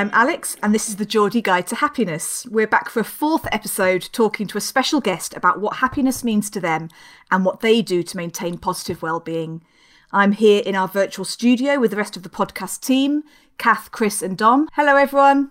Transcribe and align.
I'm 0.00 0.08
Alex, 0.14 0.56
and 0.62 0.74
this 0.74 0.88
is 0.88 0.96
the 0.96 1.04
Geordie 1.04 1.42
Guide 1.42 1.66
to 1.66 1.74
Happiness. 1.74 2.46
We're 2.46 2.66
back 2.66 2.88
for 2.88 3.00
a 3.00 3.04
fourth 3.04 3.46
episode 3.52 4.08
talking 4.12 4.46
to 4.46 4.56
a 4.56 4.60
special 4.62 4.98
guest 4.98 5.36
about 5.36 5.60
what 5.60 5.76
happiness 5.76 6.24
means 6.24 6.48
to 6.50 6.58
them 6.58 6.88
and 7.30 7.44
what 7.44 7.60
they 7.60 7.82
do 7.82 8.02
to 8.04 8.16
maintain 8.16 8.56
positive 8.56 9.02
well-being. 9.02 9.62
I'm 10.10 10.32
here 10.32 10.62
in 10.64 10.74
our 10.74 10.88
virtual 10.88 11.26
studio 11.26 11.78
with 11.78 11.90
the 11.90 11.98
rest 11.98 12.16
of 12.16 12.22
the 12.22 12.30
podcast 12.30 12.80
team, 12.80 13.24
Kath, 13.58 13.90
Chris, 13.90 14.22
and 14.22 14.38
Dom. 14.38 14.70
Hello, 14.72 14.96
everyone. 14.96 15.50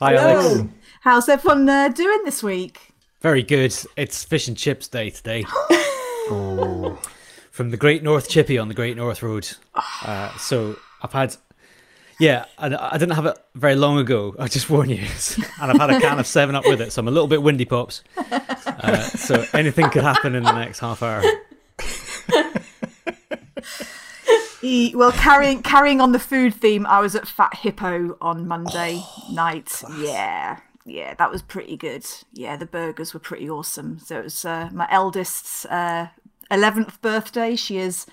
Hi, 0.00 0.14
Alex. 0.14 0.62
How's 1.02 1.28
everyone 1.28 1.68
uh, 1.68 1.88
doing 1.88 2.22
this 2.24 2.42
week? 2.42 2.94
Very 3.20 3.42
good. 3.42 3.76
It's 3.98 4.24
fish 4.24 4.48
and 4.48 4.56
chips 4.56 4.88
day 4.88 5.10
today. 5.10 5.42
From 7.50 7.68
the 7.68 7.76
Great 7.76 8.02
North 8.02 8.30
Chippy 8.30 8.56
on 8.56 8.68
the 8.68 8.74
Great 8.74 8.96
North 8.96 9.22
Road. 9.22 9.46
Uh, 9.74 10.34
so 10.38 10.76
I've 11.02 11.12
had, 11.12 11.36
yeah, 12.20 12.44
I, 12.58 12.66
I 12.94 12.98
didn't 12.98 13.16
have 13.16 13.26
it 13.26 13.36
very 13.54 13.74
long 13.74 13.98
ago. 13.98 14.34
I 14.38 14.46
just 14.46 14.70
warn 14.70 14.90
you, 14.90 14.98
and 15.60 15.72
I've 15.72 15.78
had 15.78 15.90
a 15.90 16.00
can 16.00 16.18
of 16.18 16.26
Seven 16.26 16.54
Up 16.54 16.66
with 16.66 16.80
it, 16.80 16.92
so 16.92 17.00
I'm 17.00 17.08
a 17.08 17.10
little 17.10 17.26
bit 17.26 17.42
windy 17.42 17.64
pops. 17.64 18.04
Uh, 18.16 19.00
so 19.00 19.44
anything 19.54 19.90
could 19.90 20.02
happen 20.02 20.34
in 20.34 20.42
the 20.42 20.52
next 20.52 20.78
half 20.80 21.02
hour. 21.02 21.22
E- 24.62 24.92
well, 24.94 25.12
carrying 25.12 25.62
carrying 25.62 26.00
on 26.02 26.12
the 26.12 26.18
food 26.18 26.54
theme, 26.54 26.86
I 26.86 27.00
was 27.00 27.14
at 27.16 27.26
Fat 27.26 27.54
Hippo 27.56 28.18
on 28.20 28.46
Monday 28.46 29.02
night. 29.32 29.82
Yeah, 29.98 30.58
yeah, 30.84 31.14
that 31.14 31.30
was 31.30 31.40
pretty 31.40 31.78
good. 31.78 32.04
Yeah, 32.34 32.56
the 32.56 32.66
burgers 32.66 33.14
were 33.14 33.20
pretty 33.20 33.48
awesome. 33.48 33.98
So 33.98 34.18
it 34.18 34.24
was 34.24 34.44
uh, 34.44 34.68
my 34.72 34.86
eldest's 34.90 35.64
uh, 35.66 36.08
eleventh 36.50 37.00
birthday. 37.00 37.56
She 37.56 37.78
is 37.78 38.04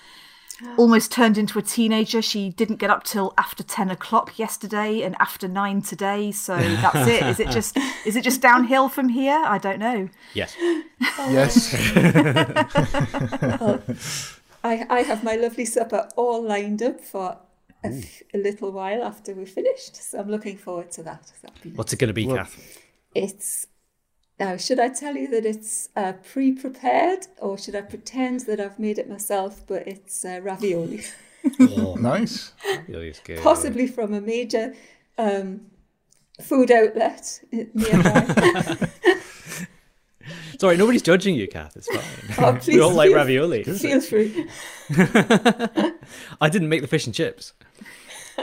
almost 0.76 1.12
turned 1.12 1.38
into 1.38 1.58
a 1.58 1.62
teenager. 1.62 2.22
She 2.22 2.50
didn't 2.50 2.76
get 2.76 2.90
up 2.90 3.04
till 3.04 3.32
after 3.38 3.62
ten 3.62 3.90
o'clock 3.90 4.38
yesterday 4.38 5.02
and 5.02 5.16
after 5.20 5.48
nine 5.48 5.82
today. 5.82 6.32
So 6.32 6.56
that's 6.56 7.08
it. 7.08 7.22
Is 7.26 7.40
it 7.40 7.50
just 7.50 7.76
is 8.04 8.16
it 8.16 8.24
just 8.24 8.40
downhill 8.40 8.88
from 8.88 9.08
here? 9.08 9.40
I 9.44 9.58
don't 9.58 9.78
know. 9.78 10.08
Yes. 10.34 10.56
Yes. 11.30 11.74
I, 14.64 14.86
I 14.90 15.00
have 15.02 15.22
my 15.22 15.36
lovely 15.36 15.64
supper 15.64 16.08
all 16.16 16.42
lined 16.42 16.82
up 16.82 17.00
for 17.00 17.38
a, 17.84 17.88
f- 17.88 18.22
a 18.34 18.38
little 18.38 18.72
while 18.72 19.02
after 19.02 19.34
we're 19.34 19.46
finished. 19.46 19.96
So 19.96 20.18
I'm 20.18 20.30
looking 20.30 20.56
forward 20.56 20.90
to 20.92 21.02
that. 21.04 21.32
That'll 21.42 21.70
What's 21.72 21.92
it 21.92 21.98
going 21.98 22.08
to 22.08 22.14
be, 22.14 22.26
Kath? 22.26 22.78
It's 23.14 23.66
now. 24.38 24.56
Should 24.56 24.80
I 24.80 24.88
tell 24.88 25.16
you 25.16 25.28
that 25.28 25.44
it's 25.44 25.88
uh, 25.96 26.14
pre-prepared, 26.32 27.26
or 27.38 27.58
should 27.58 27.74
I 27.74 27.82
pretend 27.82 28.40
that 28.40 28.60
I've 28.60 28.78
made 28.78 28.98
it 28.98 29.08
myself? 29.08 29.62
But 29.66 29.86
it's 29.86 30.24
uh, 30.24 30.40
ravioli, 30.42 31.04
oh, 31.60 31.96
nice. 32.00 32.52
Really 32.88 33.08
is 33.08 33.20
good. 33.20 33.40
possibly 33.40 33.86
from 33.86 34.14
a 34.14 34.20
major 34.20 34.74
um, 35.16 35.62
food 36.40 36.70
outlet 36.70 37.40
nearby. 37.52 38.88
Sorry, 40.60 40.76
nobody's 40.76 41.02
judging 41.02 41.36
you, 41.36 41.46
Kath. 41.46 41.76
It's 41.76 41.86
fine. 41.86 42.02
Oh, 42.38 42.58
we 42.66 42.80
all 42.80 42.92
like 42.92 43.12
ravioli. 43.12 43.62
Feel 43.62 44.00
free. 44.00 44.48
I 46.40 46.48
didn't 46.48 46.68
make 46.68 46.80
the 46.80 46.88
fish 46.88 47.06
and 47.06 47.14
chips. 47.14 47.52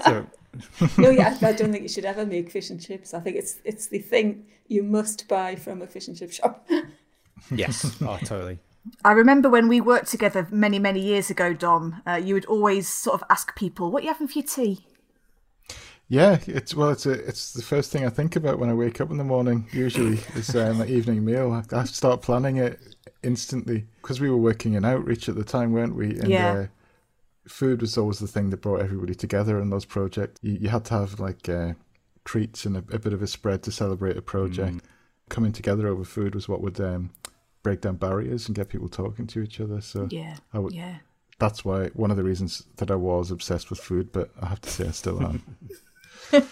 So 0.03 0.25
No, 0.97 1.09
yeah, 1.09 1.37
I 1.41 1.51
don't 1.53 1.71
think 1.71 1.83
you 1.83 1.89
should 1.89 2.05
ever 2.05 2.25
make 2.25 2.49
fish 2.51 2.69
and 2.69 2.81
chips. 2.81 3.13
I 3.13 3.19
think 3.19 3.35
it's 3.37 3.59
it's 3.63 3.87
the 3.87 3.99
thing 3.99 4.45
you 4.67 4.83
must 4.83 5.27
buy 5.27 5.55
from 5.55 5.81
a 5.81 5.87
fish 5.87 6.07
and 6.07 6.17
chip 6.17 6.31
shop. 6.31 6.67
yes, 7.51 7.97
oh 8.01 8.17
totally. 8.23 8.59
I 9.03 9.11
remember 9.13 9.49
when 9.49 9.67
we 9.67 9.81
worked 9.81 10.09
together 10.09 10.47
many, 10.51 10.77
many 10.77 10.99
years 10.99 11.29
ago, 11.31 11.53
Dom, 11.53 12.01
uh, 12.05 12.21
you 12.23 12.35
would 12.35 12.45
always 12.45 12.87
sort 12.87 13.19
of 13.19 13.27
ask 13.31 13.55
people, 13.55 13.89
what 13.91 14.01
are 14.01 14.05
you 14.05 14.11
having 14.13 14.27
for 14.27 14.39
your 14.39 14.47
tea? 14.47 14.85
Yeah, 16.07 16.37
it's 16.45 16.75
well, 16.75 16.89
it's 16.91 17.07
a, 17.07 17.13
it's 17.13 17.53
the 17.53 17.63
first 17.63 17.91
thing 17.91 18.05
I 18.05 18.09
think 18.09 18.35
about 18.35 18.59
when 18.59 18.69
I 18.69 18.75
wake 18.75 19.01
up 19.01 19.09
in 19.09 19.17
the 19.17 19.23
morning. 19.23 19.67
Usually, 19.71 20.19
is 20.35 20.55
uh, 20.55 20.71
my 20.73 20.85
evening 20.85 21.25
meal. 21.25 21.51
I, 21.51 21.75
I 21.75 21.83
start 21.85 22.21
planning 22.21 22.57
it 22.57 22.79
instantly 23.23 23.85
because 24.01 24.21
we 24.21 24.29
were 24.29 24.37
working 24.37 24.73
in 24.75 24.85
outreach 24.85 25.27
at 25.29 25.35
the 25.35 25.43
time, 25.43 25.71
weren't 25.73 25.95
we? 25.95 26.11
And 26.19 26.29
Yeah. 26.29 26.51
uh, 26.53 26.67
food 27.47 27.81
was 27.81 27.97
always 27.97 28.19
the 28.19 28.27
thing 28.27 28.49
that 28.49 28.61
brought 28.61 28.81
everybody 28.81 29.15
together 29.15 29.59
in 29.59 29.69
those 29.69 29.85
projects. 29.85 30.39
You, 30.41 30.53
you 30.61 30.69
had 30.69 30.85
to 30.85 30.93
have 30.95 31.19
like 31.19 31.47
uh, 31.49 31.73
treats 32.23 32.65
and 32.65 32.75
a, 32.77 32.83
a 32.91 32.99
bit 32.99 33.13
of 33.13 33.21
a 33.21 33.27
spread 33.27 33.63
to 33.63 33.71
celebrate 33.71 34.17
a 34.17 34.21
project. 34.21 34.81
Coming 35.29 35.51
together 35.51 35.87
over 35.87 36.03
food 36.03 36.35
was 36.35 36.47
what 36.47 36.61
would 36.61 36.79
um, 36.79 37.09
break 37.63 37.81
down 37.81 37.95
barriers 37.95 38.47
and 38.47 38.55
get 38.55 38.69
people 38.69 38.89
talking 38.89 39.25
to 39.27 39.41
each 39.41 39.59
other. 39.59 39.81
So 39.81 40.07
Yeah, 40.11 40.35
I 40.53 40.59
would, 40.59 40.73
yeah. 40.73 40.97
that's 41.39 41.65
why 41.65 41.87
one 41.89 42.11
of 42.11 42.17
the 42.17 42.23
reasons 42.23 42.63
that 42.77 42.91
I 42.91 42.95
was 42.95 43.31
obsessed 43.31 43.69
with 43.69 43.79
food, 43.79 44.11
but 44.11 44.29
I 44.41 44.45
have 44.47 44.61
to 44.61 44.69
say 44.69 44.87
I 44.87 44.91
still 44.91 45.21
am. 45.23 45.41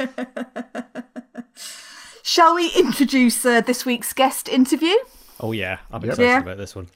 Shall 2.23 2.55
we 2.55 2.71
introduce 2.75 3.45
uh, 3.45 3.61
this 3.61 3.85
week's 3.85 4.13
guest 4.13 4.47
interview? 4.49 4.95
Oh 5.39 5.51
yeah, 5.51 5.79
I'm 5.91 6.03
excited 6.03 6.23
Yeah. 6.23 6.39
about 6.39 6.57
this 6.57 6.75
one. 6.75 6.87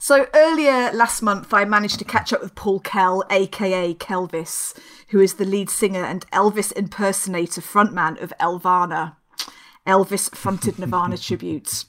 So 0.00 0.28
earlier 0.32 0.92
last 0.92 1.22
month, 1.22 1.52
I 1.52 1.64
managed 1.64 1.98
to 1.98 2.04
catch 2.04 2.32
up 2.32 2.40
with 2.40 2.54
Paul 2.54 2.78
Kell, 2.78 3.24
aka 3.30 3.94
Kellvis, 3.94 4.78
who 5.08 5.18
is 5.18 5.34
the 5.34 5.44
lead 5.44 5.68
singer 5.68 6.04
and 6.04 6.24
Elvis 6.30 6.72
impersonator 6.72 7.60
frontman 7.60 8.22
of 8.22 8.32
Elvana. 8.40 9.16
Elvis 9.86 10.32
fronted 10.36 10.78
Nirvana 10.78 11.18
tributes. 11.18 11.86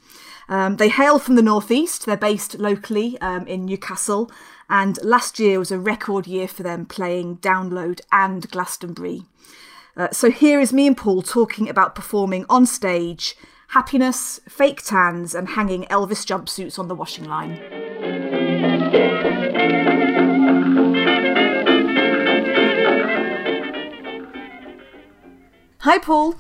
Um, 0.48 0.78
they 0.78 0.90
hail 0.90 1.20
from 1.20 1.36
the 1.36 1.44
northeast. 1.44 2.08
They're 2.08 2.18
based 2.18 2.58
locally 2.58 3.20
um, 3.22 3.46
in 3.46 3.66
Newcastle, 3.66 4.32
and 4.70 4.98
last 5.04 5.40
year 5.40 5.60
was 5.60 5.72
a 5.72 5.78
record 5.78 6.26
year 6.26 6.48
for 6.48 6.64
them, 6.64 6.88
playing 6.88 7.38
Download 7.38 8.02
and 8.12 8.50
Glastonbury. 8.50 9.26
Uh, 9.96 10.10
so 10.12 10.32
here 10.32 10.60
is 10.60 10.74
me 10.74 10.88
and 10.88 10.98
Paul 10.98 11.22
talking 11.22 11.70
about 11.70 11.94
performing 11.94 12.46
on 12.50 12.66
stage, 12.66 13.36
happiness, 13.70 14.40
fake 14.50 14.84
tans, 14.84 15.36
and 15.36 15.50
hanging 15.50 15.84
Elvis 15.86 16.26
jumpsuits 16.26 16.80
on 16.80 16.88
the 16.88 16.96
washing 16.96 17.26
line. 17.26 17.56
Hi, 25.82 26.00
Paul. 26.00 26.36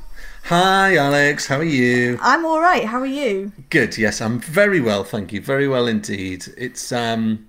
Hi, 0.45 0.95
Alex. 0.97 1.45
How 1.45 1.57
are 1.57 1.63
you? 1.63 2.17
I'm 2.19 2.45
all 2.45 2.59
right. 2.59 2.85
How 2.85 2.99
are 2.99 3.05
you? 3.05 3.51
Good. 3.69 3.95
Yes, 3.97 4.21
I'm 4.21 4.39
very 4.39 4.81
well, 4.81 5.03
thank 5.03 5.31
you. 5.31 5.39
Very 5.39 5.67
well 5.67 5.87
indeed. 5.87 6.45
It's 6.57 6.91
um, 6.91 7.47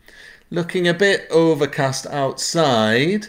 looking 0.51 0.89
a 0.89 0.95
bit 0.95 1.27
overcast 1.31 2.07
outside, 2.07 3.29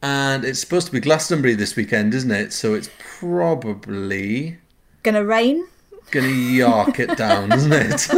and 0.00 0.44
it's 0.44 0.60
supposed 0.60 0.86
to 0.86 0.92
be 0.92 1.00
Glastonbury 1.00 1.54
this 1.54 1.74
weekend, 1.74 2.14
isn't 2.14 2.30
it? 2.30 2.52
So 2.52 2.74
it's 2.74 2.90
probably 2.98 4.58
Gonna 5.02 5.24
rain? 5.24 5.66
Going 6.12 6.26
to 6.26 6.34
yark 6.34 7.00
it 7.00 7.16
down, 7.16 7.52
isn't 7.52 7.72
it? 7.72 8.08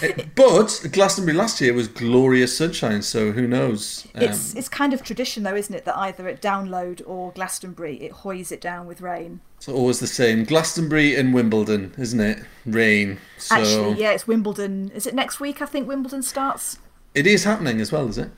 It- 0.00 0.28
but 0.36 0.80
Glastonbury 0.92 1.36
last 1.36 1.60
year 1.60 1.74
was 1.74 1.88
glorious 1.88 2.56
sunshine, 2.56 3.02
so 3.02 3.32
who 3.32 3.48
knows? 3.48 4.06
Um, 4.14 4.22
It's 4.22 4.54
it's 4.54 4.68
kind 4.68 4.92
of 4.92 5.02
tradition 5.02 5.42
though, 5.42 5.56
isn't 5.56 5.74
it, 5.74 5.84
that 5.86 5.96
either 5.96 6.28
at 6.28 6.40
Download 6.40 7.02
or 7.06 7.32
Glastonbury 7.32 7.96
it 8.00 8.12
hoys 8.12 8.52
it 8.52 8.60
down 8.60 8.86
with 8.86 9.00
rain. 9.00 9.40
it's 9.56 9.68
always 9.68 9.98
the 9.98 10.06
same. 10.06 10.44
Glastonbury 10.44 11.16
and 11.16 11.34
Wimbledon, 11.34 11.92
isn't 11.98 12.20
it? 12.20 12.38
Rain. 12.64 13.18
So 13.38 13.56
Actually, 13.56 14.00
yeah, 14.00 14.12
it's 14.12 14.26
Wimbledon. 14.28 14.92
Is 14.94 15.06
it 15.06 15.14
next 15.14 15.40
week? 15.40 15.60
I 15.60 15.66
think 15.66 15.88
Wimbledon 15.88 16.22
starts. 16.22 16.78
it 17.14 17.26
is 17.26 17.42
happening 17.44 17.80
as 17.80 17.90
well, 17.90 18.06
is 18.08 18.18
it? 18.18 18.30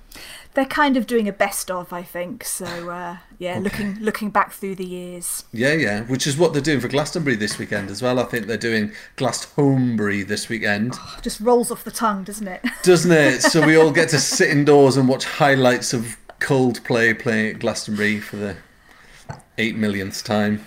They're 0.55 0.65
kind 0.65 0.97
of 0.97 1.06
doing 1.06 1.28
a 1.28 1.33
best 1.33 1.71
of, 1.71 1.93
I 1.93 2.03
think. 2.03 2.44
So 2.44 2.91
uh, 2.91 3.19
yeah, 3.38 3.59
looking 3.59 3.99
looking 4.00 4.31
back 4.31 4.53
through 4.53 4.75
the 4.77 4.87
years. 4.87 5.44
Yeah, 5.53 5.75
yeah, 5.75 6.03
which 6.03 6.27
is 6.27 6.37
what 6.37 6.53
they're 6.53 6.62
doing 6.62 6.81
for 6.81 6.88
Glastonbury 6.88 7.37
this 7.37 7.59
weekend 7.59 7.91
as 7.91 8.03
well. 8.03 8.19
I 8.19 8.25
think 8.25 8.47
they're 8.47 8.56
doing 8.56 8.93
Glastonbury 9.16 10.22
this 10.22 10.49
weekend, 10.49 10.99
Just 11.23 11.41
rolls 11.41 11.70
off 11.70 11.85
the 11.85 11.91
tongue, 11.91 12.25
doesn't 12.25 12.49
it? 12.49 12.64
doesn't 12.82 13.12
it? 13.12 13.43
So 13.43 13.64
we 13.64 13.76
all 13.76 13.93
get 13.93 14.08
to 14.11 14.19
sit 14.19 14.50
indoors 14.50 14.97
and 14.97 15.08
watch 15.08 15.25
highlights 15.25 15.93
of 15.93 16.17
Coldplay 16.41 17.19
playing 17.19 17.55
at 17.55 17.58
Glastonbury 17.61 18.19
for 18.19 18.37
the 18.37 18.56
eight 19.58 19.76
millionth 19.76 20.25
time. 20.25 20.64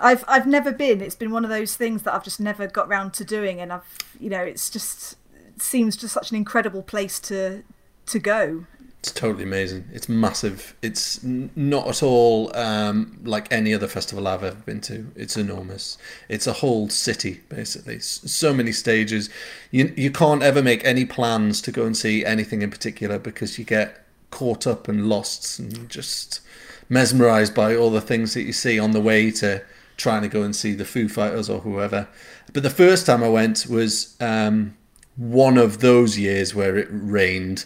I've 0.00 0.24
I've 0.28 0.46
never 0.46 0.72
been. 0.72 1.00
It's 1.00 1.16
been 1.16 1.30
one 1.30 1.44
of 1.44 1.50
those 1.50 1.76
things 1.76 2.02
that 2.02 2.14
I've 2.14 2.24
just 2.24 2.40
never 2.40 2.66
got 2.66 2.88
round 2.88 3.14
to 3.14 3.24
doing, 3.24 3.60
and 3.60 3.72
I've 3.72 3.98
you 4.18 4.30
know 4.30 4.42
it's 4.42 4.70
just 4.70 5.16
it 5.54 5.60
seems 5.60 5.96
just 5.96 6.14
such 6.14 6.30
an 6.30 6.36
incredible 6.36 6.82
place 6.82 7.20
to 7.20 7.62
to 8.06 8.18
go. 8.18 8.66
It's 9.00 9.12
totally 9.12 9.44
amazing. 9.44 9.88
It's 9.92 10.08
massive. 10.08 10.74
It's 10.82 11.22
n- 11.22 11.50
not 11.54 11.86
at 11.86 12.02
all 12.02 12.54
um, 12.56 13.20
like 13.24 13.50
any 13.52 13.72
other 13.72 13.86
festival 13.86 14.26
I've 14.26 14.42
ever 14.42 14.56
been 14.56 14.80
to. 14.82 15.06
It's 15.14 15.36
enormous. 15.36 15.96
It's 16.28 16.48
a 16.48 16.52
whole 16.54 16.88
city, 16.88 17.40
basically. 17.48 17.96
S- 17.96 18.20
So 18.26 18.52
many 18.52 18.72
stages. 18.72 19.30
You 19.70 19.94
you 19.96 20.10
can't 20.10 20.42
ever 20.42 20.62
make 20.62 20.84
any 20.84 21.04
plans 21.04 21.60
to 21.62 21.70
go 21.72 21.86
and 21.86 21.96
see 21.96 22.24
anything 22.24 22.60
in 22.62 22.70
particular 22.70 23.20
because 23.20 23.56
you 23.56 23.64
get 23.64 24.04
caught 24.30 24.66
up 24.66 24.88
and 24.88 25.08
lost 25.08 25.58
and 25.60 25.88
just 25.88 26.40
mesmerized 26.88 27.54
by 27.54 27.76
all 27.76 27.90
the 27.90 28.00
things 28.00 28.34
that 28.34 28.42
you 28.42 28.52
see 28.52 28.78
on 28.80 28.90
the 28.90 29.00
way 29.00 29.30
to 29.30 29.62
trying 29.96 30.22
to 30.22 30.28
go 30.28 30.42
and 30.42 30.56
see 30.56 30.72
the 30.74 30.84
Foo 30.84 31.08
Fighters 31.08 31.48
or 31.48 31.60
whoever. 31.60 32.08
But 32.52 32.62
the 32.64 32.70
first 32.70 33.06
time 33.06 33.22
I 33.22 33.28
went 33.28 33.66
was 33.68 34.16
um, 34.20 34.76
one 35.16 35.56
of 35.56 35.78
those 35.80 36.18
years 36.18 36.54
where 36.54 36.76
it 36.76 36.88
rained 36.90 37.64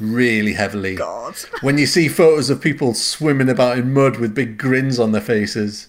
really 0.00 0.54
heavily. 0.54 0.96
God. 0.96 1.36
When 1.60 1.78
you 1.78 1.86
see 1.86 2.08
photos 2.08 2.50
of 2.50 2.60
people 2.60 2.94
swimming 2.94 3.48
about 3.48 3.78
in 3.78 3.92
mud 3.92 4.16
with 4.16 4.34
big 4.34 4.58
grins 4.58 4.98
on 4.98 5.12
their 5.12 5.20
faces, 5.20 5.88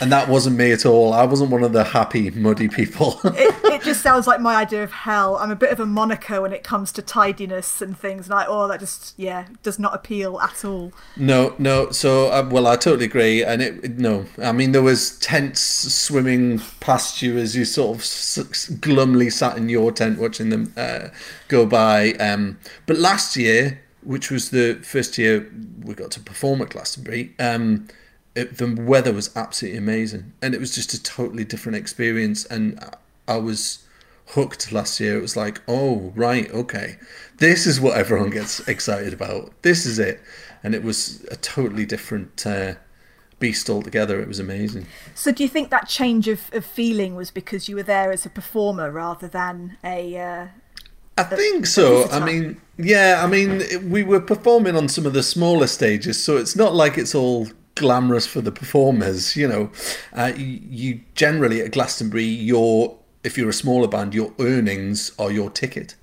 and 0.00 0.12
that 0.12 0.28
wasn't 0.28 0.56
me 0.56 0.72
at 0.72 0.84
all. 0.84 1.12
I 1.12 1.24
wasn't 1.24 1.50
one 1.50 1.62
of 1.62 1.72
the 1.72 1.84
happy, 1.84 2.30
muddy 2.30 2.68
people. 2.68 3.18
it, 3.24 3.54
it 3.64 3.82
just 3.82 4.02
sounds 4.02 4.26
like 4.26 4.40
my 4.40 4.56
idea 4.56 4.82
of 4.82 4.92
hell. 4.92 5.36
I'm 5.36 5.50
a 5.50 5.56
bit 5.56 5.70
of 5.70 5.80
a 5.80 5.86
Monica 5.86 6.40
when 6.40 6.52
it 6.52 6.62
comes 6.62 6.92
to 6.92 7.02
tidiness 7.02 7.80
and 7.80 7.98
things. 7.98 8.26
And 8.26 8.34
I, 8.34 8.44
oh, 8.46 8.68
that 8.68 8.80
just, 8.80 9.14
yeah, 9.16 9.46
does 9.62 9.78
not 9.78 9.94
appeal 9.94 10.38
at 10.40 10.64
all. 10.64 10.92
no, 11.16 11.54
no. 11.58 11.90
So, 11.90 12.28
uh, 12.30 12.46
well, 12.50 12.66
I 12.66 12.76
totally 12.76 13.06
agree. 13.06 13.42
And 13.44 13.62
it, 13.62 13.84
it- 13.84 13.98
no, 13.98 14.26
I 14.42 14.52
mean, 14.52 14.72
there 14.72 14.82
was 14.82 15.18
tents 15.20 15.60
swimming 15.60 16.60
past 16.80 17.22
you 17.22 17.38
as 17.38 17.56
you 17.56 17.64
sort 17.64 17.96
of 17.96 18.02
glumly 18.80 19.30
sat 19.32 19.56
in 19.56 19.68
your 19.68 19.92
tent 19.92 20.18
watching 20.18 20.50
them 20.50 20.72
uh, 20.76 21.08
go 21.48 21.64
by. 21.64 22.12
Um, 22.14 22.58
but 22.86 22.98
last 22.98 23.36
year, 23.36 23.80
which 24.02 24.30
was 24.30 24.50
the 24.50 24.74
first 24.82 25.16
year 25.18 25.50
we 25.82 25.94
got 25.94 26.10
to 26.12 26.20
perform 26.20 26.62
at 26.62 26.70
Glastonbury, 26.70 27.34
um, 27.38 27.88
it, 28.36 28.58
the 28.58 28.74
weather 28.74 29.12
was 29.12 29.34
absolutely 29.34 29.78
amazing, 29.78 30.32
and 30.42 30.54
it 30.54 30.60
was 30.60 30.74
just 30.74 30.92
a 30.94 31.02
totally 31.02 31.44
different 31.44 31.76
experience. 31.76 32.44
And 32.44 32.78
I- 33.26 33.36
was 33.38 33.84
hooked 34.28 34.72
last 34.72 35.00
year. 35.00 35.18
It 35.18 35.22
was 35.22 35.36
like, 35.36 35.60
oh 35.66 36.12
right, 36.14 36.50
okay, 36.52 36.98
this 37.38 37.66
is 37.66 37.80
what 37.80 37.96
everyone 37.96 38.30
gets 38.30 38.60
excited 38.68 39.12
about. 39.12 39.52
This 39.62 39.86
is 39.86 39.98
it, 39.98 40.20
and 40.62 40.74
it 40.74 40.82
was 40.82 41.24
a 41.30 41.36
totally 41.36 41.86
different 41.86 42.46
uh, 42.46 42.74
beast 43.38 43.68
altogether. 43.70 44.20
It 44.20 44.28
was 44.28 44.38
amazing. 44.38 44.86
So 45.14 45.32
do 45.32 45.42
you 45.42 45.48
think 45.48 45.70
that 45.70 45.88
change 45.88 46.28
of, 46.28 46.50
of 46.52 46.64
feeling 46.64 47.14
was 47.14 47.30
because 47.30 47.68
you 47.68 47.76
were 47.76 47.82
there 47.82 48.12
as 48.12 48.26
a 48.26 48.30
performer 48.30 48.90
rather 48.90 49.28
than 49.28 49.78
a. 49.82 50.16
Uh, 50.18 50.46
I 51.18 51.22
think 51.24 51.64
so. 51.64 52.08
I 52.10 52.22
mean, 52.22 52.60
yeah, 52.76 53.22
I 53.24 53.26
mean, 53.26 53.90
we 53.90 54.02
were 54.02 54.20
performing 54.20 54.76
on 54.76 54.86
some 54.86 55.06
of 55.06 55.14
the 55.14 55.22
smaller 55.22 55.66
stages, 55.66 56.22
so 56.22 56.36
it's 56.36 56.54
not 56.54 56.74
like 56.74 56.98
it's 56.98 57.14
all 57.14 57.48
glamorous 57.76 58.26
for 58.26 58.40
the 58.40 58.52
performers. 58.52 59.36
You 59.36 59.48
know, 59.48 59.70
uh, 60.12 60.32
you, 60.36 60.60
you 60.68 61.00
generally 61.14 61.60
at 61.60 61.70
Glastonbury, 61.72 62.24
your 62.24 62.96
if 63.22 63.38
you're 63.38 63.48
a 63.50 63.54
smaller 63.54 63.88
band, 63.88 64.14
your 64.14 64.32
earnings 64.40 65.12
are 65.18 65.30
your 65.30 65.50
ticket. 65.50 65.94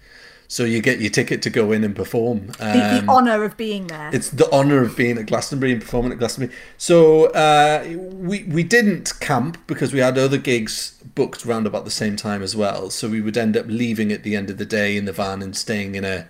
So 0.50 0.66
you 0.66 0.82
get 0.82 1.00
your 1.00 1.10
ticket 1.10 1.42
to 1.44 1.50
go 1.50 1.72
in 1.72 1.84
and 1.84 1.96
perform. 1.96 2.48
the, 2.48 2.54
the 2.64 3.00
Um, 3.00 3.10
honour 3.10 3.44
of 3.44 3.58
being 3.58 3.88
there? 3.88 4.12
it's 4.14 4.30
the 4.30 4.52
honour 4.52 4.84
of 4.84 4.96
being 4.96 5.18
at 5.18 5.26
Glastonbury 5.26 5.72
and 5.72 5.82
performing 5.82 6.12
at 6.12 6.20
Glastonbury. 6.20 6.54
So 6.78 7.28
uh, 7.32 7.84
we 8.14 8.44
we 8.44 8.64
didn't 8.64 9.20
camp 9.20 9.58
because 9.66 9.94
we 9.94 10.00
had 10.00 10.18
other 10.18 10.38
gigs 10.38 10.94
booked 11.16 11.46
around 11.46 11.66
about 11.66 11.86
the 11.86 11.92
same 11.92 12.16
time 12.16 12.44
as 12.44 12.56
well. 12.56 12.90
So 12.92 13.10
we 13.10 13.20
would 13.22 13.38
end 13.38 13.58
up 13.58 13.66
leaving 13.68 14.12
at 14.12 14.22
the 14.24 14.36
end 14.36 14.50
of 14.52 14.58
the 14.58 14.66
day 14.66 14.96
in 14.96 15.06
the 15.06 15.14
van 15.14 15.42
and 15.42 15.56
staying 15.58 15.96
in 15.96 16.06
a 16.06 16.28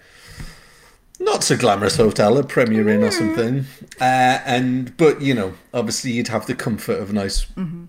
not 1.23 1.43
so 1.43 1.57
glamorous 1.57 1.97
hotel, 1.97 2.37
a 2.37 2.43
Premier 2.43 2.87
Inn 2.89 3.03
or 3.03 3.11
something. 3.11 3.65
Uh, 3.99 4.39
and 4.45 4.95
but 4.97 5.21
you 5.21 5.33
know, 5.33 5.53
obviously 5.73 6.11
you'd 6.11 6.27
have 6.29 6.45
the 6.45 6.55
comfort 6.55 6.99
of 6.99 7.09
a 7.09 7.13
nice, 7.13 7.45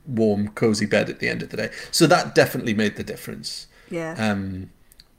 warm, 0.07 0.49
cozy 0.49 0.87
bed 0.87 1.11
at 1.11 1.19
the 1.21 1.29
end 1.29 1.43
of 1.43 1.51
the 1.51 1.57
day. 1.57 1.71
So 1.91 2.07
that 2.07 2.35
definitely 2.35 2.75
made 2.75 2.97
the 2.97 3.05
difference. 3.05 3.67
yeah. 3.91 4.15
Um, 4.19 4.71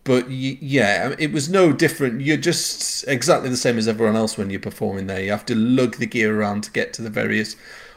but 0.03 0.27
y- 0.27 0.57
yeah, 0.61 1.15
it 1.17 1.31
was 1.31 1.49
no 1.49 1.73
different. 1.73 2.21
You're 2.21 2.37
just 2.37 3.07
exactly 3.07 3.49
the 3.49 3.57
same 3.57 3.77
as 3.79 3.87
everyone 3.87 4.15
else 4.15 4.37
when 4.37 4.51
you're 4.51 4.59
performing 4.59 5.07
there. 5.07 5.19
You 5.21 5.31
have 5.31 5.45
to 5.47 5.55
lug 5.55 5.95
the 5.97 6.05
gear 6.05 6.39
around 6.39 6.63
to 6.65 6.71
get 6.71 6.93
to 6.93 7.01
the 7.01 7.09
various 7.09 7.55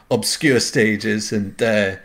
obscure 0.09 0.59
stages 0.59 1.31
and, 1.31 1.61
uh, 1.61 1.97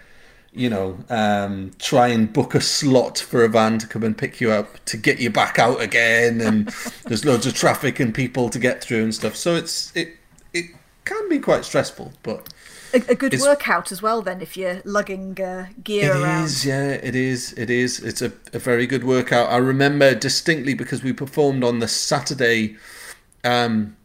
you 0.55 0.71
know, 0.71 0.97
um, 1.11 1.73
try 1.79 2.09
and 2.09 2.33
book 2.33 2.55
a 2.55 2.61
slot 2.61 3.19
for 3.19 3.45
a 3.45 3.49
van 3.49 3.79
to 3.79 3.87
come 3.87 4.05
and 4.05 4.17
pick 4.17 4.41
you 4.41 4.51
up 4.53 4.85
to 4.87 4.97
get 4.97 5.19
you 5.19 5.31
back 5.31 5.59
out 5.59 5.81
again. 5.81 6.41
And 6.41 6.69
there's 7.05 7.25
loads 7.25 7.47
of 7.47 7.55
traffic 7.55 8.01
and 8.01 8.15
people 8.15 8.49
to 8.51 8.59
get 8.59 8.83
through 8.83 9.03
and 9.03 9.15
stuff. 9.15 9.37
So 9.37 9.57
it's 9.57 9.95
it 9.97 10.17
it 10.53 10.67
can 11.05 11.29
be 11.29 11.39
quite 11.39 11.65
stressful, 11.65 12.13
but 12.23 12.49
a, 12.95 13.03
a 13.11 13.15
good 13.15 13.39
workout 13.41 13.91
as 13.91 14.01
well, 14.01 14.23
then, 14.23 14.41
if 14.41 14.57
you're 14.57 14.81
lugging 14.85 15.41
uh, 15.41 15.67
gear 15.83 16.13
It 16.13 16.21
around. 16.23 16.45
is, 16.45 16.65
yeah, 16.65 16.91
it 16.91 17.17
is, 17.17 17.53
it 17.55 17.69
is. 17.69 17.99
It's 18.01 18.23
a, 18.23 18.33
a 18.53 18.59
very 18.59 18.87
good 18.87 19.05
workout. 19.05 19.51
I 19.51 19.57
remember 19.57 20.15
distinctly 20.15 20.75
because 20.75 21.03
we 21.03 21.13
performed 21.13 21.65
on 21.65 21.81
the 21.81 21.89
Saturday 21.89 22.77
um, 23.43 23.97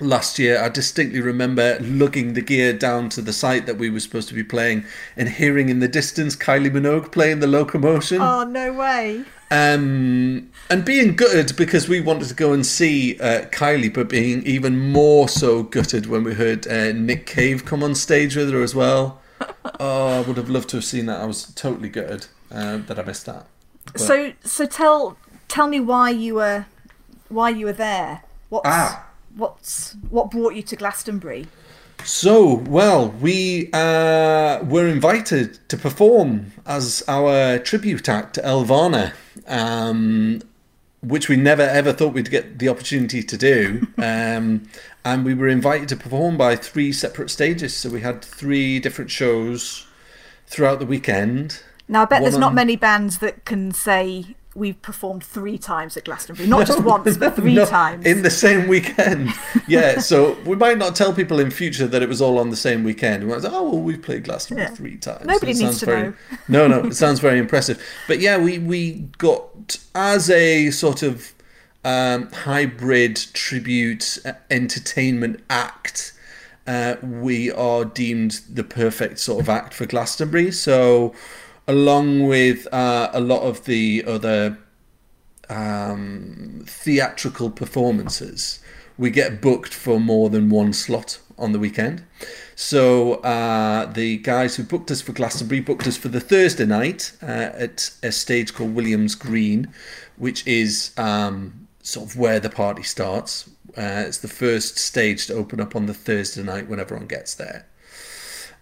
last 0.00 0.38
year. 0.38 0.60
I 0.62 0.68
distinctly 0.68 1.20
remember 1.20 1.78
lugging 1.80 2.34
the 2.34 2.40
gear 2.42 2.72
down 2.72 3.08
to 3.10 3.22
the 3.22 3.32
site 3.32 3.66
that 3.66 3.78
we 3.78 3.90
were 3.90 4.00
supposed 4.00 4.28
to 4.28 4.34
be 4.34 4.42
playing 4.44 4.84
and 5.16 5.28
hearing 5.28 5.68
in 5.68 5.80
the 5.80 5.88
distance 5.88 6.36
Kylie 6.36 6.70
Minogue 6.70 7.12
playing 7.12 7.40
the 7.40 7.46
locomotion. 7.46 8.20
Oh, 8.20 8.44
no 8.44 8.72
way. 8.72 9.24
Um, 9.50 10.50
and 10.70 10.84
being 10.84 11.14
gutted 11.14 11.56
because 11.56 11.88
we 11.88 12.00
wanted 12.00 12.28
to 12.28 12.34
go 12.34 12.52
and 12.52 12.66
see 12.66 13.18
uh, 13.20 13.46
Kylie, 13.46 13.92
but 13.94 14.08
being 14.08 14.42
even 14.44 14.90
more 14.92 15.28
so 15.28 15.62
gutted 15.62 16.06
when 16.06 16.24
we 16.24 16.34
heard 16.34 16.66
uh, 16.66 16.92
Nick 16.92 17.26
Cave 17.26 17.64
come 17.64 17.82
on 17.82 17.94
stage 17.94 18.34
with 18.36 18.50
her 18.52 18.62
as 18.62 18.74
well. 18.74 19.20
Oh, 19.80 20.06
I 20.06 20.20
would 20.22 20.36
have 20.38 20.48
loved 20.48 20.68
to 20.70 20.76
have 20.78 20.84
seen 20.84 21.06
that. 21.06 21.20
I 21.20 21.26
was 21.26 21.52
totally 21.54 21.88
gutted 21.90 22.26
uh, 22.52 22.78
that 22.86 22.98
I 22.98 23.02
missed 23.02 23.26
that. 23.26 23.46
But- 23.92 24.00
So, 24.00 24.32
so 24.44 24.64
tell 24.64 25.18
tell 25.48 25.66
me 25.68 25.80
why 25.80 26.10
you 26.10 26.36
were 26.36 26.66
why 27.28 27.50
you 27.50 27.66
were 27.66 27.72
there. 27.72 28.22
What's 28.48 28.66
Ah. 28.66 29.05
What's 29.36 29.96
what 30.10 30.30
brought 30.30 30.54
you 30.54 30.62
to 30.62 30.76
Glastonbury? 30.76 31.46
So, 32.04 32.54
well, 32.68 33.08
we 33.08 33.70
uh, 33.72 34.62
were 34.64 34.86
invited 34.86 35.58
to 35.68 35.76
perform 35.76 36.52
as 36.66 37.02
our 37.08 37.58
tribute 37.58 38.08
act 38.08 38.34
to 38.34 38.42
Elvana, 38.42 39.14
um, 39.46 40.42
which 41.02 41.28
we 41.28 41.36
never 41.36 41.62
ever 41.62 41.92
thought 41.92 42.12
we'd 42.12 42.30
get 42.30 42.58
the 42.58 42.68
opportunity 42.68 43.22
to 43.22 43.36
do. 43.36 43.86
Um, 43.98 44.68
and 45.04 45.24
we 45.24 45.34
were 45.34 45.46
invited 45.46 45.88
to 45.90 45.96
perform 45.96 46.36
by 46.36 46.56
three 46.56 46.92
separate 46.92 47.30
stages. 47.30 47.76
So 47.76 47.88
we 47.88 48.00
had 48.00 48.24
three 48.24 48.80
different 48.80 49.10
shows 49.10 49.86
throughout 50.48 50.80
the 50.80 50.86
weekend. 50.86 51.62
Now, 51.88 52.02
I 52.02 52.04
bet 52.06 52.22
One 52.22 52.30
there's 52.30 52.40
not 52.40 52.54
many 52.54 52.74
bands 52.74 53.18
that 53.18 53.44
can 53.44 53.70
say 53.70 54.34
we've 54.56 54.80
performed 54.82 55.22
three 55.22 55.58
times 55.58 55.96
at 55.96 56.04
Glastonbury, 56.04 56.48
not 56.48 56.66
just 56.72 56.82
once, 56.82 57.16
but 57.16 57.36
three 57.36 57.54
No, 57.54 57.64
times. 57.66 58.06
in 58.06 58.22
the 58.22 58.30
same 58.30 58.68
weekend. 58.68 59.30
yeah, 59.68 59.98
so 60.00 60.36
we 60.46 60.56
might 60.56 60.78
not 60.78 60.96
tell 60.96 61.12
people 61.12 61.38
in 61.38 61.50
future 61.50 61.86
that 61.86 62.02
it 62.02 62.08
was 62.08 62.20
all 62.20 62.38
on 62.38 62.50
the 62.50 62.56
same 62.56 62.82
weekend. 62.84 63.24
We 63.24 63.30
might 63.32 63.42
say, 63.42 63.48
oh 63.50 63.70
well, 63.70 63.80
we've 63.80 64.02
played 64.02 64.24
Glastonbury 64.24 64.68
Yeah. 64.68 64.74
three 64.74 64.96
times. 64.96 65.26
Nobody 65.26 65.52
needs 65.54 65.78
to 65.80 65.86
very, 65.86 66.02
know. 66.02 66.14
no, 66.48 66.66
no, 66.68 66.84
it 66.88 66.94
sounds 66.94 67.20
very 67.20 67.38
impressive. 67.38 67.82
But 68.08 68.20
yeah, 68.20 68.38
we 68.38 68.58
we 68.58 69.08
got 69.18 69.78
as 69.94 70.30
a 70.30 70.70
sort 70.70 71.02
of 71.02 71.32
um, 71.84 72.30
hybrid 72.32 73.16
tribute 73.32 74.18
uh, 74.24 74.32
entertainment 74.50 75.42
act. 75.50 76.12
Uh, 76.66 76.96
we 77.00 77.52
are 77.52 77.84
deemed 77.84 78.40
the 78.52 78.64
perfect 78.64 79.20
sort 79.20 79.40
of 79.40 79.48
act 79.48 79.72
for 79.72 79.86
Glastonbury. 79.86 80.50
So, 80.50 81.14
along 81.68 82.26
with 82.26 82.72
uh, 82.72 83.10
a 83.12 83.20
lot 83.20 83.42
of 83.42 83.64
the 83.64 84.04
other 84.06 84.58
um, 85.48 86.64
theatrical 86.66 87.50
performances, 87.50 88.60
we 88.98 89.10
get 89.10 89.40
booked 89.40 89.74
for 89.74 90.00
more 90.00 90.30
than 90.30 90.48
one 90.48 90.72
slot 90.72 91.18
on 91.38 91.52
the 91.52 91.58
weekend. 91.58 92.04
So 92.54 93.14
uh, 93.16 93.86
the 93.92 94.18
guys 94.18 94.56
who 94.56 94.62
booked 94.62 94.90
us 94.90 95.02
for 95.02 95.12
Glastonbury 95.12 95.60
booked 95.60 95.86
us 95.86 95.96
for 95.96 96.08
the 96.08 96.20
Thursday 96.20 96.64
night 96.64 97.12
uh, 97.22 97.50
at 97.54 97.90
a 98.02 98.10
stage 98.10 98.54
called 98.54 98.74
Williams 98.74 99.14
Green, 99.14 99.68
which 100.16 100.46
is 100.46 100.92
um, 100.96 101.68
sort 101.82 102.08
of 102.08 102.16
where 102.16 102.40
the 102.40 102.48
party 102.48 102.82
starts. 102.82 103.50
Uh, 103.76 104.04
it's 104.06 104.18
the 104.18 104.28
first 104.28 104.78
stage 104.78 105.26
to 105.26 105.34
open 105.34 105.60
up 105.60 105.76
on 105.76 105.84
the 105.84 105.92
Thursday 105.92 106.42
night 106.42 106.68
when 106.68 106.80
everyone 106.80 107.06
gets 107.06 107.34
there. 107.34 107.66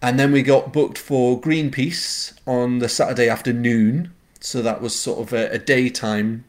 And 0.05 0.21
then 0.21 0.33
we 0.33 0.43
got 0.43 0.71
booked 0.71 0.99
for 0.99 1.41
Greenpeace 1.41 2.35
on 2.47 2.81
the 2.81 2.91
Saturday 2.91 3.27
afternoon. 3.27 4.13
So 4.39 4.61
that 4.61 4.83
was 4.83 4.95
sort 4.95 5.21
of 5.21 5.33
a, 5.33 5.49
a 5.53 5.59
daytime 5.59 6.45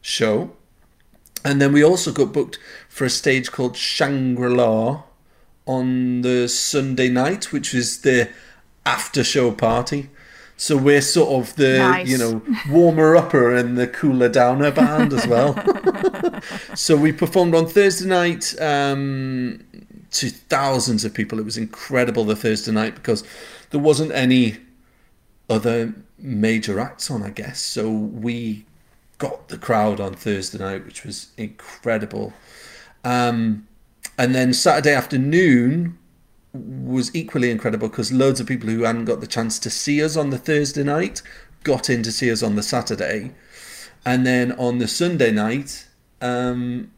show. 0.00 0.52
And 1.44 1.60
then 1.60 1.72
we 1.72 1.82
also 1.82 2.12
got 2.12 2.32
booked 2.32 2.60
for 2.88 3.04
a 3.04 3.10
stage 3.10 3.50
called 3.50 3.76
Shangri 3.76 4.48
La 4.48 5.02
on 5.66 6.20
the 6.20 6.46
Sunday 6.46 7.08
night, 7.08 7.52
which 7.52 7.74
was 7.74 8.02
the 8.02 8.30
after 8.86 9.24
show 9.24 9.50
party. 9.50 10.08
So 10.56 10.76
we're 10.76 11.00
sort 11.00 11.30
of 11.30 11.56
the, 11.56 11.78
Nice. 11.78 12.08
you 12.08 12.16
know, 12.16 12.42
warmer 12.70 13.16
upper 13.16 13.56
and 13.56 13.76
the 13.76 13.88
cooler 13.88 14.28
downer 14.28 14.70
band 14.70 15.12
as 15.12 15.26
well. 15.26 15.52
so 16.76 16.96
we 16.96 17.10
performed 17.10 17.56
on 17.56 17.66
Thursday 17.66 18.06
night 18.06 18.54
um, 18.60 19.64
to 20.14 20.30
thousands 20.30 21.04
of 21.04 21.12
people. 21.12 21.38
It 21.38 21.44
was 21.44 21.56
incredible 21.56 22.24
the 22.24 22.36
Thursday 22.36 22.72
night 22.72 22.94
because 22.94 23.24
there 23.70 23.80
wasn't 23.80 24.12
any 24.12 24.58
other 25.50 25.94
major 26.18 26.78
acts 26.80 27.10
on, 27.10 27.22
I 27.22 27.30
guess. 27.30 27.60
So 27.60 27.90
we 27.90 28.64
got 29.18 29.48
the 29.48 29.58
crowd 29.58 30.00
on 30.00 30.14
Thursday 30.14 30.58
night, 30.58 30.86
which 30.86 31.04
was 31.04 31.32
incredible. 31.36 32.32
Um, 33.04 33.66
and 34.16 34.34
then 34.34 34.52
Saturday 34.54 34.94
afternoon 34.94 35.98
was 36.52 37.14
equally 37.14 37.50
incredible 37.50 37.88
because 37.88 38.12
loads 38.12 38.38
of 38.38 38.46
people 38.46 38.68
who 38.68 38.84
hadn't 38.84 39.06
got 39.06 39.20
the 39.20 39.26
chance 39.26 39.58
to 39.58 39.70
see 39.70 40.02
us 40.02 40.16
on 40.16 40.30
the 40.30 40.38
Thursday 40.38 40.84
night 40.84 41.20
got 41.64 41.90
in 41.90 42.02
to 42.04 42.12
see 42.12 42.30
us 42.30 42.42
on 42.42 42.54
the 42.54 42.62
Saturday. 42.62 43.32
And 44.06 44.24
then 44.24 44.52
on 44.52 44.78
the 44.78 44.86
Sunday 44.86 45.32
night, 45.32 45.88
um, 46.20 46.92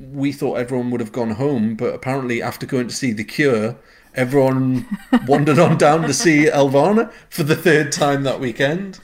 we 0.00 0.32
thought 0.32 0.54
everyone 0.54 0.90
would 0.90 1.00
have 1.00 1.12
gone 1.12 1.32
home, 1.32 1.74
but 1.74 1.94
apparently 1.94 2.42
after 2.42 2.66
going 2.66 2.88
to 2.88 2.94
see 2.94 3.12
The 3.12 3.24
Cure, 3.24 3.76
everyone 4.14 4.86
wandered 5.26 5.58
on 5.58 5.78
down 5.78 6.02
to 6.02 6.14
see 6.14 6.46
Elvana 6.46 7.12
for 7.28 7.42
the 7.42 7.56
third 7.56 7.92
time 7.92 8.22
that 8.24 8.40
weekend. 8.40 9.00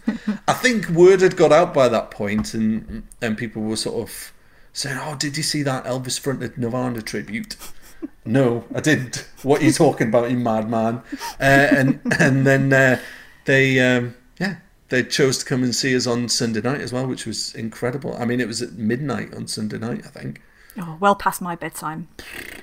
I 0.48 0.52
think 0.52 0.88
word 0.88 1.20
had 1.20 1.36
got 1.36 1.52
out 1.52 1.74
by 1.74 1.88
that 1.88 2.10
point, 2.10 2.54
and 2.54 3.06
and 3.20 3.36
people 3.36 3.62
were 3.62 3.76
sort 3.76 4.08
of 4.08 4.32
saying, 4.72 4.98
"Oh, 5.00 5.16
did 5.16 5.36
you 5.36 5.42
see 5.42 5.62
that 5.62 5.84
Elvis 5.84 6.18
fronted 6.18 6.58
Nirvana 6.58 7.02
tribute?" 7.02 7.56
no, 8.24 8.64
I 8.74 8.80
didn't. 8.80 9.28
What 9.42 9.62
are 9.62 9.64
you 9.64 9.72
talking 9.72 10.08
about, 10.08 10.30
you 10.30 10.36
madman? 10.36 11.02
Uh, 11.40 11.68
and 11.70 12.00
and 12.18 12.46
then 12.46 12.72
uh, 12.72 13.00
they 13.44 13.78
um, 13.80 14.14
yeah 14.38 14.56
they 14.88 15.02
chose 15.02 15.38
to 15.38 15.44
come 15.44 15.62
and 15.62 15.74
see 15.74 15.96
us 15.96 16.06
on 16.06 16.28
Sunday 16.28 16.60
night 16.60 16.80
as 16.80 16.92
well, 16.92 17.06
which 17.06 17.26
was 17.26 17.54
incredible. 17.54 18.16
I 18.18 18.24
mean, 18.24 18.40
it 18.40 18.46
was 18.46 18.62
at 18.62 18.74
midnight 18.74 19.34
on 19.34 19.48
Sunday 19.48 19.78
night, 19.78 20.04
I 20.04 20.08
think. 20.08 20.40
Oh, 20.78 20.96
well 21.00 21.14
past 21.14 21.40
my 21.40 21.54
bedtime. 21.54 22.08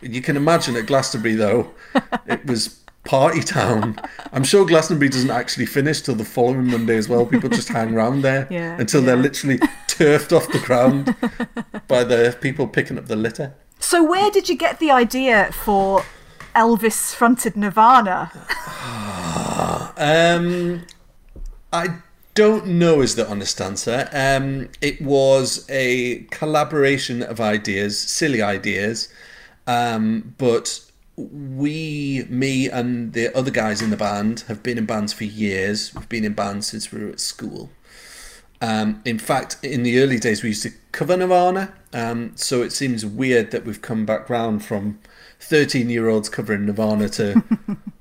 You 0.02 0.22
can 0.22 0.38
imagine 0.38 0.76
at 0.76 0.86
Glastonbury 0.86 1.36
though, 1.36 1.72
it 2.26 2.46
was 2.46 2.80
party 3.04 3.42
town. 3.42 4.00
I'm 4.32 4.44
sure 4.44 4.66
Glastonbury 4.66 5.10
doesn't 5.10 5.30
actually 5.30 5.66
finish 5.66 6.02
till 6.02 6.16
the 6.16 6.26
following 6.26 6.68
Monday 6.68 6.96
as 6.96 7.10
well. 7.10 7.26
People 7.26 7.50
just 7.50 7.70
hang 7.70 7.94
around 7.94 8.22
there 8.22 8.48
Yeah, 8.52 8.78
until 8.80 9.02
they're 9.02 9.16
literally 9.16 9.60
turfed 9.88 10.32
off 10.32 10.52
the 10.52 10.60
ground 10.60 11.16
by 11.88 12.04
the 12.04 12.38
people 12.40 12.68
picking 12.68 12.98
up 12.98 13.08
the 13.08 13.16
litter. 13.16 13.56
So, 13.80 14.04
where 14.04 14.32
did 14.32 14.48
you 14.48 14.56
get 14.56 14.80
the 14.80 14.92
idea 14.92 15.52
for 15.52 16.06
Elvis 16.56 17.14
fronted 17.14 17.56
Nirvana? 17.56 18.32
Um, 19.96 20.82
I 21.72 21.88
don't 22.34 22.66
know 22.66 23.02
is 23.02 23.16
the 23.16 23.30
honest 23.30 23.62
answer. 23.62 24.10
Um, 24.12 24.70
it 24.82 25.02
was 25.02 25.66
a 25.70 26.26
collaboration 26.32 27.22
of 27.22 27.40
ideas, 27.40 28.00
silly 28.00 28.42
ideas, 28.42 29.14
um, 29.68 30.34
but 30.38 30.84
we, 31.16 32.26
me, 32.30 32.70
and 32.70 33.14
the 33.14 33.36
other 33.38 33.52
guys 33.52 33.82
in 33.82 33.92
the 33.92 33.98
band 33.98 34.42
have 34.48 34.64
been 34.64 34.78
in 34.78 34.86
bands 34.86 35.14
for 35.14 35.26
years. 35.26 35.94
We've 35.94 36.10
been 36.10 36.26
in 36.26 36.34
bands 36.34 36.68
since 36.68 36.92
we 36.92 37.04
were 37.04 37.12
at 37.12 37.20
school. 37.20 37.70
Um, 38.62 39.02
in 39.06 39.20
fact, 39.20 39.58
in 39.62 39.84
the 39.84 40.00
early 40.00 40.18
days, 40.18 40.42
we 40.42 40.50
used 40.50 40.64
to 40.64 40.72
cover 40.92 41.16
Nirvana. 41.18 41.74
Um, 41.92 42.32
so 42.36 42.64
it 42.64 42.72
seems 42.72 43.06
weird 43.06 43.52
that 43.52 43.66
we've 43.66 43.82
come 43.82 44.06
back 44.06 44.30
round 44.30 44.66
from 44.66 45.00
13 45.40 45.90
year 45.90 46.10
olds 46.10 46.30
covering 46.30 46.66
Nirvana 46.66 47.10
to 47.10 47.44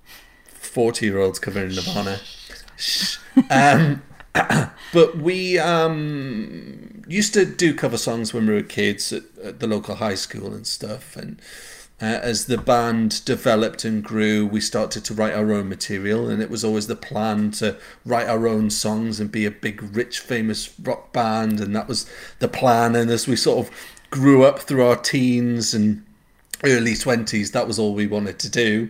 40 0.47 1.07
year 1.07 1.19
olds 1.19 1.39
covering 1.39 1.75
Nirvana. 1.75 2.21
Shh. 2.77 3.19
Um, 3.51 4.03
but 4.93 5.19
we 5.19 5.59
um, 5.59 7.03
used 7.07 7.35
to 7.35 7.45
do 7.45 7.75
cover 7.75 7.99
songs 7.99 8.33
when 8.33 8.47
we 8.47 8.55
were 8.55 8.63
kids 8.63 9.13
at, 9.13 9.25
at 9.43 9.61
the 9.61 9.67
local 9.67 9.97
high 9.97 10.15
school 10.15 10.55
and 10.55 10.67
stuff. 10.67 11.17
And 11.17 11.41
uh, 12.01 12.21
as 12.23 12.47
the 12.47 12.59
band 12.59 13.25
developed 13.25 13.85
and 13.85 14.03
grew, 14.03 14.47
we 14.47 14.61
started 14.61 15.05
to 15.05 15.15
write 15.15 15.35
our 15.35 15.53
own 15.53 15.69
material. 15.69 16.29
And 16.29 16.41
it 16.41 16.51
was 16.51 16.65
always 16.65 16.87
the 16.87 16.97
plan 16.97 17.51
to 17.53 17.77
write 18.07 18.29
our 18.29 18.49
own 18.49 18.71
songs 18.71 19.21
and 19.21 19.31
be 19.31 19.45
a 19.45 19.51
big, 19.51 19.83
rich, 19.95 20.21
famous 20.21 20.73
rock 20.81 21.13
band. 21.13 21.61
And 21.61 21.77
that 21.77 21.89
was 21.89 22.11
the 22.39 22.49
plan. 22.49 22.97
And 22.97 23.11
as 23.11 23.29
we 23.29 23.37
sort 23.37 23.67
of 23.67 23.75
grew 24.11 24.45
up 24.45 24.61
through 24.61 24.87
our 24.87 24.97
teens 24.97 25.75
and 25.75 26.05
early 26.65 26.93
20s, 26.93 27.53
that 27.53 27.67
was 27.67 27.79
all 27.79 27.95
we 27.95 28.07
wanted 28.07 28.39
to 28.39 28.51
do 28.51 28.89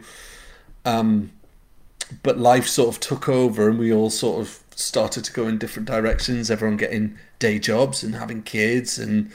but 2.23 2.39
life 2.39 2.67
sort 2.67 2.95
of 2.95 3.01
took 3.01 3.29
over 3.29 3.69
and 3.69 3.79
we 3.79 3.93
all 3.93 4.11
sort 4.11 4.41
of 4.41 4.61
started 4.77 5.25
to 5.25 5.33
go 5.33 5.47
in 5.47 5.59
different 5.59 5.89
directions 5.89 6.51
everyone 6.51 6.77
getting 6.77 7.19
day 7.39 7.59
jobs 7.59 8.03
and 8.03 8.15
having 8.15 8.43
kids 8.43 8.99
and 8.99 9.31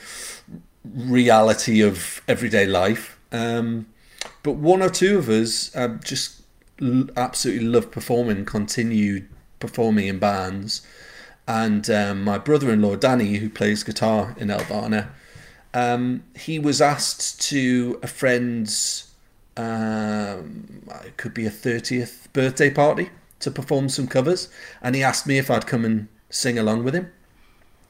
reality 0.83 1.81
of 1.81 2.21
everyday 2.27 2.65
life. 2.65 3.19
Um, 3.31 3.87
but 4.43 4.53
one 4.53 4.81
or 4.81 4.89
two 4.89 5.17
of 5.17 5.29
us 5.29 5.75
uh, 5.75 5.97
just 6.03 6.41
l- 6.81 7.09
absolutely 7.15 7.65
loved 7.65 7.91
performing 7.91 8.45
continued 8.45 9.27
performing 9.59 10.07
in 10.07 10.19
bands. 10.19 10.85
And 11.47 11.89
um, 11.89 12.23
my 12.23 12.37
brother-in-law 12.37 12.97
danny 12.97 13.37
who 13.37 13.49
plays 13.49 13.83
guitar 13.83 14.35
in 14.37 14.49
elvana 14.49 15.09
um, 15.73 16.23
he 16.35 16.59
was 16.59 16.81
asked 16.81 17.39
to 17.49 17.99
a 18.01 18.07
friend's 18.07 19.11
um, 19.55 20.83
it 21.05 21.17
could 21.17 21.33
be 21.33 21.45
a 21.45 21.51
30th 21.51 22.31
birthday 22.33 22.69
party 22.69 23.09
to 23.39 23.51
perform 23.51 23.89
some 23.89 24.07
covers 24.07 24.49
and 24.81 24.95
he 24.95 25.03
asked 25.03 25.27
me 25.27 25.37
if 25.37 25.51
I'd 25.51 25.67
come 25.67 25.85
and 25.85 26.07
sing 26.29 26.57
along 26.57 26.83
with 26.83 26.95
him. 26.95 27.11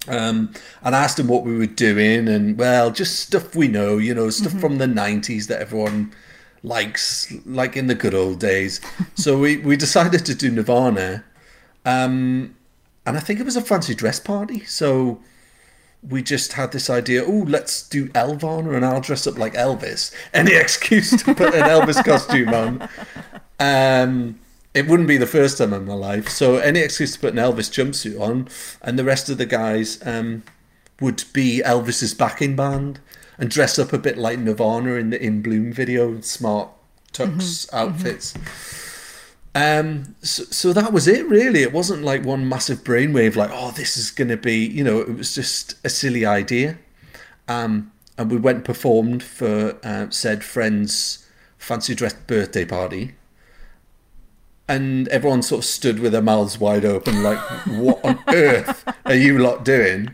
Um, 0.08 0.54
and 0.84 0.96
I 0.96 1.04
asked 1.04 1.20
him 1.20 1.28
what 1.28 1.44
we 1.44 1.58
were 1.58 1.66
doing 1.66 2.28
and 2.28 2.58
well 2.58 2.92
just 2.92 3.20
stuff 3.20 3.56
we 3.56 3.68
know 3.68 3.98
you 3.98 4.14
know 4.14 4.30
stuff 4.30 4.54
from 4.54 4.78
the 4.78 4.86
90s 4.86 5.48
that 5.48 5.60
everyone 5.60 6.14
likes 6.64 7.34
like 7.46 7.76
in 7.76 7.88
the 7.88 7.96
good 7.96 8.14
old 8.14 8.40
days. 8.40 8.80
So 9.16 9.38
we, 9.38 9.58
we 9.58 9.76
decided 9.76 10.26
to 10.26 10.36
do 10.36 10.52
Nirvana 10.52 11.26
um, 11.86 12.56
and 13.06 13.18
I 13.18 13.20
think 13.20 13.40
it 13.40 13.44
was 13.44 13.56
a 13.56 13.62
fancy 13.62 13.96
dress 13.96 14.20
party. 14.20 14.64
So 14.66 15.20
we 16.08 16.22
just 16.22 16.54
had 16.54 16.72
this 16.72 16.90
idea 16.90 17.26
oh 17.26 17.44
let's 17.48 17.88
do 17.88 18.08
Elvana 18.10 18.76
and 18.76 18.86
I'll 18.86 19.02
dress 19.02 19.28
up 19.28 19.38
like 19.38 19.54
Elvis. 19.56 20.14
Any 20.34 20.54
excuse 20.54 21.12
to 21.12 21.36
put 21.36 21.54
an 21.54 21.64
Elvis 21.64 22.04
costume 22.04 22.54
on. 22.54 22.90
Um, 23.60 24.40
it 24.78 24.88
wouldn't 24.88 25.08
be 25.08 25.18
the 25.18 25.28
first 25.28 25.58
time 25.58 25.74
in 25.74 25.86
my 25.86 25.94
life 25.94 26.30
so 26.30 26.58
any 26.58 26.80
excuse 26.80 27.14
to 27.14 27.20
put 27.20 27.34
an 27.34 27.40
Elvis 27.40 27.70
jumpsuit 27.70 28.20
on 28.20 28.48
and 28.82 28.98
the 28.98 29.04
rest 29.04 29.30
of 29.30 29.38
the 29.38 29.46
guys 29.46 30.00
um, 30.06 30.44
would 31.02 31.24
be 31.34 31.62
Elvis's 31.66 32.14
backing 32.14 32.56
band 32.56 33.00
and 33.38 33.50
dress 33.50 33.78
up 33.78 33.94
a 33.94 33.98
bit 33.98 34.18
like 34.18 34.40
Nirvana 34.40 34.94
in 34.94 35.10
the 35.10 35.22
In 35.22 35.42
Bloom 35.42 35.72
video 35.74 36.20
smart 36.22 36.70
tux 37.14 37.72
outfits 37.74 38.34
um, 39.58 40.16
so, 40.22 40.44
so 40.44 40.72
that 40.72 40.94
was 40.94 41.08
it, 41.08 41.26
really. 41.26 41.64
It 41.64 41.74
wasn't 41.74 42.04
like 42.04 42.24
one 42.24 42.48
massive 42.48 42.84
brainwave, 42.84 43.36
like, 43.36 43.50
oh, 43.52 43.72
this 43.72 43.98
is 43.98 44.12
going 44.12 44.28
to 44.28 44.38
be, 44.38 44.64
you 44.64 44.84
know, 44.84 45.00
it 45.00 45.18
was 45.18 45.34
just 45.34 45.74
a 45.84 45.90
silly 45.90 46.28
idea. 46.28 46.78
Um, 47.48 47.92
and 48.20 48.30
we 48.30 48.38
went 48.38 48.58
and 48.58 48.66
performed 48.66 49.24
for 49.24 49.78
uh, 49.84 50.12
said 50.12 50.44
friend's 50.44 51.26
fancy 51.58 51.96
dress 51.96 52.14
birthday 52.14 52.66
party. 52.66 53.16
And 54.68 55.08
everyone 55.08 55.44
sort 55.44 55.60
of 55.60 55.66
stood 55.66 56.00
with 56.00 56.12
their 56.12 56.22
mouths 56.22 56.60
wide 56.60 56.84
open, 56.84 57.24
like, 57.24 57.40
what 57.68 58.04
on 58.04 58.20
earth 58.28 58.84
are 59.06 59.16
you 59.16 59.38
lot 59.40 59.64
doing? 59.64 60.14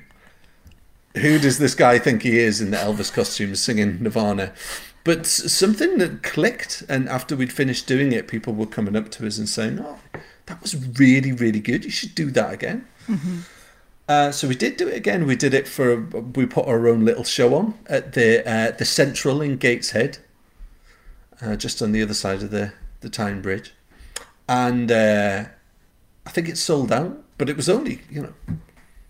Who 1.16 1.40
does 1.40 1.58
this 1.58 1.74
guy 1.76 1.98
think 2.00 2.22
he 2.22 2.38
is 2.38 2.62
in 2.62 2.72
the 2.72 2.78
Elvis 2.78 3.12
costume 3.12 3.56
singing 3.56 4.02
Nirvana? 4.02 4.54
But 5.04 5.26
something 5.26 5.98
that 5.98 6.24
clicked, 6.24 6.84
and 6.88 7.10
after 7.10 7.36
we'd 7.36 7.52
finished 7.52 7.88
doing 7.88 8.14
it, 8.14 8.28
people 8.28 8.54
were 8.54 8.66
coming 8.66 8.96
up 8.96 9.10
to 9.12 9.28
us 9.28 9.38
and 9.38 9.50
saying, 9.50 9.80
"Oh, 9.82 10.00
that 10.46 10.62
was 10.62 10.76
really, 10.98 11.32
really 11.34 11.60
good. 11.60 11.84
You 11.84 11.92
should 11.92 12.16
do 12.16 12.32
that 12.32 12.54
again." 12.54 12.88
Uh, 14.08 14.32
so 14.32 14.48
we 14.48 14.56
did 14.56 14.78
do 14.78 14.88
it 14.88 14.96
again. 14.96 15.26
We 15.28 15.36
did 15.36 15.54
it 15.54 15.68
for 15.68 16.02
we 16.36 16.46
put 16.46 16.68
our 16.68 16.88
own 16.88 17.04
little 17.06 17.24
show 17.24 17.54
on 17.56 17.74
at 17.88 18.14
the 18.14 18.48
uh, 18.50 18.72
the 18.72 18.86
Central 18.86 19.42
in 19.42 19.58
Gateshead, 19.58 20.20
uh, 21.42 21.56
just 21.56 21.82
on 21.82 21.92
the 21.92 22.02
other 22.02 22.14
side 22.14 22.42
of 22.44 22.52
the 22.52 22.74
the 23.02 23.10
Tyne 23.10 23.42
Bridge, 23.42 23.74
and 24.48 24.92
uh, 24.92 25.46
I 26.26 26.30
think 26.30 26.50
it 26.50 26.58
sold 26.58 26.92
out. 26.92 27.20
But 27.38 27.50
it 27.50 27.58
was 27.58 27.70
only 27.70 28.02
you 28.10 28.22
know 28.22 28.34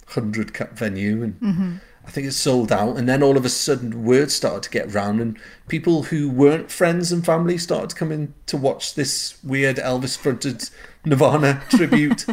hundred 0.08 0.54
cap 0.54 0.74
venue, 0.74 1.24
and 1.24 1.82
I 2.06 2.12
think 2.12 2.28
it 2.28 2.34
sold 2.34 2.72
out. 2.72 2.98
And 2.98 3.08
then 3.08 3.24
all 3.24 3.38
of 3.38 3.46
a 3.46 3.50
sudden, 3.50 4.04
word 4.04 4.32
started 4.32 4.63
to 4.63 4.70
get 4.70 4.94
round, 4.94 5.22
and 5.22 5.38
people 5.68 6.04
who 6.04 6.30
weren't 6.30 6.72
friends 6.72 7.12
and 7.12 7.25
family 7.25 7.58
started 7.58 7.92
to 7.92 7.96
come 7.96 8.12
in 8.12 8.34
to 8.48 8.58
watch 8.58 8.96
this 8.96 9.38
weird 9.44 9.78
Elvis 9.78 10.18
fronted 10.18 10.70
Nirvana 11.06 11.63
tribute. 11.70 12.25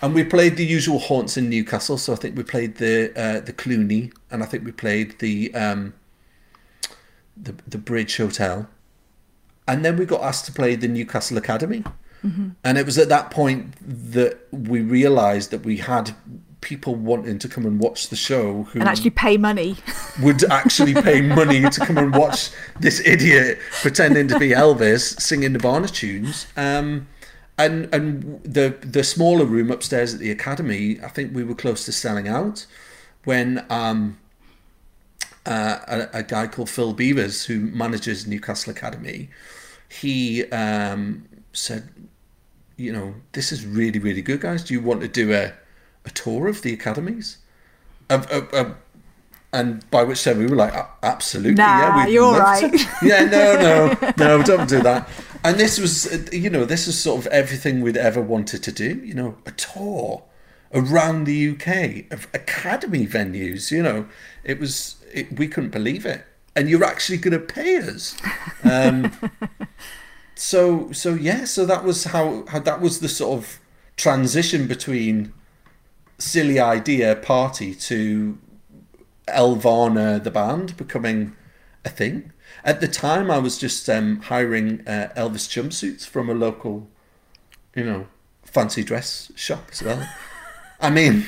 And 0.00 0.14
we 0.14 0.22
played 0.22 0.56
the 0.56 0.64
usual 0.64 1.00
haunts 1.00 1.36
in 1.36 1.50
Newcastle. 1.50 1.98
So 1.98 2.12
I 2.12 2.16
think 2.16 2.36
we 2.36 2.44
played 2.44 2.76
the 2.76 3.12
uh, 3.16 3.40
the 3.40 3.52
Cluny, 3.52 4.12
and 4.30 4.42
I 4.42 4.46
think 4.46 4.64
we 4.64 4.72
played 4.72 5.18
the 5.18 5.52
um, 5.54 5.94
the 7.36 7.54
the 7.66 7.78
Bridge 7.78 8.16
Hotel, 8.16 8.68
and 9.66 9.84
then 9.84 9.96
we 9.96 10.06
got 10.06 10.22
asked 10.22 10.46
to 10.46 10.52
play 10.52 10.76
the 10.76 10.88
Newcastle 10.88 11.36
Academy. 11.36 11.84
And 12.22 12.78
it 12.78 12.84
was 12.84 12.98
at 12.98 13.08
that 13.08 13.30
point 13.30 13.74
that 13.80 14.38
we 14.50 14.80
realised 14.80 15.50
that 15.50 15.64
we 15.64 15.78
had 15.78 16.14
people 16.60 16.94
wanting 16.94 17.38
to 17.38 17.48
come 17.48 17.64
and 17.64 17.80
watch 17.80 18.08
the 18.08 18.16
show 18.16 18.64
who 18.64 18.80
And 18.80 18.88
actually 18.88 19.10
pay 19.10 19.36
money. 19.36 19.76
would 20.22 20.42
actually 20.50 20.94
pay 20.94 21.20
money 21.20 21.62
to 21.62 21.80
come 21.86 21.98
and 21.98 22.14
watch 22.14 22.50
this 22.80 23.00
idiot 23.06 23.58
pretending 23.80 24.26
to 24.28 24.38
be 24.38 24.50
Elvis 24.50 25.20
singing 25.20 25.52
Nirvana 25.52 25.88
tunes. 25.88 26.46
Um, 26.56 27.06
and 27.56 27.92
and 27.92 28.42
the 28.44 28.76
the 28.80 29.02
smaller 29.02 29.44
room 29.44 29.70
upstairs 29.70 30.14
at 30.14 30.20
the 30.20 30.30
academy, 30.30 30.98
I 31.02 31.08
think 31.08 31.34
we 31.34 31.44
were 31.44 31.54
close 31.54 31.84
to 31.86 31.92
selling 31.92 32.28
out 32.28 32.66
when 33.24 33.64
um, 33.68 34.18
uh, 35.44 35.78
a, 35.88 36.18
a 36.18 36.22
guy 36.22 36.46
called 36.46 36.70
Phil 36.70 36.92
Beavers, 36.92 37.46
who 37.46 37.58
manages 37.58 38.26
Newcastle 38.26 38.70
Academy, 38.70 39.30
he 39.88 40.44
um, 40.50 41.28
said, 41.58 41.88
you 42.76 42.92
know, 42.92 43.14
this 43.32 43.52
is 43.52 43.66
really 43.66 43.98
really 43.98 44.22
good, 44.22 44.40
guys. 44.40 44.64
Do 44.64 44.74
you 44.74 44.80
want 44.80 45.00
to 45.00 45.08
do 45.08 45.32
a 45.32 45.52
a 46.04 46.10
tour 46.10 46.48
of 46.48 46.62
the 46.62 46.72
academies? 46.72 47.38
Of, 48.10 48.26
of, 48.30 48.52
of, 48.54 48.74
and 49.52 49.88
by 49.90 50.04
which 50.04 50.24
time 50.24 50.38
we 50.38 50.46
were 50.46 50.56
like, 50.56 50.72
absolutely, 51.02 51.54
Nah, 51.54 51.78
yeah, 51.78 52.04
we'd 52.06 52.12
you're 52.12 52.32
love 52.32 52.60
to." 52.60 52.66
right. 52.68 52.86
yeah, 53.02 53.24
no, 53.24 53.54
no, 53.60 54.12
no, 54.16 54.42
don't 54.50 54.68
do 54.68 54.80
that. 54.82 55.08
And 55.44 55.58
this 55.58 55.78
was, 55.78 56.06
uh, 56.12 56.26
you 56.32 56.50
know, 56.50 56.64
this 56.64 56.88
is 56.88 56.98
sort 56.98 57.20
of 57.20 57.26
everything 57.28 57.80
we'd 57.80 57.96
ever 57.96 58.20
wanted 58.20 58.62
to 58.62 58.72
do. 58.72 58.96
You 59.04 59.14
know, 59.14 59.36
a 59.46 59.52
tour 59.52 60.24
around 60.72 61.24
the 61.24 61.50
UK 61.50 62.12
of 62.12 62.26
academy 62.34 63.06
venues. 63.06 63.70
You 63.70 63.82
know, 63.82 64.06
it 64.44 64.58
was 64.58 64.96
it, 65.12 65.38
we 65.38 65.48
couldn't 65.48 65.70
believe 65.70 66.04
it, 66.04 66.24
and 66.56 66.68
you're 66.68 66.84
actually 66.84 67.18
going 67.18 67.38
to 67.38 67.44
pay 67.54 67.76
us. 67.78 68.16
Um, 68.64 69.12
so 70.38 70.92
so 70.92 71.14
yeah, 71.14 71.44
so 71.44 71.66
that 71.66 71.84
was 71.84 72.04
how 72.04 72.44
how 72.48 72.60
that 72.60 72.80
was 72.80 73.00
the 73.00 73.08
sort 73.08 73.38
of 73.38 73.60
transition 73.96 74.66
between 74.66 75.32
silly 76.18 76.60
idea 76.60 77.16
party 77.16 77.74
to 77.74 78.38
Elvana 79.28 80.22
the 80.22 80.30
band 80.30 80.76
becoming 80.76 81.34
a 81.84 81.88
thing. 81.88 82.32
At 82.64 82.80
the 82.80 82.88
time, 82.88 83.30
I 83.30 83.38
was 83.38 83.58
just 83.58 83.88
um, 83.88 84.20
hiring 84.20 84.86
uh, 84.86 85.10
Elvis 85.16 85.48
jumpsuits 85.48 86.06
from 86.06 86.28
a 86.28 86.34
local, 86.34 86.88
you 87.74 87.84
know, 87.84 88.06
fancy 88.44 88.82
dress 88.82 89.30
shop 89.34 89.68
as 89.72 89.82
well. 89.82 90.08
I 90.80 90.90
mean, 90.90 91.26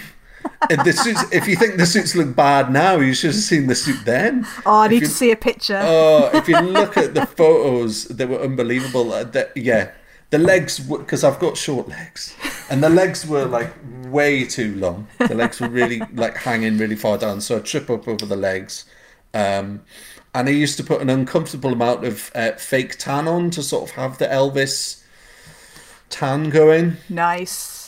the 0.68 0.92
suits, 0.92 1.23
if 1.32 1.47
you 1.49 1.56
think 1.56 1.76
the 1.76 1.87
suits 1.87 2.14
look 2.14 2.35
bad 2.37 2.70
now, 2.73 2.97
you 2.97 3.14
should 3.14 3.32
have 3.32 3.40
seen 3.42 3.66
the 3.66 3.75
suit 3.75 4.04
then. 4.04 4.47
Oh, 4.66 4.80
I 4.80 4.88
need 4.88 5.02
you- 5.02 5.09
to 5.09 5.12
see 5.12 5.30
a 5.32 5.37
picture. 5.37 5.80
Oh, 5.82 6.30
if 6.35 6.49
you 6.49 6.59
look 6.61 6.97
at 6.97 7.14
the 7.14 7.26
photos, 7.26 8.04
they 8.09 8.26
were 8.26 8.40
unbelievable. 8.40 9.12
Uh, 9.12 9.25
the- 9.25 9.50
yeah, 9.56 9.92
the 10.30 10.38
legs, 10.38 10.78
because 10.78 11.25
I've 11.25 11.38
got 11.40 11.56
short 11.56 11.88
legs, 11.88 12.35
and 12.70 12.82
the 12.82 12.88
legs 12.90 13.26
were 13.26 13.44
like 13.47 13.73
way 14.06 14.44
too 14.44 14.75
long. 14.76 15.09
The 15.18 15.35
legs 15.35 15.61
were 15.61 15.68
really 15.68 16.00
like 16.14 16.37
hanging 16.37 16.78
really 16.78 16.97
far 16.97 17.18
down, 17.18 17.40
so 17.40 17.56
I 17.56 17.61
trip 17.61 17.90
up 17.90 18.06
over 18.09 18.26
the 18.26 18.37
legs. 18.37 18.85
Um, 19.35 19.82
and 20.35 20.49
I 20.49 20.52
used 20.52 20.76
to 20.76 20.85
put 20.85 21.00
an 21.00 21.11
uncomfortable 21.11 21.73
amount 21.73 22.04
of 22.04 22.30
uh, 22.37 22.52
fake 22.52 22.97
tan 22.99 23.26
on 23.26 23.50
to 23.50 23.62
sort 23.64 23.90
of 23.90 23.97
have 23.97 24.18
the 24.18 24.26
Elvis 24.26 25.02
tan 26.09 26.50
going. 26.50 26.97
nice. 27.09 27.79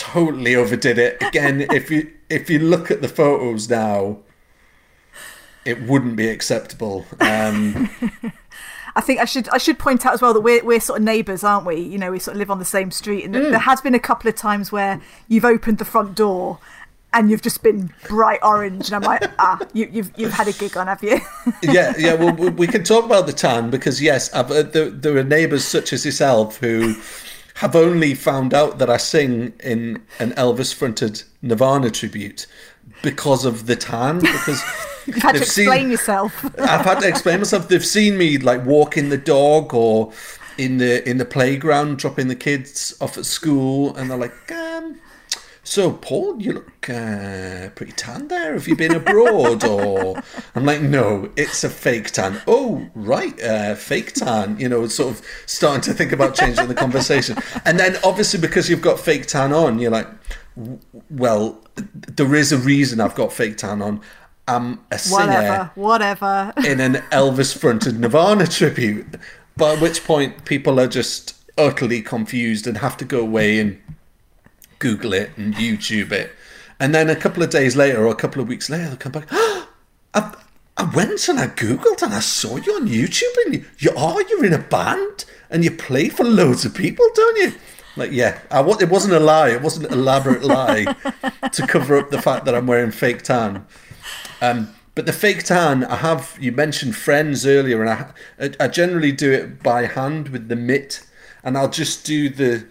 Totally 0.00 0.54
overdid 0.56 0.98
it. 0.98 1.22
Again, 1.22 1.60
if 1.70 1.90
you 1.90 2.10
if 2.28 2.48
you 2.48 2.58
look 2.58 2.90
at 2.90 3.02
the 3.02 3.08
photos 3.08 3.68
now, 3.68 4.18
it 5.64 5.82
wouldn't 5.82 6.16
be 6.16 6.28
acceptable. 6.28 7.04
Um, 7.20 7.90
I 8.96 9.00
think 9.02 9.20
I 9.20 9.24
should 9.24 9.48
I 9.50 9.58
should 9.58 9.78
point 9.78 10.04
out 10.06 10.14
as 10.14 10.22
well 10.22 10.32
that 10.34 10.40
we're 10.40 10.64
we're 10.64 10.80
sort 10.80 10.98
of 11.00 11.04
neighbours, 11.04 11.44
aren't 11.44 11.66
we? 11.66 11.76
You 11.76 11.98
know, 11.98 12.10
we 12.12 12.18
sort 12.18 12.34
of 12.34 12.38
live 12.38 12.50
on 12.50 12.58
the 12.58 12.64
same 12.64 12.90
street, 12.90 13.24
and 13.24 13.34
Mm. 13.34 13.50
there 13.50 13.58
has 13.60 13.80
been 13.80 13.94
a 13.94 14.00
couple 14.00 14.28
of 14.28 14.36
times 14.36 14.72
where 14.72 15.00
you've 15.28 15.44
opened 15.44 15.78
the 15.78 15.84
front 15.84 16.14
door. 16.16 16.58
And 17.12 17.28
you've 17.28 17.42
just 17.42 17.64
been 17.64 17.92
bright 18.08 18.38
orange, 18.40 18.86
and 18.86 18.94
I'm 18.94 19.02
like, 19.02 19.28
ah, 19.40 19.58
you, 19.72 19.88
you've 19.90 20.12
you've 20.16 20.32
had 20.32 20.46
a 20.46 20.52
gig 20.52 20.76
on, 20.76 20.86
have 20.86 21.02
you? 21.02 21.18
yeah, 21.60 21.92
yeah. 21.98 22.14
Well, 22.14 22.32
we- 22.36 22.50
we 22.50 22.66
can 22.68 22.84
talk 22.84 23.04
about 23.04 23.26
the 23.26 23.32
tan 23.32 23.68
because 23.68 24.00
yes, 24.00 24.30
uh, 24.32 24.44
there, 24.44 24.90
there 24.90 25.16
are 25.16 25.24
neighbours 25.24 25.64
such 25.64 25.92
as 25.92 26.04
yourself 26.04 26.58
who 26.58 26.94
have 27.60 27.76
only 27.76 28.14
found 28.14 28.54
out 28.54 28.78
that 28.78 28.88
I 28.88 28.96
sing 28.96 29.52
in 29.62 30.00
an 30.18 30.30
Elvis-fronted 30.32 31.24
Nirvana 31.42 31.90
tribute 31.90 32.46
because 33.02 33.44
of 33.44 33.66
the 33.66 33.76
tan. 33.76 34.20
Because 34.20 34.62
You've 35.06 35.16
had 35.16 35.32
to 35.32 35.40
they've 35.40 35.48
seen- 35.48 35.64
explain 35.68 35.90
yourself. 35.90 36.44
I've 36.58 36.86
had 36.86 37.00
to 37.00 37.08
explain 37.08 37.38
myself. 37.40 37.68
They've 37.68 37.84
seen 37.84 38.16
me 38.16 38.38
like 38.38 38.64
walking 38.64 39.10
the 39.10 39.18
dog 39.18 39.74
or 39.74 40.10
in 40.56 40.78
the 40.78 41.06
in 41.08 41.18
the 41.18 41.26
playground, 41.26 41.98
dropping 41.98 42.28
the 42.28 42.34
kids 42.34 42.96
off 42.98 43.18
at 43.18 43.26
school, 43.26 43.94
and 43.94 44.10
they're 44.10 44.16
like, 44.16 44.52
um, 44.52 44.98
"So, 45.70 45.92
Paul, 45.92 46.42
you 46.42 46.54
look 46.54 46.90
uh, 46.90 47.68
pretty 47.76 47.92
tan 47.92 48.26
there. 48.26 48.54
Have 48.54 48.66
you 48.66 48.74
been 48.74 48.92
abroad?" 48.92 49.62
Or 49.62 50.20
I'm 50.56 50.64
like, 50.64 50.82
"No, 50.82 51.30
it's 51.36 51.62
a 51.62 51.70
fake 51.70 52.10
tan." 52.10 52.42
Oh, 52.48 52.88
right, 52.96 53.40
uh, 53.40 53.76
fake 53.76 54.14
tan. 54.14 54.58
You 54.58 54.68
know, 54.68 54.88
sort 54.88 55.14
of 55.14 55.22
starting 55.46 55.82
to 55.82 55.94
think 55.94 56.10
about 56.10 56.34
changing 56.34 56.66
the 56.66 56.74
conversation, 56.74 57.38
and 57.64 57.78
then 57.78 57.98
obviously 58.02 58.40
because 58.40 58.68
you've 58.68 58.82
got 58.82 58.98
fake 58.98 59.26
tan 59.26 59.52
on, 59.52 59.78
you're 59.78 59.92
like, 59.92 60.08
"Well, 61.08 61.62
there 61.92 62.34
is 62.34 62.50
a 62.50 62.58
reason 62.58 63.00
I've 63.00 63.14
got 63.14 63.32
fake 63.32 63.56
tan 63.56 63.80
on." 63.80 64.00
I'm 64.48 64.80
a 64.90 64.98
singer 64.98 65.26
whatever, 65.26 65.70
whatever. 65.76 66.52
in 66.66 66.80
an 66.80 66.94
Elvis 67.12 67.56
fronted 67.56 68.00
Nirvana 68.00 68.48
tribute. 68.48 69.06
By 69.56 69.76
which 69.76 70.02
point, 70.02 70.44
people 70.44 70.80
are 70.80 70.88
just 70.88 71.36
utterly 71.56 72.02
confused 72.02 72.66
and 72.66 72.78
have 72.78 72.96
to 72.96 73.04
go 73.04 73.20
away 73.20 73.60
and 73.60 73.80
Google 74.80 75.12
it 75.12 75.30
and 75.36 75.54
YouTube 75.54 76.10
it. 76.10 76.32
And 76.80 76.94
then 76.94 77.08
a 77.08 77.14
couple 77.14 77.42
of 77.42 77.50
days 77.50 77.76
later, 77.76 78.04
or 78.04 78.10
a 78.10 78.16
couple 78.16 78.42
of 78.42 78.48
weeks 78.48 78.68
later, 78.68 78.88
they'll 78.88 78.96
come 78.96 79.12
back. 79.12 79.28
I, 79.32 80.34
I 80.76 80.90
went 80.94 81.28
and 81.28 81.38
I 81.38 81.46
Googled 81.46 82.02
and 82.02 82.12
I 82.12 82.20
saw 82.20 82.56
you 82.56 82.74
on 82.74 82.88
YouTube 82.88 83.36
and 83.44 83.54
you, 83.54 83.64
you 83.78 83.90
are, 83.96 84.20
you're 84.22 84.44
in 84.44 84.54
a 84.54 84.58
band 84.58 85.26
and 85.50 85.62
you 85.62 85.70
play 85.70 86.08
for 86.08 86.24
loads 86.24 86.64
of 86.64 86.74
people, 86.74 87.06
don't 87.14 87.36
you? 87.38 87.52
Like, 87.96 88.12
yeah, 88.12 88.40
I, 88.50 88.60
it 88.62 88.88
wasn't 88.88 89.14
a 89.14 89.20
lie. 89.20 89.50
It 89.50 89.62
wasn't 89.62 89.86
an 89.86 89.92
elaborate 89.92 90.42
lie 90.42 90.84
to 91.52 91.66
cover 91.66 91.96
up 91.96 92.10
the 92.10 92.22
fact 92.22 92.44
that 92.46 92.54
I'm 92.54 92.66
wearing 92.66 92.92
fake 92.92 93.22
tan. 93.22 93.66
Um, 94.40 94.74
but 94.94 95.06
the 95.06 95.12
fake 95.12 95.44
tan, 95.44 95.84
I 95.84 95.96
have. 95.96 96.36
You 96.40 96.52
mentioned 96.52 96.96
friends 96.96 97.46
earlier, 97.46 97.82
and 97.82 97.90
I, 98.38 98.64
I 98.64 98.68
generally 98.68 99.12
do 99.12 99.30
it 99.32 99.62
by 99.62 99.86
hand 99.86 100.28
with 100.30 100.48
the 100.48 100.56
mitt, 100.56 101.06
and 101.44 101.56
I'll 101.58 101.70
just 101.70 102.06
do 102.06 102.28
the 102.28 102.66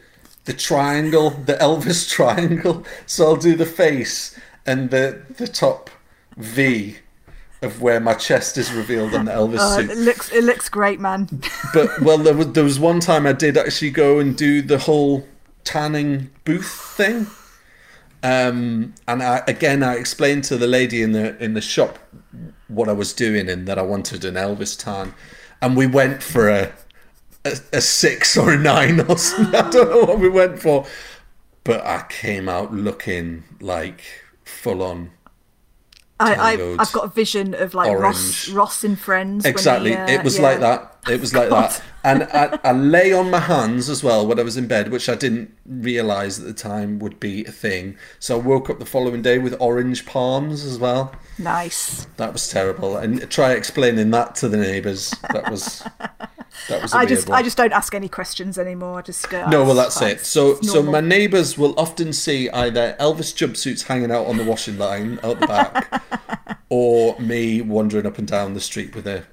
the 0.49 0.53
triangle, 0.69 1.29
the 1.29 1.53
Elvis 1.67 2.09
triangle. 2.17 2.83
So 3.05 3.19
I'll 3.27 3.35
do 3.49 3.55
the 3.55 3.67
face 3.83 4.37
and 4.65 4.89
the 4.89 5.21
the 5.37 5.47
top 5.47 5.89
V 6.37 6.97
of 7.61 7.81
where 7.81 7.99
my 7.99 8.13
chest 8.13 8.57
is 8.57 8.71
revealed 8.73 9.13
on 9.13 9.25
the 9.25 9.31
Elvis 9.31 9.57
Oh, 9.61 9.77
suit. 9.81 9.91
it 9.91 9.97
looks 9.97 10.31
it 10.31 10.43
looks 10.43 10.67
great, 10.69 10.99
man. 10.99 11.27
But 11.73 11.87
well, 12.01 12.17
there 12.17 12.33
was 12.35 12.47
there 12.53 12.63
was 12.63 12.79
one 12.79 12.99
time 12.99 13.27
I 13.27 13.33
did 13.33 13.57
actually 13.57 13.91
go 13.91 14.19
and 14.19 14.35
do 14.35 14.61
the 14.63 14.79
whole 14.79 15.27
tanning 15.63 16.31
booth 16.45 16.71
thing. 16.97 17.27
Um, 18.21 18.93
and 19.07 19.23
I, 19.23 19.43
again, 19.47 19.81
I 19.83 19.93
explained 19.95 20.43
to 20.45 20.57
the 20.57 20.67
lady 20.67 21.01
in 21.01 21.11
the 21.13 21.37
in 21.43 21.53
the 21.53 21.61
shop 21.61 21.99
what 22.67 22.89
I 22.89 22.93
was 22.93 23.13
doing 23.13 23.47
and 23.49 23.67
that 23.67 23.77
I 23.77 23.81
wanted 23.83 24.25
an 24.25 24.33
Elvis 24.35 24.75
tan, 24.77 25.13
and 25.61 25.77
we 25.77 25.85
went 25.87 26.23
for 26.23 26.49
a 26.49 26.71
a, 27.45 27.57
a 27.73 27.81
six 27.81 28.37
or 28.37 28.53
a 28.53 28.57
nine 28.57 28.99
or 29.01 29.17
something. 29.17 29.55
I 29.55 29.69
don't 29.69 29.89
know 29.89 30.05
what 30.05 30.19
we 30.19 30.29
went 30.29 30.59
for, 30.59 30.85
but 31.63 31.85
I 31.85 32.05
came 32.09 32.49
out 32.49 32.73
looking 32.73 33.43
like 33.59 34.01
full 34.43 34.81
on. 34.83 35.11
I, 36.21 36.33
I, 36.33 36.75
I've 36.79 36.91
got 36.91 37.05
a 37.05 37.07
vision 37.07 37.53
of 37.53 37.73
like 37.73 37.97
Ross 37.97 38.49
orange. 38.49 38.49
Ross 38.53 38.83
in 38.83 38.97
Friends. 38.97 39.45
when 39.45 39.53
he, 39.53 39.55
Exactly. 39.55 39.95
uh, 39.95 40.05
it 40.09 40.21
was 40.21 40.35
yeah. 40.35 40.43
like 40.43 40.59
that. 40.59 40.97
It 41.09 41.21
was 41.21 41.33
like 41.33 41.49
God. 41.49 41.71
that. 41.71 41.83
And 42.03 42.23
I, 42.23 42.59
I 42.61 42.73
lay 42.73 43.13
on 43.13 43.31
my 43.31 43.39
hands 43.39 43.89
as 43.89 44.03
well 44.03 44.27
when 44.27 44.37
I 44.37 44.43
was 44.43 44.57
in 44.57 44.67
bed, 44.67 44.91
which 44.91 45.07
I 45.07 45.15
didn't 45.15 45.55
realise 45.65 46.37
at 46.37 46.45
the 46.45 46.53
time 46.53 46.99
would 46.99 47.21
be 47.21 47.45
a 47.45 47.51
thing. 47.53 47.95
So 48.19 48.37
I 48.37 48.41
woke 48.43 48.69
up 48.69 48.79
the 48.79 48.85
following 48.85 49.21
day 49.21 49.39
with 49.39 49.55
orange 49.61 50.05
palms 50.05 50.65
as 50.65 50.77
well. 50.77 51.15
Nice. 51.37 52.05
That 52.17 52.33
was 52.33 52.49
terrible. 52.49 52.97
And 52.97 53.29
try 53.31 53.53
explaining 53.53 54.11
that 54.11 54.35
to 54.35 54.49
the 54.49 54.57
neighbours. 54.57 55.13
That 55.31 55.49
was 55.49 55.87
that 56.67 56.81
was. 56.81 56.93
I 56.93 57.05
just. 57.05 57.29
I 57.29 57.41
just 57.41 57.57
don't 57.57 57.73
ask 57.73 57.93
any 57.93 58.09
questions 58.09 58.57
anymore. 58.57 58.99
I 58.99 59.01
just 59.01 59.29
go. 59.29 59.47
No, 59.49 59.61
"Oh, 59.61 59.65
well, 59.65 59.75
that's 59.75 60.01
it. 60.01 60.25
So, 60.25 60.59
so 60.61 60.83
my 60.83 61.01
neighbours 61.01 61.57
will 61.57 61.73
often 61.79 62.13
see 62.13 62.49
either 62.49 62.95
Elvis 62.99 63.33
jumpsuits 63.33 63.83
hanging 63.83 64.11
out 64.11 64.25
on 64.27 64.37
the 64.37 64.43
washing 64.43 64.77
line 64.77 65.19
out 65.23 65.39
the 65.39 65.47
back, 65.47 66.59
or 66.69 67.19
me 67.19 67.61
wandering 67.61 68.05
up 68.05 68.17
and 68.17 68.27
down 68.27 68.53
the 68.53 68.61
street 68.61 68.95
with 68.95 69.07
a 69.07 69.23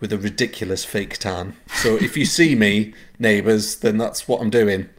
with 0.00 0.12
a 0.12 0.18
ridiculous 0.18 0.84
fake 0.84 1.18
tan. 1.18 1.56
So, 1.76 1.96
if 1.96 2.16
you 2.16 2.24
see 2.24 2.54
me, 2.54 2.94
neighbours, 3.18 3.76
then 3.76 3.98
that's 3.98 4.28
what 4.28 4.40
I'm 4.40 4.50
doing. 4.50 4.88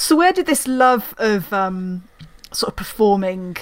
So 0.00 0.16
where 0.16 0.32
did 0.32 0.46
this 0.46 0.66
love 0.66 1.14
of 1.18 1.52
um, 1.52 2.04
sort 2.52 2.72
of 2.72 2.76
performing 2.76 3.58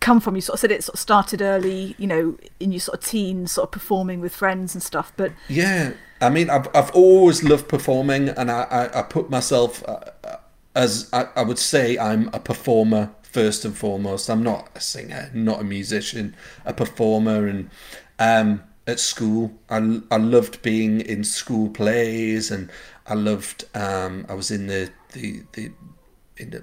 come 0.00 0.20
from? 0.20 0.34
You 0.34 0.42
sort 0.42 0.54
of 0.54 0.60
said 0.60 0.72
it 0.72 0.84
sort 0.84 0.94
of 0.94 1.00
started 1.00 1.42
early, 1.42 1.94
you 1.98 2.06
know, 2.06 2.36
in 2.58 2.72
your 2.72 2.80
sort 2.80 2.98
of 2.98 3.04
teens, 3.04 3.52
sort 3.52 3.68
of 3.68 3.70
performing 3.70 4.20
with 4.20 4.34
friends 4.34 4.74
and 4.74 4.82
stuff. 4.82 5.12
But 5.16 5.32
Yeah, 5.48 5.92
I 6.20 6.30
mean, 6.30 6.50
I've 6.50 6.68
I've 6.74 6.90
always 6.90 7.42
loved 7.44 7.68
performing, 7.68 8.30
and 8.30 8.50
I 8.50 8.62
I, 8.62 9.00
I 9.00 9.02
put 9.02 9.30
myself 9.30 9.82
uh, 9.86 10.00
uh, 10.24 10.36
as 10.74 11.08
I, 11.12 11.26
I 11.36 11.42
would 11.42 11.58
say 11.58 11.98
I'm 11.98 12.28
a 12.32 12.40
performer 12.40 13.10
first 13.22 13.64
and 13.64 13.76
foremost. 13.76 14.28
I'm 14.28 14.42
not 14.42 14.68
a 14.74 14.80
singer, 14.80 15.30
not 15.34 15.60
a 15.60 15.64
musician, 15.64 16.34
a 16.64 16.72
performer, 16.72 17.46
and 17.46 17.70
um, 18.18 18.62
at 18.86 19.00
school, 19.00 19.52
I 19.68 20.00
I 20.10 20.16
loved 20.16 20.62
being 20.62 21.00
in 21.00 21.24
school 21.24 21.70
plays, 21.70 22.50
and 22.50 22.70
I 23.06 23.14
loved 23.14 23.64
um, 23.74 24.26
I 24.28 24.34
was 24.34 24.50
in 24.50 24.66
the 24.66 24.90
the 25.12 25.42
the 25.52 25.68
the, 25.68 25.72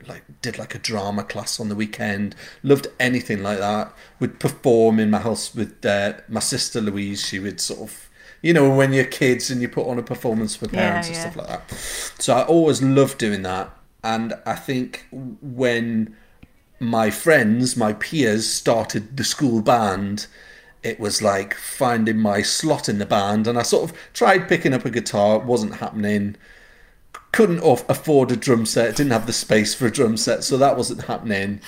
like 0.08 0.24
did 0.42 0.58
like 0.58 0.76
a 0.76 0.80
drama 0.80 1.24
class 1.24 1.60
on 1.60 1.70
the 1.70 1.76
weekend. 1.76 2.36
Loved 2.64 2.88
anything 3.00 3.44
like 3.44 3.60
that. 3.60 3.94
Would 4.20 4.40
perform 4.40 5.00
in 5.00 5.10
my 5.10 5.20
house 5.20 5.54
with 5.56 5.86
uh, 5.86 6.14
my 6.28 6.40
sister 6.40 6.82
Louise. 6.82 7.26
She 7.26 7.40
would 7.40 7.60
sort 7.60 7.82
of, 7.82 8.10
you 8.42 8.54
know, 8.54 8.70
when 8.76 8.94
you're 8.94 9.06
kids 9.06 9.50
and 9.50 9.62
you 9.62 9.70
put 9.70 9.88
on 9.88 10.00
a 10.00 10.04
performance 10.04 10.56
for 10.56 10.66
Yeah, 10.66 10.72
parents 10.72 11.08
and 11.08 11.16
yeah. 11.16 11.22
stuff 11.22 11.36
like 11.36 11.48
that. 11.48 11.72
So 12.22 12.36
I 12.36 12.44
always 12.44 12.82
loved 12.82 13.18
doing 13.18 13.44
that. 13.44 13.72
And 14.04 14.34
I 14.46 14.56
think 14.56 15.08
when 15.12 16.16
my 16.80 17.10
friends, 17.10 17.76
my 17.76 17.94
peers, 17.94 18.48
started 18.48 19.18
the 19.18 19.24
school 19.24 19.62
band, 19.62 20.28
it 20.84 21.00
was 21.00 21.22
like 21.22 21.56
finding 21.56 22.18
my 22.20 22.42
slot 22.42 22.88
in 22.88 23.00
the 23.00 23.06
band. 23.06 23.48
And 23.48 23.58
I 23.58 23.64
sort 23.64 23.90
of 23.90 23.98
tried 24.14 24.48
picking 24.48 24.74
up 24.74 24.86
a 24.86 24.90
guitar, 24.90 25.38
it 25.38 25.44
wasn't 25.44 25.76
happening. 25.76 26.36
Couldn't 27.38 27.62
afford 27.64 28.32
a 28.32 28.36
drum 28.36 28.66
set, 28.66 28.96
didn't 28.96 29.12
have 29.12 29.28
the 29.28 29.34
space 29.34 29.76
for 29.76 29.86
a 29.86 29.92
drum 29.92 30.18
set, 30.18 30.44
so 30.44 30.58
that 30.58 30.76
wasn't 30.76 31.04
happening. 31.04 31.62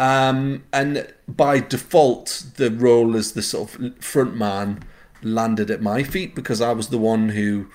Um, 0.00 0.64
and 0.72 1.14
by 1.28 1.60
default, 1.60 2.44
the 2.56 2.72
role 2.72 3.16
as 3.16 3.32
the 3.32 3.42
sort 3.42 3.76
of 3.76 3.98
front 3.98 4.34
man 4.34 4.82
landed 5.22 5.70
at 5.70 5.80
my 5.80 6.02
feet 6.02 6.34
because 6.34 6.60
I 6.60 6.72
was 6.72 6.88
the 6.88 6.98
one 6.98 7.28
who 7.28 7.68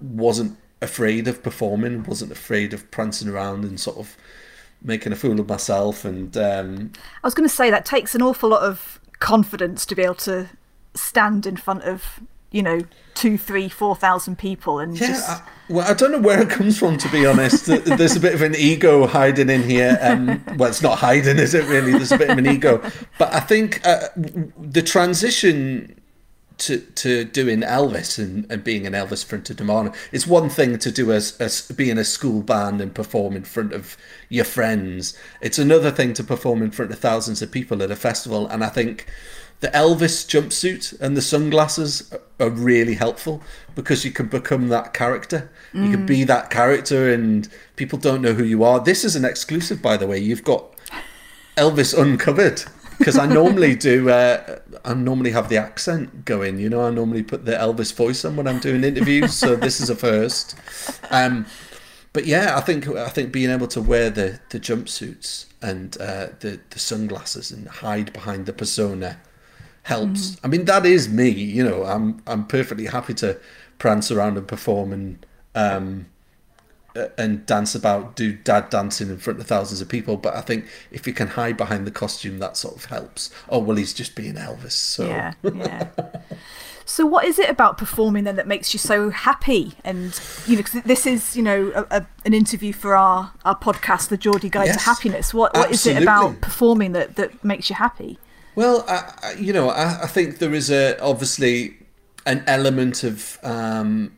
wasn't 0.00 0.56
afraid 0.80 1.28
of 1.28 1.42
performing, 1.42 2.04
wasn't 2.04 2.32
afraid 2.32 2.72
of 2.72 2.90
prancing 2.90 3.28
around 3.28 3.64
and 3.64 3.78
sort 3.78 3.98
of 3.98 4.16
making 4.80 5.12
a 5.12 5.16
fool 5.16 5.38
of 5.38 5.48
myself. 5.50 6.06
And 6.06 6.34
um, 6.38 6.92
I 7.22 7.26
was 7.26 7.34
going 7.34 7.46
to 7.46 7.54
say 7.54 7.70
that 7.70 7.84
takes 7.84 8.14
an 8.14 8.22
awful 8.22 8.48
lot 8.48 8.62
of 8.62 8.98
confidence 9.18 9.84
to 9.84 9.94
be 9.94 10.02
able 10.02 10.14
to 10.14 10.48
stand 10.94 11.46
in 11.46 11.58
front 11.58 11.82
of 11.82 12.20
you 12.52 12.62
know 12.62 12.80
two, 13.14 13.36
three, 13.36 13.68
four 13.68 13.96
thousand 13.96 14.38
people 14.38 14.78
and 14.78 14.98
yeah, 14.98 15.08
just. 15.08 15.28
I, 15.28 15.42
well, 15.68 15.90
I 15.90 15.94
don't 15.94 16.12
know 16.12 16.20
where 16.20 16.40
it 16.40 16.50
comes 16.50 16.78
from. 16.78 16.98
To 16.98 17.08
be 17.10 17.26
honest, 17.26 17.66
there's 17.66 18.16
a 18.16 18.20
bit 18.20 18.34
of 18.34 18.42
an 18.42 18.54
ego 18.56 19.06
hiding 19.06 19.50
in 19.50 19.62
here. 19.62 19.98
Um, 20.00 20.44
well, 20.56 20.68
it's 20.68 20.82
not 20.82 20.98
hiding, 20.98 21.38
is 21.38 21.54
it? 21.54 21.66
Really, 21.66 21.92
there's 21.92 22.12
a 22.12 22.18
bit 22.18 22.30
of 22.30 22.38
an 22.38 22.46
ego. 22.46 22.82
But 23.18 23.32
I 23.32 23.40
think 23.40 23.84
uh, 23.86 24.08
the 24.16 24.82
transition 24.82 25.98
to 26.58 26.78
to 26.78 27.24
doing 27.24 27.60
Elvis 27.60 28.18
and, 28.18 28.50
and 28.50 28.62
being 28.62 28.86
an 28.86 28.92
Elvis 28.92 29.24
front 29.24 29.50
of 29.50 29.58
Nirvana. 29.58 29.92
It's 30.12 30.26
one 30.26 30.48
thing 30.48 30.78
to 30.78 30.92
do 30.92 31.12
as, 31.12 31.36
as 31.40 31.62
being 31.72 31.98
a 31.98 32.04
school 32.04 32.42
band 32.42 32.80
and 32.80 32.94
perform 32.94 33.34
in 33.34 33.44
front 33.44 33.72
of 33.72 33.96
your 34.28 34.44
friends. 34.44 35.18
It's 35.40 35.58
another 35.58 35.90
thing 35.90 36.12
to 36.14 36.24
perform 36.24 36.62
in 36.62 36.70
front 36.70 36.92
of 36.92 36.98
thousands 36.98 37.42
of 37.42 37.50
people 37.50 37.82
at 37.82 37.90
a 37.90 37.96
festival. 37.96 38.46
And 38.46 38.62
I 38.62 38.68
think 38.68 39.06
the 39.62 39.68
Elvis 39.68 40.26
jumpsuit 40.26 41.00
and 41.00 41.16
the 41.16 41.22
sunglasses 41.22 42.12
are 42.40 42.50
really 42.50 42.94
helpful 42.94 43.40
because 43.76 44.04
you 44.04 44.10
can 44.10 44.26
become 44.26 44.68
that 44.70 44.92
character. 44.92 45.50
You 45.72 45.92
can 45.92 46.04
be 46.04 46.24
that 46.24 46.50
character, 46.50 47.10
and 47.12 47.48
people 47.76 47.96
don't 47.96 48.20
know 48.20 48.34
who 48.34 48.42
you 48.42 48.64
are. 48.64 48.80
This 48.80 49.04
is 49.04 49.14
an 49.14 49.24
exclusive, 49.24 49.80
by 49.80 49.96
the 49.96 50.06
way. 50.06 50.18
You've 50.18 50.42
got 50.42 50.64
Elvis 51.56 51.96
uncovered 51.96 52.64
because 52.98 53.16
I 53.16 53.26
normally 53.26 53.76
do. 53.90 54.10
Uh, 54.10 54.58
I 54.84 54.94
normally 54.94 55.30
have 55.30 55.48
the 55.48 55.58
accent 55.58 56.24
going. 56.24 56.58
You 56.58 56.68
know, 56.68 56.84
I 56.84 56.90
normally 56.90 57.22
put 57.22 57.44
the 57.44 57.52
Elvis 57.52 57.94
voice 57.94 58.24
on 58.24 58.34
when 58.34 58.48
I'm 58.48 58.58
doing 58.58 58.82
interviews. 58.82 59.32
so 59.32 59.54
this 59.54 59.80
is 59.80 59.88
a 59.88 59.94
first. 59.94 60.56
Um, 61.10 61.46
but 62.12 62.26
yeah, 62.26 62.56
I 62.56 62.62
think 62.62 62.88
I 62.88 63.08
think 63.08 63.32
being 63.32 63.50
able 63.50 63.68
to 63.68 63.80
wear 63.80 64.10
the 64.10 64.40
the 64.50 64.58
jumpsuits 64.58 65.46
and 65.62 65.96
uh, 66.00 66.30
the 66.40 66.58
the 66.70 66.80
sunglasses 66.80 67.52
and 67.52 67.68
hide 67.68 68.12
behind 68.12 68.46
the 68.46 68.52
persona 68.52 69.18
helps. 69.82 70.36
I 70.44 70.48
mean, 70.48 70.64
that 70.66 70.86
is 70.86 71.08
me. 71.08 71.28
You 71.28 71.64
know, 71.64 71.84
I'm 71.84 72.22
I'm 72.26 72.46
perfectly 72.46 72.86
happy 72.86 73.14
to 73.14 73.38
prance 73.78 74.10
around 74.10 74.36
and 74.38 74.46
perform 74.46 74.92
and 74.92 75.26
um, 75.54 76.06
and 77.16 77.46
dance 77.46 77.74
about, 77.74 78.16
do 78.16 78.32
dad 78.34 78.68
dancing 78.70 79.08
in 79.08 79.18
front 79.18 79.40
of 79.40 79.46
thousands 79.46 79.80
of 79.80 79.88
people. 79.88 80.16
But 80.16 80.34
I 80.34 80.40
think 80.42 80.66
if 80.90 81.06
you 81.06 81.12
can 81.12 81.28
hide 81.28 81.56
behind 81.56 81.86
the 81.86 81.90
costume, 81.90 82.38
that 82.38 82.56
sort 82.56 82.76
of 82.76 82.84
helps. 82.86 83.30
Oh 83.48 83.58
well, 83.58 83.76
he's 83.76 83.94
just 83.94 84.14
being 84.14 84.34
Elvis. 84.34 84.72
So 84.72 85.06
Yeah, 85.06 85.32
yeah. 85.42 85.88
so, 86.84 87.06
what 87.06 87.24
is 87.24 87.38
it 87.38 87.48
about 87.50 87.78
performing 87.78 88.24
then 88.24 88.36
that 88.36 88.46
makes 88.46 88.72
you 88.74 88.78
so 88.78 89.10
happy? 89.10 89.74
And 89.84 90.18
you 90.46 90.56
know, 90.56 90.62
'cause 90.62 90.82
this 90.82 91.06
is 91.06 91.36
you 91.36 91.42
know 91.42 91.72
a, 91.74 91.98
a, 91.98 92.06
an 92.24 92.34
interview 92.34 92.72
for 92.72 92.94
our 92.94 93.32
our 93.44 93.58
podcast, 93.58 94.08
The 94.08 94.16
Geordie 94.18 94.50
Guide 94.50 94.66
Yes, 94.66 94.84
to 94.84 94.90
Happiness. 94.90 95.32
What 95.34 95.56
what 95.56 95.70
is 95.70 95.86
it 95.86 96.02
about 96.02 96.40
performing 96.40 96.92
that 96.92 97.16
that 97.16 97.42
makes 97.42 97.70
you 97.70 97.76
happy? 97.76 98.18
Well, 98.54 98.84
I, 98.88 99.12
I- 99.22 99.32
you 99.34 99.52
know, 99.52 99.70
I, 99.70 100.02
I 100.02 100.06
think 100.06 100.38
there 100.38 100.54
is 100.54 100.70
a 100.70 100.98
obviously 101.00 101.76
an 102.26 102.44
element 102.46 103.02
of 103.04 103.38
um, 103.42 104.12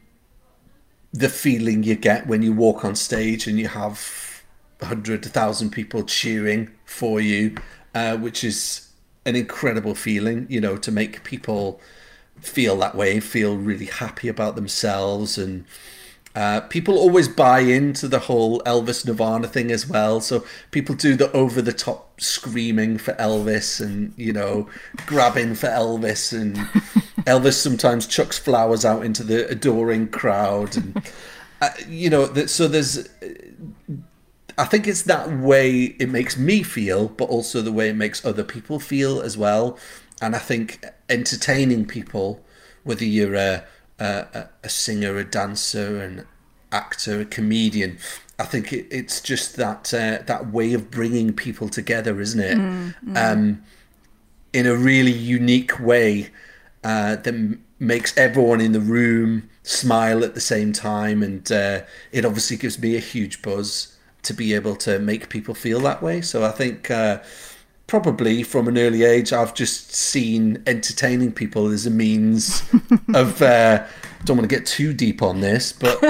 the 1.12 1.28
feeling 1.28 1.82
you 1.82 1.94
get 1.94 2.26
when 2.26 2.42
you 2.42 2.52
walk 2.52 2.84
on 2.84 2.94
stage 2.96 3.46
and 3.46 3.58
you 3.58 3.68
have 3.68 4.42
hundred, 4.82 5.24
thousand 5.24 5.70
people 5.70 6.02
cheering 6.02 6.70
for 6.84 7.20
you, 7.20 7.56
uh, 7.94 8.16
which 8.16 8.44
is 8.44 8.88
an 9.24 9.36
incredible 9.36 9.94
feeling. 9.94 10.46
You 10.50 10.60
know, 10.60 10.76
to 10.78 10.92
make 10.92 11.24
people 11.24 11.80
feel 12.40 12.76
that 12.78 12.94
way, 12.94 13.20
feel 13.20 13.56
really 13.56 13.86
happy 13.86 14.28
about 14.28 14.56
themselves 14.56 15.38
and. 15.38 15.64
Uh, 16.34 16.60
people 16.62 16.98
always 16.98 17.28
buy 17.28 17.60
into 17.60 18.08
the 18.08 18.18
whole 18.18 18.60
Elvis 18.62 19.06
Nirvana 19.06 19.46
thing 19.46 19.70
as 19.70 19.88
well. 19.88 20.20
So 20.20 20.44
people 20.72 20.96
do 20.96 21.14
the 21.14 21.30
over 21.32 21.62
the 21.62 21.72
top 21.72 22.20
screaming 22.20 22.98
for 22.98 23.12
Elvis 23.14 23.80
and, 23.80 24.12
you 24.16 24.32
know, 24.32 24.68
grabbing 25.06 25.54
for 25.54 25.68
Elvis. 25.68 26.38
And 26.38 26.56
Elvis 27.26 27.54
sometimes 27.54 28.08
chucks 28.08 28.36
flowers 28.36 28.84
out 28.84 29.04
into 29.04 29.22
the 29.22 29.48
adoring 29.48 30.08
crowd. 30.08 30.76
And, 30.76 31.02
uh, 31.62 31.70
you 31.88 32.10
know, 32.10 32.26
that, 32.26 32.50
so 32.50 32.66
there's. 32.66 33.08
I 34.56 34.64
think 34.64 34.86
it's 34.86 35.02
that 35.02 35.36
way 35.38 35.96
it 35.98 36.08
makes 36.08 36.36
me 36.36 36.62
feel, 36.62 37.08
but 37.08 37.24
also 37.24 37.60
the 37.60 37.72
way 37.72 37.88
it 37.88 37.96
makes 37.96 38.24
other 38.24 38.44
people 38.44 38.78
feel 38.78 39.20
as 39.20 39.36
well. 39.36 39.78
And 40.22 40.36
I 40.36 40.38
think 40.38 40.84
entertaining 41.08 41.86
people, 41.86 42.44
whether 42.84 43.04
you're 43.04 43.34
a 43.34 43.64
a, 43.98 44.48
a 44.62 44.68
singer, 44.68 45.16
a 45.16 45.24
dancer, 45.24 46.02
an 46.02 46.26
actor, 46.72 47.20
a 47.20 47.24
comedian. 47.24 47.98
I 48.38 48.44
think 48.44 48.72
it, 48.72 48.86
it's 48.90 49.20
just 49.20 49.56
that 49.56 49.94
uh, 49.94 50.22
that 50.26 50.50
way 50.50 50.74
of 50.74 50.90
bringing 50.90 51.32
people 51.32 51.68
together, 51.68 52.20
isn't 52.20 52.40
it? 52.40 52.56
Um, 53.16 53.62
in 54.52 54.66
a 54.66 54.74
really 54.74 55.12
unique 55.12 55.78
way 55.80 56.30
uh, 56.82 57.16
that 57.16 57.34
m- 57.34 57.64
makes 57.78 58.16
everyone 58.16 58.60
in 58.60 58.72
the 58.72 58.80
room 58.80 59.48
smile 59.62 60.24
at 60.24 60.34
the 60.34 60.40
same 60.40 60.72
time, 60.72 61.22
and 61.22 61.50
uh, 61.50 61.80
it 62.12 62.24
obviously 62.24 62.56
gives 62.56 62.78
me 62.78 62.96
a 62.96 63.00
huge 63.00 63.42
buzz 63.42 63.96
to 64.22 64.32
be 64.34 64.54
able 64.54 64.74
to 64.76 64.98
make 64.98 65.28
people 65.28 65.54
feel 65.54 65.80
that 65.80 66.02
way. 66.02 66.20
So 66.20 66.44
I 66.44 66.50
think. 66.50 66.90
Probably 67.86 68.42
from 68.42 68.66
an 68.66 68.78
early 68.78 69.04
age, 69.04 69.32
I've 69.32 69.54
just 69.54 69.94
seen 69.94 70.62
entertaining 70.66 71.32
people 71.32 71.68
as 71.68 71.84
a 71.86 71.90
means 71.90 72.62
of. 73.14 73.40
Uh, 73.42 73.86
don't 74.24 74.38
want 74.38 74.48
to 74.48 74.56
get 74.56 74.64
too 74.64 74.94
deep 74.94 75.20
on 75.20 75.40
this, 75.42 75.70
but 75.72 76.02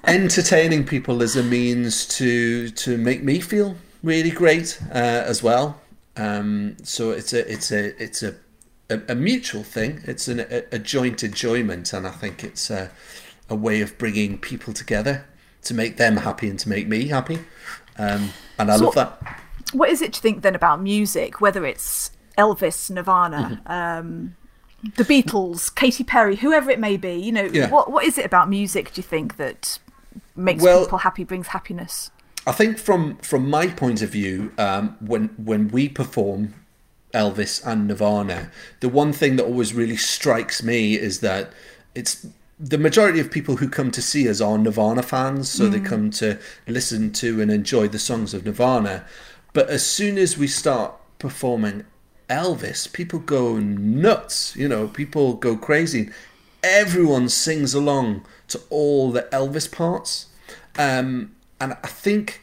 entertaining 0.08 0.86
people 0.86 1.22
as 1.22 1.36
a 1.36 1.42
means 1.42 2.06
to 2.16 2.70
to 2.70 2.96
make 2.96 3.22
me 3.22 3.40
feel 3.40 3.76
really 4.02 4.30
great 4.30 4.80
uh, 4.90 4.94
as 5.26 5.42
well. 5.42 5.78
Um, 6.16 6.76
so 6.82 7.10
it's 7.10 7.34
a 7.34 7.50
it's 7.52 7.70
a 7.70 8.02
it's 8.02 8.22
a 8.22 8.34
a, 8.88 9.00
a 9.08 9.14
mutual 9.14 9.62
thing. 9.64 10.00
It's 10.04 10.28
an, 10.28 10.40
a, 10.40 10.62
a 10.72 10.78
joint 10.78 11.22
enjoyment, 11.22 11.92
and 11.92 12.06
I 12.06 12.10
think 12.10 12.42
it's 12.42 12.70
a, 12.70 12.90
a 13.50 13.54
way 13.54 13.82
of 13.82 13.98
bringing 13.98 14.38
people 14.38 14.72
together 14.72 15.26
to 15.64 15.74
make 15.74 15.98
them 15.98 16.16
happy 16.16 16.48
and 16.48 16.58
to 16.60 16.70
make 16.70 16.88
me 16.88 17.08
happy. 17.08 17.40
Um, 17.98 18.30
and 18.58 18.70
I 18.70 18.76
So- 18.78 18.86
love 18.86 18.94
that. 18.94 19.42
What 19.72 19.90
is 19.90 20.00
it 20.02 20.12
to 20.14 20.20
think 20.20 20.42
then 20.42 20.54
about 20.54 20.80
music, 20.82 21.40
whether 21.40 21.64
it's 21.66 22.10
Elvis, 22.36 22.90
Nirvana, 22.90 23.60
um, 23.66 24.36
the 24.96 25.04
Beatles, 25.04 25.74
Katy 25.74 26.04
Perry, 26.04 26.36
whoever 26.36 26.70
it 26.70 26.78
may 26.78 26.96
be? 26.96 27.14
You 27.14 27.32
know, 27.32 27.44
Yeah. 27.52 27.68
what 27.68 27.90
what 27.90 28.04
is 28.04 28.16
it 28.18 28.24
about 28.24 28.48
music? 28.48 28.92
Do 28.94 29.00
you 29.00 29.02
think 29.02 29.36
that 29.36 29.78
makes 30.36 30.62
Well- 30.62 30.84
people 30.84 30.98
happy, 30.98 31.24
brings 31.24 31.48
happiness? 31.48 32.10
I 32.46 32.52
think 32.52 32.78
from 32.78 33.16
from 33.18 33.50
my 33.50 33.66
point 33.66 34.00
of 34.00 34.10
view, 34.10 34.52
um, 34.56 34.96
when 35.00 35.30
when 35.36 35.68
we 35.68 35.88
perform 35.88 36.54
Elvis 37.12 37.60
and 37.66 37.86
Nirvana, 37.88 38.50
the 38.80 38.88
one 38.88 39.12
thing 39.12 39.36
that 39.36 39.44
always 39.44 39.74
really 39.74 39.96
strikes 39.96 40.62
me 40.62 40.94
is 40.94 41.20
that 41.20 41.52
it's 41.94 42.26
the 42.60 42.78
majority 42.78 43.20
of 43.20 43.30
people 43.30 43.56
who 43.56 43.68
come 43.68 43.90
to 43.90 44.02
see 44.02 44.28
us 44.28 44.40
are 44.40 44.58
Nirvana 44.58 45.02
fans, 45.02 45.48
so 45.48 45.68
they 45.68 45.78
come 45.80 46.10
to 46.10 46.38
listen 46.66 47.12
to 47.12 47.40
and 47.40 47.50
enjoy 47.52 47.86
the 47.88 47.98
songs 47.98 48.34
of 48.34 48.44
Nirvana. 48.44 49.04
But 49.52 49.68
as 49.70 49.84
soon 49.84 50.18
as 50.18 50.36
we 50.38 50.46
start 50.46 50.94
performing 51.18 51.84
Elvis, 52.28 52.92
people 52.92 53.18
go 53.18 53.58
nuts. 53.58 54.54
You 54.56 54.68
know, 54.68 54.88
people 54.88 55.34
go 55.34 55.56
crazy. 55.56 56.10
Everyone 56.62 57.28
sings 57.28 57.74
along 57.74 58.24
to 58.48 58.60
all 58.70 59.10
the 59.10 59.22
Elvis 59.32 59.70
parts. 59.70 60.26
Um, 60.78 61.34
and 61.60 61.72
I 61.82 61.88
think 61.88 62.42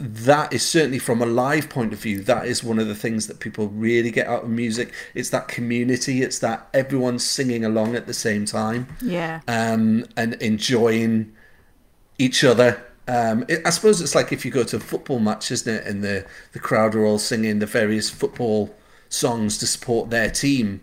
that 0.00 0.52
is 0.52 0.66
certainly 0.66 0.98
from 0.98 1.22
a 1.22 1.26
live 1.26 1.70
point 1.70 1.92
of 1.92 1.98
view 2.00 2.20
that 2.24 2.46
is 2.46 2.64
one 2.64 2.80
of 2.80 2.88
the 2.88 2.96
things 2.96 3.28
that 3.28 3.38
people 3.38 3.68
really 3.68 4.10
get 4.10 4.26
out 4.26 4.42
of 4.42 4.50
music 4.50 4.92
it's 5.14 5.30
that 5.30 5.46
community 5.46 6.20
it's 6.20 6.40
that 6.40 6.66
everyone's 6.74 7.24
singing 7.24 7.64
along 7.64 7.94
at 7.94 8.06
the 8.08 8.12
same 8.12 8.44
time 8.44 8.88
Yeah. 9.00 9.40
um, 9.46 10.04
and 10.16 10.34
enjoying 10.34 11.32
each 12.18 12.42
other 12.42 12.82
um, 13.06 13.44
it, 13.48 13.60
I 13.66 13.70
suppose 13.70 14.00
it's 14.00 14.14
like 14.14 14.32
if 14.32 14.44
you 14.44 14.50
go 14.50 14.64
to 14.64 14.76
a 14.76 14.80
football 14.80 15.18
match 15.18 15.50
isn't 15.50 15.72
it 15.72 15.86
and 15.86 16.02
the, 16.02 16.26
the 16.52 16.58
crowd 16.58 16.94
are 16.94 17.04
all 17.04 17.18
singing 17.18 17.58
the 17.58 17.66
various 17.66 18.10
football 18.10 18.74
songs 19.08 19.58
to 19.58 19.66
support 19.66 20.10
their 20.10 20.30
team 20.30 20.80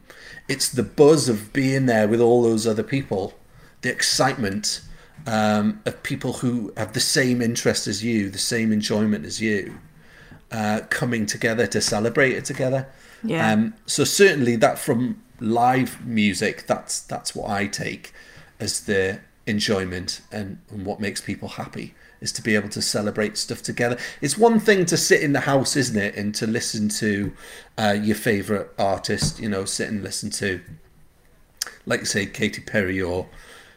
it's 0.47 0.69
the 0.69 0.83
buzz 0.83 1.29
of 1.29 1.51
being 1.53 1.85
there 1.85 2.07
with 2.07 2.21
all 2.21 2.43
those 2.43 2.67
other 2.67 2.83
people 2.83 3.33
the 3.81 3.89
excitement 3.91 4.81
um, 5.27 5.81
of 5.85 6.01
people 6.03 6.33
who 6.33 6.73
have 6.77 6.93
the 6.93 6.99
same 6.99 7.41
interest 7.41 7.87
as 7.87 8.03
you, 8.03 8.29
the 8.29 8.37
same 8.39 8.71
enjoyment 8.71 9.25
as 9.25 9.39
you. 9.41 9.77
uh, 10.51 10.81
coming 10.89 11.25
together 11.25 11.65
to 11.67 11.81
celebrate 11.81 12.33
it 12.33 12.45
together. 12.45 12.87
Yeah. 13.23 13.51
Um, 13.51 13.73
so 13.85 14.03
certainly 14.03 14.55
that 14.57 14.77
from 14.77 15.21
live 15.39 16.05
music, 16.05 16.65
that's 16.67 17.01
that's 17.01 17.33
what 17.35 17.49
I 17.49 17.67
take 17.67 18.13
as 18.59 18.81
the 18.81 19.19
enjoyment 19.51 20.21
and, 20.31 20.57
and 20.71 20.85
what 20.85 20.99
makes 20.99 21.21
people 21.21 21.49
happy 21.49 21.93
is 22.21 22.31
to 22.31 22.41
be 22.41 22.55
able 22.55 22.69
to 22.69 22.81
celebrate 22.81 23.37
stuff 23.37 23.61
together. 23.61 23.97
It's 24.21 24.37
one 24.37 24.59
thing 24.59 24.85
to 24.85 24.97
sit 24.97 25.21
in 25.21 25.33
the 25.33 25.41
house, 25.41 25.75
isn't 25.75 25.97
it, 25.99 26.15
and 26.15 26.33
to 26.35 26.47
listen 26.47 26.89
to 26.89 27.33
uh, 27.77 27.97
your 28.01 28.15
favorite 28.15 28.71
artist. 28.79 29.39
You 29.39 29.49
know, 29.49 29.65
sit 29.65 29.89
and 29.89 30.03
listen 30.03 30.29
to, 30.31 30.61
like 31.85 32.01
you 32.01 32.05
say, 32.05 32.25
Katy 32.25 32.61
Perry 32.61 33.01
or 33.01 33.27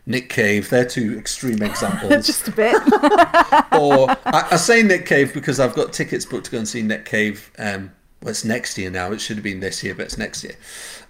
Nick 0.07 0.29
Cave. 0.29 0.69
They're 0.69 0.85
two 0.85 1.19
extreme 1.19 1.63
examples. 1.71 2.27
Just 2.27 2.49
a 2.49 2.53
bit. 2.53 2.75
or 3.73 4.11
I, 4.27 4.49
I 4.53 4.57
say 4.57 4.83
Nick 4.83 5.07
Cave 5.07 5.33
because 5.33 5.59
I've 5.59 5.75
got 5.75 5.93
tickets 5.93 6.27
booked 6.27 6.47
to 6.47 6.51
go 6.53 6.59
and 6.59 6.69
see 6.69 6.83
Nick 6.83 7.07
Cave. 7.07 7.51
Um, 7.59 7.93
well, 8.23 8.31
it's 8.31 8.45
next 8.45 8.79
year 8.79 8.91
now. 8.91 9.13
It 9.13 9.21
should 9.21 9.37
have 9.37 9.45
been 9.45 9.61
this 9.61 9.83
year, 9.83 9.95
but 9.95 10.05
it's 10.05 10.19
next 10.19 10.45
year. 10.45 10.57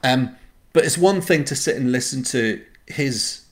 Um, 0.03 0.37
but 0.73 0.85
it's 0.85 0.99
one 0.99 1.21
thing 1.21 1.45
to 1.45 1.57
sit 1.57 1.77
and 1.77 1.93
listen 1.93 2.23
to 2.25 2.65
his 2.87 3.44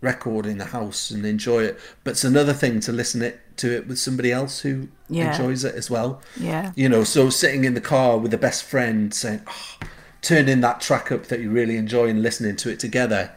record 0.00 0.46
in 0.46 0.58
the 0.58 0.66
house 0.66 1.10
and 1.10 1.26
enjoy 1.26 1.64
it, 1.64 1.78
but 2.04 2.12
it's 2.12 2.24
another 2.24 2.52
thing 2.52 2.80
to 2.80 2.92
listen 2.92 3.22
it 3.22 3.40
to 3.58 3.70
it 3.76 3.86
with 3.86 3.98
somebody 3.98 4.32
else 4.32 4.60
who 4.60 4.88
Yeah. 5.08 5.32
enjoys 5.32 5.64
it 5.64 5.74
as 5.74 5.90
well. 5.90 6.22
Yeah. 6.38 6.72
You 6.74 6.88
know, 6.88 7.04
so 7.04 7.28
sitting 7.28 7.64
in 7.64 7.74
the 7.74 7.80
car 7.80 8.16
with 8.16 8.32
a 8.32 8.38
best 8.38 8.64
friend 8.64 9.12
saying, 9.12 9.42
oh, 9.46 9.86
turning 10.22 10.60
that 10.62 10.80
track 10.80 11.12
up 11.12 11.26
that 11.26 11.40
you 11.40 11.50
really 11.50 11.76
enjoy 11.76 12.08
and 12.08 12.22
listening 12.22 12.56
to 12.56 12.70
it 12.70 12.78
together. 12.78 13.30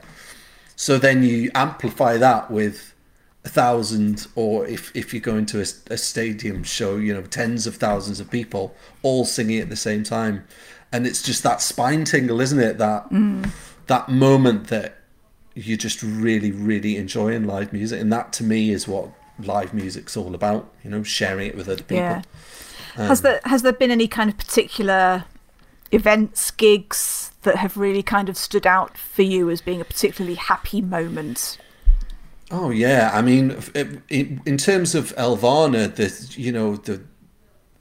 So 0.76 0.98
then 0.98 1.24
you 1.24 1.52
amplify 1.54 2.18
that 2.18 2.50
with 2.50 2.94
a 3.46 3.50
thousand, 3.50 4.28
or 4.36 4.66
if, 4.66 4.96
if 4.96 5.14
you're 5.14 5.22
going 5.22 5.46
to 5.48 5.60
a, 5.60 5.66
a 5.94 5.98
stadium 5.98 6.64
show, 6.64 6.96
you 6.96 7.14
know, 7.14 7.24
tens 7.24 7.68
of 7.68 7.76
thousands 7.76 8.22
of 8.22 8.32
people 8.32 8.74
all 9.02 9.26
singing 9.26 9.60
at 9.60 9.70
the 9.70 9.76
same 9.76 10.04
time. 10.04 10.46
And 10.94 11.06
it's 11.06 11.22
just 11.22 11.44
that 11.44 11.62
spine 11.62 12.06
tingle, 12.06 12.40
isn't 12.40 12.60
it? 12.60 12.78
That 12.78 13.10
mm. 13.10 13.50
that 13.88 14.10
moment 14.10 14.68
that 14.68 14.98
you 15.56 15.78
just 15.78 16.02
really, 16.04 16.52
really 16.52 16.98
enjoying 16.98 17.46
live 17.46 17.74
music. 17.74 18.00
And 18.02 18.12
that 18.12 18.34
to 18.34 18.44
me 18.44 18.72
is 18.72 18.88
what 18.88 19.10
live 19.40 19.74
music's 19.74 20.16
all 20.18 20.34
about, 20.36 20.72
you 20.84 20.90
know, 20.90 21.04
sharing 21.04 21.48
it 21.48 21.56
with 21.56 21.68
other 21.68 21.84
people. 21.84 21.98
Yeah. 21.98 22.22
has 22.96 23.22
there 23.22 23.40
has 23.46 23.62
there 23.62 23.74
been 23.74 23.92
any 23.92 24.08
kind 24.08 24.30
of 24.30 24.38
particular 24.38 25.26
events, 25.92 26.52
gigs 26.52 27.32
that 27.44 27.58
have 27.58 27.78
really 27.78 28.04
kind 28.04 28.30
of 28.30 28.38
stood 28.38 28.66
out 28.66 28.98
for 28.98 29.22
you 29.22 29.50
as 29.50 29.62
being 29.62 29.82
a 29.82 29.86
particularly 29.86 30.36
happy 30.36 30.82
moment? 30.82 31.58
Oh 32.52 32.70
yeah, 32.70 33.10
I 33.14 33.22
mean, 33.22 33.58
it- 33.74 34.02
in, 34.10 34.42
in 34.46 34.58
terms 34.58 34.96
of 34.96 35.16
Elvana, 35.16 35.94
the 35.96 36.40
you 36.40 36.52
know 36.52 36.76
the 36.78 37.02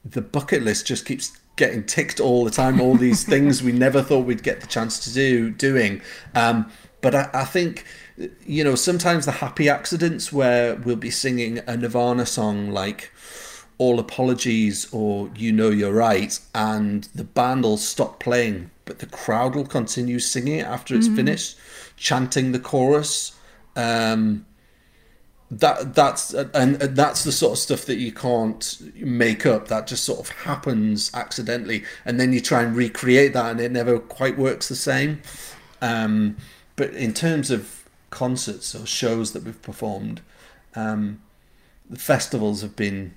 the 0.04 0.22
bucket 0.22 0.62
list 0.62 0.86
just 0.86 1.06
keeps 1.06 1.36
getting 1.56 1.84
ticked 1.84 2.18
all 2.20 2.44
the 2.44 2.50
time. 2.50 2.80
All 2.80 2.94
these 2.96 3.24
things 3.32 3.62
we 3.62 3.72
never 3.72 4.02
thought 4.02 4.24
we'd 4.24 4.42
get 4.42 4.60
the 4.60 4.66
chance 4.66 4.98
to 5.00 5.12
do 5.12 5.50
doing. 5.50 6.00
Um, 6.34 6.70
but 7.02 7.14
I, 7.14 7.28
I 7.34 7.44
think 7.44 7.84
you 8.46 8.64
know 8.64 8.74
sometimes 8.74 9.26
the 9.26 9.32
happy 9.32 9.68
accidents 9.68 10.32
where 10.32 10.76
we'll 10.76 10.96
be 10.96 11.10
singing 11.10 11.58
a 11.66 11.76
Nirvana 11.76 12.24
song 12.24 12.70
like 12.70 13.12
all 13.78 13.98
apologies 13.98 14.88
or 14.92 15.30
you 15.36 15.52
know 15.52 15.70
you're 15.70 15.92
right 15.92 16.38
and 16.54 17.04
the 17.14 17.24
band 17.24 17.64
will 17.64 17.76
stop 17.76 18.20
playing 18.20 18.70
but 18.84 19.00
the 19.00 19.06
crowd 19.06 19.54
will 19.54 19.66
continue 19.66 20.18
singing 20.18 20.58
it 20.58 20.66
after 20.66 20.94
it's 20.94 21.08
finished 21.08 21.56
chanting 21.96 22.52
the 22.52 22.58
chorus. 22.58 23.36
Um 23.76 24.46
that 25.50 25.94
that's 25.94 26.32
and, 26.32 26.54
and 26.54 26.96
that's 26.96 27.24
the 27.24 27.32
sort 27.32 27.52
of 27.52 27.58
stuff 27.58 27.84
that 27.84 27.96
you 27.96 28.12
can't 28.12 28.78
make 28.96 29.44
up. 29.46 29.68
That 29.68 29.86
just 29.86 30.04
sort 30.04 30.20
of 30.20 30.28
happens 30.30 31.10
accidentally 31.14 31.84
and 32.04 32.18
then 32.18 32.32
you 32.32 32.40
try 32.40 32.62
and 32.62 32.74
recreate 32.74 33.34
that 33.34 33.50
and 33.50 33.60
it 33.60 33.70
never 33.72 33.98
quite 33.98 34.38
works 34.38 34.68
the 34.68 34.76
same. 34.76 35.22
Um 35.80 36.36
but 36.76 36.90
in 36.94 37.12
terms 37.12 37.50
of 37.50 37.88
concerts 38.10 38.74
or 38.74 38.84
shows 38.84 39.32
that 39.32 39.42
we've 39.42 39.62
performed 39.62 40.20
um 40.74 41.20
the 41.88 41.98
festivals 41.98 42.62
have 42.62 42.76
been 42.76 43.14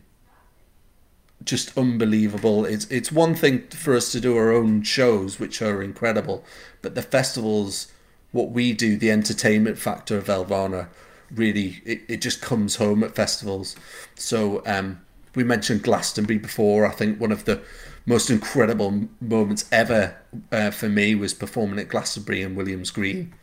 just 1.44 1.78
unbelievable. 1.78 2.65
It's 2.65 2.86
it's 2.86 3.12
one 3.12 3.36
thing 3.36 3.68
for 3.70 3.96
us 3.96 4.12
to 4.12 4.20
do 4.20 4.36
our 4.38 4.52
own 4.52 4.84
shows, 4.84 5.39
which 5.39 5.62
are 5.62 5.82
incredible, 5.82 6.44
but 6.82 6.96
the 6.96 7.02
festivals, 7.02 7.91
what 8.32 8.52
we 8.52 8.74
do, 8.74 8.98
the 8.98 9.12
entertainment 9.12 9.78
factor 9.78 10.18
of 10.18 10.26
Elvana, 10.26 10.88
really 11.32 11.82
it, 11.86 12.02
it 12.08 12.22
just 12.22 12.41
comes 12.41 12.78
home 12.78 13.04
at 13.04 13.15
festivals. 13.15 13.76
So 14.15 14.63
um, 14.65 15.02
we 15.36 15.44
mentioned 15.44 15.84
Glastonbury 15.84 16.39
before. 16.39 16.86
I 16.86 16.91
think 16.91 17.20
one 17.20 17.32
of 17.32 17.46
the 17.46 17.62
most 18.06 18.30
incredible 18.30 19.08
moments 19.20 19.65
ever 19.72 20.15
uh, 20.52 20.72
for 20.72 20.89
me 20.89 21.15
was 21.15 21.34
performing 21.34 21.80
at 21.80 21.89
Glastonbury 21.89 22.41
in 22.41 22.56
Williams 22.56 22.91
Green 22.91 23.34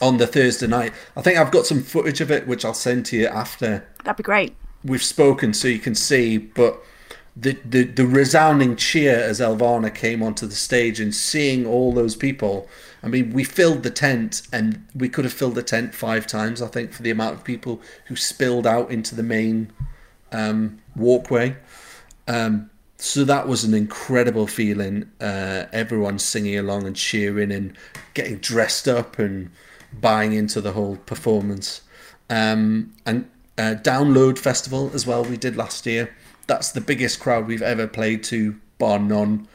on 0.00 0.16
the 0.16 0.26
Thursday 0.26 0.66
night. 0.66 0.92
I 1.16 1.22
think 1.22 1.38
I've 1.38 1.50
got 1.50 1.66
some 1.66 1.82
footage 1.82 2.20
of 2.20 2.30
it, 2.30 2.46
which 2.46 2.64
I'll 2.64 2.74
send 2.74 3.06
to 3.06 3.16
you 3.16 3.26
after 3.26 3.86
That'd 4.04 4.16
be 4.16 4.22
great. 4.22 4.54
we've 4.84 5.02
spoken 5.02 5.52
so 5.52 5.68
you 5.68 5.78
can 5.78 5.94
see 5.94 6.38
but 6.38 6.82
the, 7.36 7.52
the 7.64 7.84
the 7.84 8.06
resounding 8.06 8.76
cheer 8.76 9.14
as 9.14 9.40
Elvana 9.40 9.94
came 9.94 10.22
onto 10.22 10.46
the 10.46 10.54
stage 10.54 10.98
and 11.00 11.14
seeing 11.14 11.64
all 11.66 11.92
those 11.92 12.16
people 12.16 12.66
I 13.02 13.08
mean 13.08 13.32
we 13.32 13.44
filled 13.44 13.82
the 13.82 13.90
tent 13.90 14.42
and 14.52 14.84
we 14.94 15.08
could 15.08 15.24
have 15.24 15.32
filled 15.34 15.54
the 15.54 15.62
tent 15.62 15.94
five 15.94 16.26
times 16.26 16.60
I 16.62 16.66
think 16.66 16.92
for 16.92 17.02
the 17.02 17.10
amount 17.10 17.36
of 17.36 17.44
people 17.44 17.80
who 18.06 18.16
spilled 18.16 18.66
out 18.66 18.90
into 18.90 19.14
the 19.14 19.22
main 19.22 19.70
um, 20.32 20.80
walkway 20.96 21.56
um, 22.26 22.70
so 22.96 23.24
that 23.24 23.46
was 23.46 23.64
an 23.64 23.74
incredible 23.74 24.46
feeling 24.46 25.10
uh, 25.20 25.66
everyone 25.72 26.18
singing 26.18 26.58
along 26.58 26.86
and 26.86 26.96
cheering 26.96 27.52
and 27.52 27.76
getting 28.14 28.38
dressed 28.38 28.88
up 28.88 29.18
and 29.18 29.50
buying 29.92 30.32
into 30.32 30.60
the 30.60 30.72
whole 30.72 30.96
performance 30.96 31.82
um, 32.28 32.92
and 33.04 33.28
uh, 33.58 33.74
download 33.82 34.38
festival 34.38 34.90
as 34.94 35.06
well 35.06 35.24
we 35.24 35.36
did 35.36 35.56
last 35.56 35.86
year 35.86 36.14
that's 36.46 36.72
the 36.72 36.80
biggest 36.80 37.20
crowd 37.20 37.46
we've 37.46 37.62
ever 37.62 37.86
played 37.86 38.22
to 38.24 38.56
bar 38.78 38.98
none 38.98 39.46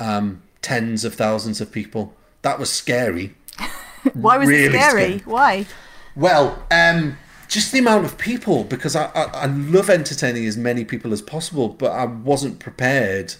um, 0.00 0.42
tens 0.62 1.04
of 1.04 1.14
thousands 1.14 1.60
of 1.60 1.72
people 1.72 2.14
that 2.42 2.58
was 2.58 2.70
scary 2.70 3.34
Why 4.14 4.38
was 4.38 4.48
it 4.48 4.70
scary? 4.70 4.80
scary. 4.80 5.18
Why? 5.24 5.66
well, 6.14 6.62
um, 6.70 7.18
just 7.48 7.72
the 7.72 7.78
amount 7.78 8.04
of 8.04 8.18
people 8.18 8.64
because 8.64 8.94
I, 8.94 9.06
I, 9.14 9.22
I 9.24 9.46
love 9.46 9.88
entertaining 9.90 10.46
as 10.46 10.56
many 10.56 10.84
people 10.84 11.12
as 11.12 11.22
possible, 11.22 11.68
but 11.68 11.92
I 11.92 12.04
wasn't 12.04 12.58
prepared 12.58 13.34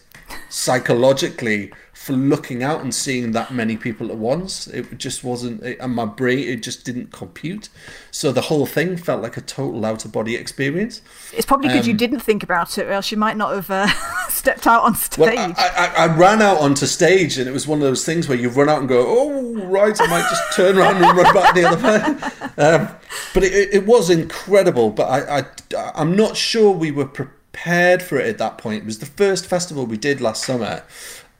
psychologically 0.49 1.73
for 2.09 2.15
looking 2.15 2.63
out 2.63 2.81
and 2.81 2.95
seeing 2.95 3.33
that 3.33 3.53
many 3.53 3.77
people 3.77 4.11
at 4.11 4.17
once. 4.17 4.67
It 4.67 4.97
just 4.97 5.23
wasn't, 5.23 5.63
it, 5.63 5.79
and 5.79 5.95
my 5.95 6.07
brain 6.07 6.39
it 6.39 6.63
just 6.63 6.87
didn't 6.87 7.13
compute. 7.13 7.69
So 8.11 8.33
the 8.33 8.41
whole 8.41 8.65
thing 8.65 8.97
felt 8.97 9.21
like 9.21 9.37
a 9.37 9.43
total 9.43 9.85
out 9.85 10.07
of 10.07 10.13
body 10.13 10.35
experience. 10.35 11.03
It's 11.35 11.45
probably 11.45 11.69
because 11.69 11.87
you 11.87 11.93
Um, 11.93 11.99
didn't 11.99 12.21
think 12.21 12.43
about 12.43 12.79
it, 12.79 12.87
or 12.87 12.93
else 12.93 13.11
you 13.11 13.19
might 13.19 13.37
not 13.37 13.55
have 13.55 13.71
uh, 13.71 13.89
stepped 14.31 14.67
out 14.67 14.85
on 14.85 14.95
stage. 14.95 15.19
Well, 15.19 15.55
I, 15.59 15.93
I, 15.99 16.05
I 16.05 16.17
ran 16.17 16.41
out 16.41 16.59
onto 16.61 16.87
stage, 16.87 17.37
and 17.37 17.47
it 17.47 17.53
was 17.53 17.67
one 17.67 17.77
of 17.79 17.85
those 17.85 18.07
things 18.07 18.27
where 18.27 18.39
you 18.39 18.49
run 18.49 18.71
out 18.71 18.79
and 18.81 18.89
go, 18.89 19.05
"Oh, 19.07 19.55
right," 19.67 20.01
I 20.01 20.07
might 20.07 20.29
just 20.31 20.57
turn 20.57 20.79
around 20.79 20.97
and 21.05 21.15
run 21.17 21.35
back 21.35 21.55
the 21.55 21.65
other 21.69 21.87
way. 21.87 22.31
Um, 22.59 22.89
but 23.35 23.45
it, 23.45 23.53
it, 23.53 23.75
it 23.75 23.87
was 23.87 24.11
incredible. 24.11 24.91
But 24.91 25.05
I, 25.05 25.39
I, 25.77 25.93
I'm 25.95 26.17
not 26.17 26.37
sure 26.37 26.73
we 26.73 26.91
were 26.91 27.05
prepared 27.07 28.03
for 28.03 28.19
it 28.19 28.27
at 28.27 28.39
that 28.39 28.59
point. 28.59 28.83
It 28.83 28.87
was 28.87 28.99
the 28.99 29.07
first 29.07 29.47
festival 29.47 29.87
we 29.87 29.97
did 29.97 30.21
last 30.21 30.43
summer, 30.45 30.83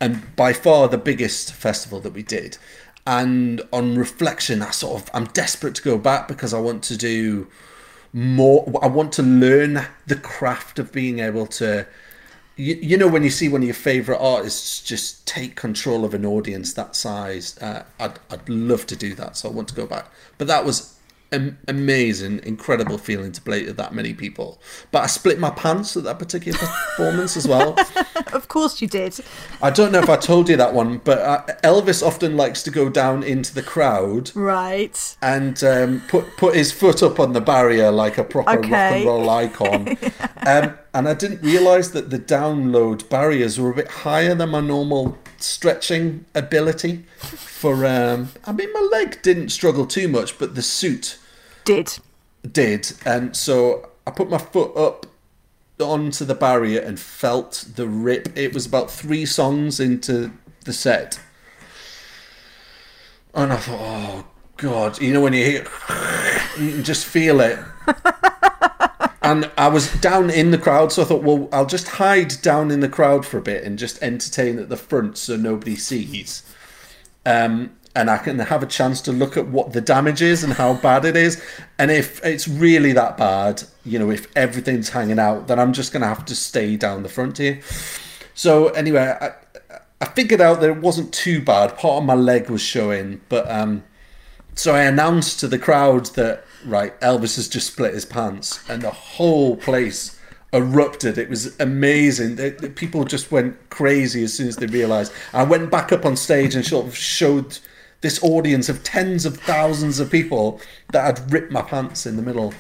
and 0.01 0.35
by 0.37 0.53
far 0.53 0.89
the 0.89 0.99
biggest 0.99 1.53
festival 1.53 2.01
that 2.01 2.13
we 2.13 2.23
did. 2.23 2.59
And 3.07 3.63
on 3.73 3.97
reflection, 3.97 4.63
I 4.63 4.71
sort 4.71 5.03
of 5.03 5.11
I'm 5.15 5.25
desperate 5.27 5.75
to 5.77 5.83
go 5.83 5.99
back 5.99 6.29
because 6.29 6.53
I 6.53 6.61
want 6.61 6.83
to 6.85 6.97
do 6.97 7.49
more 8.13 8.81
i 8.83 8.87
want 8.87 9.13
to 9.13 9.23
learn 9.23 9.87
the 10.07 10.17
craft 10.17 10.79
of 10.79 10.93
being 10.93 11.19
able 11.19 11.47
to 11.47 11.87
you, 12.57 12.75
you 12.77 12.97
know 12.97 13.07
when 13.07 13.23
you 13.23 13.31
see 13.31 13.49
one 13.49 13.61
of 13.61 13.67
your 13.67 13.75
favorite 13.75 14.19
artists 14.19 14.81
just 14.83 15.27
take 15.27 15.55
control 15.55 16.05
of 16.05 16.15
an 16.15 16.25
audience 16.25 16.73
that 16.73 16.97
size 16.97 17.59
uh, 17.59 17.85
I'd, 18.01 18.19
I'd 18.31 18.49
love 18.49 18.87
to 18.87 18.97
do 18.97 19.15
that 19.15 19.37
so 19.37 19.49
i 19.49 19.53
want 19.53 19.69
to 19.69 19.75
go 19.75 19.87
back 19.87 20.11
but 20.39 20.47
that 20.47 20.65
was 20.65 20.98
amazing 21.69 22.41
incredible 22.45 22.97
feeling 22.99 23.31
to 23.33 23.41
play 23.43 23.65
to 23.65 23.73
that 23.73 23.93
many 23.95 24.15
people 24.15 24.61
but 24.91 25.03
i 25.03 25.07
split 25.07 25.39
my 25.39 25.51
pants 25.51 25.97
at 25.97 26.05
that 26.05 26.19
particular 26.19 26.59
performance 26.59 27.37
as 27.37 27.47
well 27.47 27.77
of 28.33 28.49
course 28.49 28.81
you 28.81 28.89
did. 28.89 29.19
i 29.61 29.69
don't 29.71 29.93
know 29.93 29.99
if 29.99 30.09
i 30.09 30.17
told 30.17 30.49
you 30.49 30.57
that 30.57 30.73
one 30.73 30.99
but 31.05 31.19
uh, 31.19 31.45
elvis 31.63 32.03
often 32.07 32.37
likes 32.37 32.63
to 32.63 32.71
go 32.71 32.89
down 32.89 33.23
into 33.23 33.55
the 33.55 33.63
crowd 33.63 34.31
Right. 34.35 35.17
and 35.21 35.63
um, 35.65 36.03
put 36.09 36.25
put 36.37 36.55
his 36.57 36.73
foot 36.73 37.03
up 37.03 37.21
on 37.21 37.33
the 37.35 37.41
barrier 37.41 37.91
like 37.91 38.17
a 38.19 38.25
proper 38.25 38.53
rock 38.61 38.71
and 38.71 39.05
roll 39.05 39.29
icon. 39.29 39.97
um, 40.47 40.79
and 40.95 41.09
I 41.09 41.15
didn't 41.15 41.43
realise 41.43 41.89
that 41.89 42.11
the 42.11 42.19
download 42.19 43.09
barriers 43.09 43.59
were 43.61 43.71
a 43.71 43.75
bit 43.75 43.89
higher 43.89 44.35
than 44.35 44.49
my 44.51 44.61
normal 44.61 45.19
stretching 45.43 46.25
ability. 46.35 47.05
For 47.19 47.87
um, 47.87 48.31
I 48.45 48.53
mean, 48.53 48.73
my 48.73 48.81
leg 48.81 49.23
didn't 49.23 49.51
struggle 49.51 49.87
too 49.87 50.09
much, 50.09 50.39
but 50.39 50.55
the 50.55 50.63
suit 50.63 51.19
Did. 51.65 51.99
did, 52.51 52.93
and 53.05 53.37
so 53.37 53.91
I 54.07 54.11
put 54.11 54.31
my 54.31 54.39
foot 54.39 54.77
up 54.77 55.07
onto 55.81 56.25
the 56.25 56.35
barrier 56.35 56.81
and 56.81 56.99
felt 56.99 57.67
the 57.77 57.87
rip. 57.87 58.37
It 58.37 58.53
was 58.55 58.67
about 58.67 58.91
three 58.91 59.27
songs 59.27 59.81
into 59.81 60.33
the 60.65 60.73
set, 60.73 61.21
and 63.35 63.53
I 63.53 63.57
thought, 63.57 63.81
oh 63.81 64.25
god, 64.57 65.01
you 65.01 65.13
know 65.13 65.21
when 65.21 65.33
you 65.33 65.45
hear, 65.45 65.67
you 66.59 66.73
can 66.73 66.85
just 66.85 67.05
feel 67.05 67.41
it. 67.41 67.59
and 69.29 69.51
I 69.59 69.69
was 69.69 69.93
down 70.01 70.31
in 70.31 70.53
the 70.53 70.59
crowd, 70.59 70.91
so 70.91 71.03
I 71.03 71.05
thought, 71.05 71.23
well, 71.23 71.51
I'll 71.53 71.67
just 71.67 71.87
hide 71.89 72.41
down 72.41 72.71
in 72.71 72.81
the 72.81 72.89
crowd 72.89 73.27
for 73.27 73.37
a 73.37 73.43
bit 73.43 73.63
and 73.63 73.79
just 73.79 74.03
entertain 74.03 74.59
at 74.59 74.71
the 74.71 74.77
front 74.77 75.19
so 75.19 75.37
nobody 75.37 75.77
sees. 75.77 76.43
Um, 77.27 77.77
and 77.95 78.09
I 78.09 78.17
can 78.17 78.39
have 78.39 78.63
a 78.63 78.67
chance 78.67 79.03
to 79.03 79.13
look 79.13 79.37
at 79.37 79.49
what 79.49 79.75
the 79.75 79.83
damage 79.83 80.23
is 80.23 80.45
and 80.45 80.55
how 80.55 80.75
bad 80.75 81.05
it 81.05 81.15
is. 81.15 81.43
And 81.79 81.91
if 81.91 82.25
it's 82.25 82.49
really 82.49 82.93
that 82.93 83.19
bad, 83.19 83.65
you 83.85 83.99
know, 83.99 84.11
if 84.11 84.35
everything's 84.35 84.89
hanging 84.89 85.19
out, 85.19 85.47
then 85.47 85.59
I'm 85.59 85.75
just 85.75 85.93
going 85.93 86.03
to 86.03 86.09
have 86.09 86.25
to 86.25 86.35
stay 86.35 86.77
down 86.77 87.03
the 87.03 87.11
front 87.11 87.37
here. 87.37 87.61
So 88.33 88.69
anyway, 88.69 89.15
I, 89.21 89.33
I 90.01 90.07
figured 90.07 90.41
out 90.41 90.61
that 90.61 90.71
it 90.71 90.79
wasn't 90.79 91.13
too 91.13 91.43
bad. 91.43 91.77
Part 91.77 92.01
of 92.01 92.05
my 92.05 92.15
leg 92.15 92.49
was 92.49 92.63
showing, 92.63 93.21
but 93.29 93.51
um, 93.51 93.85
so 94.55 94.75
I 94.75 94.85
announced 94.85 95.39
to 95.41 95.49
the 95.49 95.59
crowd 95.59 96.07
that 96.15 96.45
right, 96.65 96.99
Elvis 97.01 97.37
has 97.37 97.49
just 97.49 97.69
split 97.69 97.95
his 97.95 98.05
pants, 98.05 98.61
and 98.69 98.83
the 98.83 98.91
whole 98.91 99.57
place 99.57 100.19
erupted. 100.53 101.19
It 101.19 101.29
was 101.29 101.59
amazing. 101.61 102.37
The, 102.37 102.51
the 102.51 102.71
people 102.71 103.05
just 103.05 103.31
went 103.31 103.71
crazy 103.71 104.25
as 104.25 104.35
soon 104.35 104.49
as 104.49 104.57
they 104.57 104.67
realised. 104.67 105.13
I 105.33 105.45
went 105.45 105.71
back 105.71 105.93
up 105.93 106.05
on 106.05 106.17
stage 106.17 106.55
and 106.55 106.65
sort 106.65 106.87
of 106.87 106.97
showed 106.97 107.59
this 108.01 108.23
audience 108.23 108.69
of 108.69 108.83
tens 108.83 109.27
of 109.27 109.39
thousands 109.39 109.99
of 109.99 110.11
people 110.11 110.61
that 110.93 111.05
had 111.05 111.33
ripped 111.33 111.53
my 111.53 111.63
pants 111.63 112.07
in 112.07 112.17
the 112.17 112.23
middle. 112.23 112.55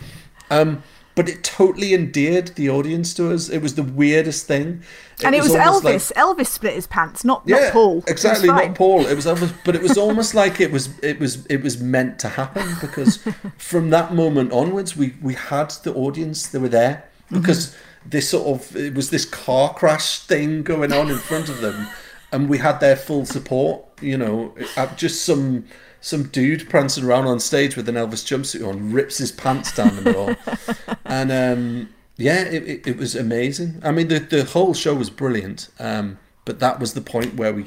Um, 0.50 0.82
but 1.18 1.28
it 1.28 1.42
totally 1.42 1.92
endeared 1.94 2.48
the 2.54 2.70
audience 2.70 3.12
to 3.14 3.33
us. 3.35 3.48
It 3.48 3.61
was 3.61 3.74
the 3.74 3.83
weirdest 3.83 4.46
thing. 4.46 4.83
and 5.24 5.35
it 5.35 5.42
was, 5.42 5.54
almost 5.54 5.85
Elvis. 5.85 6.16
like- 6.16 6.24
Elvis 6.38 6.46
split 6.46 6.74
his 6.74 6.87
pants, 6.87 7.24
not 7.24 7.46
not 7.46 7.72
Paul. 7.72 8.04
Exactly, 8.07 8.48
not 8.48 8.74
Paul. 8.76 9.04
It 9.07 9.16
was 9.16 9.26
Elvis, 9.33 9.52
but 9.64 9.74
it 9.74 9.83
was 9.83 9.98
almost 9.98 10.33
like 10.35 10.61
it 10.61 10.70
was 10.70 10.88
it 11.02 11.18
was 11.18 11.44
it 11.46 11.61
was 11.62 11.81
meant 11.81 12.18
to 12.20 12.28
happen 12.28 12.66
because 12.81 13.18
from 13.59 13.90
that 13.90 14.14
moment 14.14 14.52
onwards, 14.52 14.96
we 14.96 15.14
we 15.20 15.35
had 15.35 15.70
the 15.83 15.92
audience. 15.94 16.46
They 16.48 16.59
were 16.61 16.68
there 16.68 17.04
Mm-hmm. 17.31 17.40
because 17.42 17.76
this 18.07 18.31
sort 18.31 18.46
of 18.46 18.74
it 18.76 18.94
was 18.94 19.11
this 19.11 19.26
car 19.26 19.74
crash 19.74 20.20
thing 20.20 20.62
going 20.62 20.92
on 20.94 21.11
in 21.11 21.18
front 21.18 21.48
of 21.50 21.61
them, 21.61 21.87
and 22.33 22.48
we 22.48 22.57
had 22.59 22.78
their 22.81 22.96
full 22.96 23.26
support. 23.26 23.85
You 24.00 24.16
know, 24.16 24.54
just 24.96 25.24
some. 25.26 25.64
Some 26.00 26.24
dude 26.24 26.68
prancing 26.70 27.04
around 27.04 27.26
on 27.26 27.40
stage 27.40 27.76
with 27.76 27.88
an 27.88 27.96
Elvis 27.96 28.24
jumpsuit 28.24 28.66
on 28.66 28.92
rips 28.92 29.18
his 29.18 29.32
pants 29.32 29.74
down 29.74 29.96
the 29.96 30.02
middle, 30.02 30.37
and 31.04 31.32
um, 31.32 31.88
yeah, 32.16 32.42
it, 32.42 32.68
it, 32.68 32.87
it 32.87 32.96
was 32.96 33.16
amazing. 33.16 33.80
I 33.82 33.90
mean, 33.90 34.08
the 34.08 34.20
the 34.20 34.44
whole 34.44 34.74
show 34.74 34.94
was 34.94 35.11
brilliant, 35.11 35.68
um, 35.80 36.18
but 36.44 36.61
that 36.61 36.78
was 36.78 36.94
the 36.94 37.00
point 37.00 37.34
where 37.34 37.52
we 37.52 37.66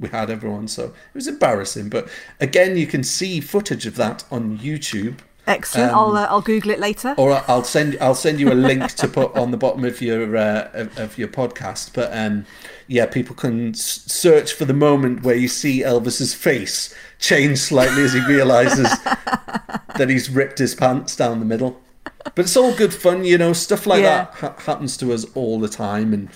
we 0.00 0.08
had 0.08 0.30
everyone. 0.30 0.68
So 0.68 0.84
it 0.84 1.14
was 1.14 1.28
embarrassing. 1.28 1.88
But 1.88 2.08
again, 2.40 2.76
you 2.76 2.86
can 2.86 3.04
see 3.04 3.40
footage 3.40 3.86
of 3.86 3.96
that 3.96 4.24
on 4.30 4.58
YouTube, 4.58 5.18
Excellent. 5.46 5.92
I'll 5.92 6.16
uh, 6.16 6.26
I'll 6.30 6.40
Google 6.40 6.70
it 6.70 6.78
later. 6.78 7.14
or 7.18 7.42
I'll 7.48 7.64
send 7.64 7.96
I'll 8.00 8.14
send 8.14 8.38
you 8.38 8.52
a 8.52 8.54
link 8.54 8.92
to 8.92 9.08
put 9.08 9.34
on 9.36 9.50
the 9.50 9.56
bottom 9.56 9.84
of 9.84 10.00
your 10.00 10.36
uh, 10.36 10.70
of, 10.72 10.98
of 10.98 11.18
your 11.18 11.28
podcast. 11.28 11.92
But 11.94 12.16
um, 12.16 12.46
yeah, 12.86 13.06
people 13.06 13.34
can 13.34 13.70
s- 13.70 14.04
search 14.06 14.52
for 14.52 14.64
the 14.64 14.74
moment 14.74 15.22
where 15.24 15.34
you 15.34 15.48
see 15.48 15.82
Elvis's 15.82 16.32
face 16.34 16.94
change 17.18 17.58
slightly 17.58 18.02
as 18.04 18.12
he 18.12 18.20
realizes 18.26 18.88
that 19.04 20.06
he's 20.08 20.30
ripped 20.30 20.58
his 20.58 20.74
pants 20.74 21.16
down 21.16 21.38
the 21.40 21.44
middle. 21.44 21.80
But 22.24 22.38
it's 22.44 22.56
all 22.56 22.74
good 22.74 22.94
fun, 22.94 23.24
you 23.24 23.36
know. 23.36 23.52
Stuff 23.52 23.86
like 23.86 24.02
Yeah. 24.02 24.24
that 24.24 24.34
ha- 24.34 24.54
happens 24.72 24.96
to 24.98 25.12
us 25.12 25.24
all 25.34 25.58
the 25.58 25.68
time, 25.68 26.12
and 26.14 26.28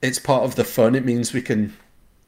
it's 0.00 0.20
part 0.20 0.44
of 0.44 0.54
the 0.54 0.64
fun. 0.64 0.94
It 0.94 1.04
means 1.04 1.32
we 1.32 1.42
can 1.42 1.76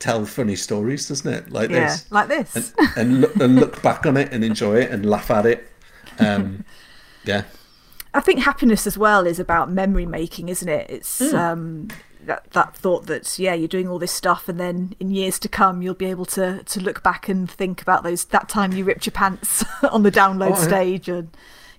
tell 0.01 0.27
funny 0.27 0.57
stories, 0.57 1.07
doesn't 1.09 1.33
it? 1.33 1.53
Like 1.53 1.71
yeah, 1.71 1.87
this 1.87 2.11
like 2.11 2.27
this. 2.29 2.75
and 2.97 3.21
look, 3.21 3.37
and 3.37 3.55
look 3.57 3.81
back 3.81 4.07
on 4.07 4.17
it 4.17 4.33
and 4.33 4.43
enjoy 4.43 4.79
it 4.81 4.91
and 4.91 5.09
laugh 5.09 5.31
at 5.31 5.47
it. 5.47 5.70
Um, 6.21 6.65
yeah, 7.25 7.45
I 8.15 8.21
think 8.21 8.41
happiness 8.41 8.87
as 8.87 8.99
well 8.99 9.27
is 9.27 9.39
about 9.39 9.71
memory 9.71 10.07
making, 10.07 10.49
isn't 10.49 10.69
it? 10.69 10.91
It's 10.91 11.19
Hmm. 11.31 11.37
um, 11.37 11.89
that 12.27 12.51
that 12.53 12.77
thought 12.77 13.07
that 13.07 13.39
yeah, 13.39 13.55
you're 13.55 13.69
doing 13.69 13.89
all 13.89 13.99
this 13.99 14.13
stuff, 14.13 14.49
and 14.49 14.61
then 14.61 14.95
in 15.01 15.11
years 15.11 15.39
to 15.41 15.49
come, 15.49 15.81
you'll 15.83 15.95
be 15.95 16.07
able 16.07 16.27
to 16.27 16.63
to 16.65 16.81
look 16.81 17.03
back 17.03 17.29
and 17.29 17.51
think 17.51 17.81
about 17.83 18.03
those 18.03 18.25
that 18.27 18.49
time 18.49 18.73
you 18.73 18.85
ripped 18.85 19.07
your 19.07 19.13
pants 19.13 19.65
on 19.91 20.03
the 20.03 20.11
download 20.13 20.57
Oh, 20.57 20.61
yeah. 20.61 20.67
stage, 20.69 21.09
and 21.09 21.29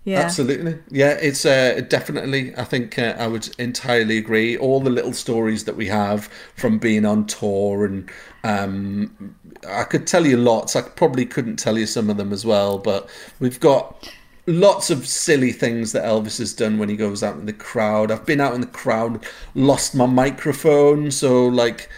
yeah, 0.04 0.21
absolutely. 0.21 0.80
Yeah, 0.89 1.12
it's 1.21 1.45
uh, 1.45 1.82
definitely. 1.88 2.56
I 2.58 2.63
think 2.63 2.97
uh, 2.97 3.15
I 3.19 3.27
would 3.27 3.49
entirely 3.60 4.17
agree. 4.17 4.58
All 4.58 4.80
the 4.80 4.89
little 4.89 5.13
stories 5.13 5.65
that 5.65 5.75
we 5.75 5.86
have 5.88 6.25
from 6.56 6.80
being 6.80 7.06
on 7.06 7.27
tour, 7.27 7.86
and 7.86 8.10
um, 8.43 9.36
I 9.69 9.84
could 9.84 10.08
tell 10.08 10.25
you 10.25 10.38
lots. 10.38 10.75
I 10.75 10.82
probably 10.82 11.25
couldn't 11.25 11.58
tell 11.58 11.77
you 11.77 11.86
some 11.86 12.10
of 12.10 12.17
them 12.17 12.34
as 12.34 12.45
well, 12.45 12.80
but 12.80 13.10
we've 13.39 13.60
got 13.60 14.12
lots 14.45 14.89
of 14.89 15.08
silly 15.08 15.51
things 15.51 15.91
that 15.91 16.04
Elvis 16.04 16.39
has 16.39 16.54
done 16.54 16.77
when 16.77 16.89
he 16.89 16.95
goes 16.95 17.23
out 17.23 17.36
in 17.36 17.45
the 17.45 17.54
crowd. 17.54 18.12
I've 18.12 18.25
been 18.25 18.41
out 18.41 18.54
in 18.54 18.62
the 18.62 18.67
crowd, 18.67 19.25
lost 19.54 19.95
my 19.95 20.06
microphone, 20.06 21.12
so 21.12 21.47
like 21.47 21.89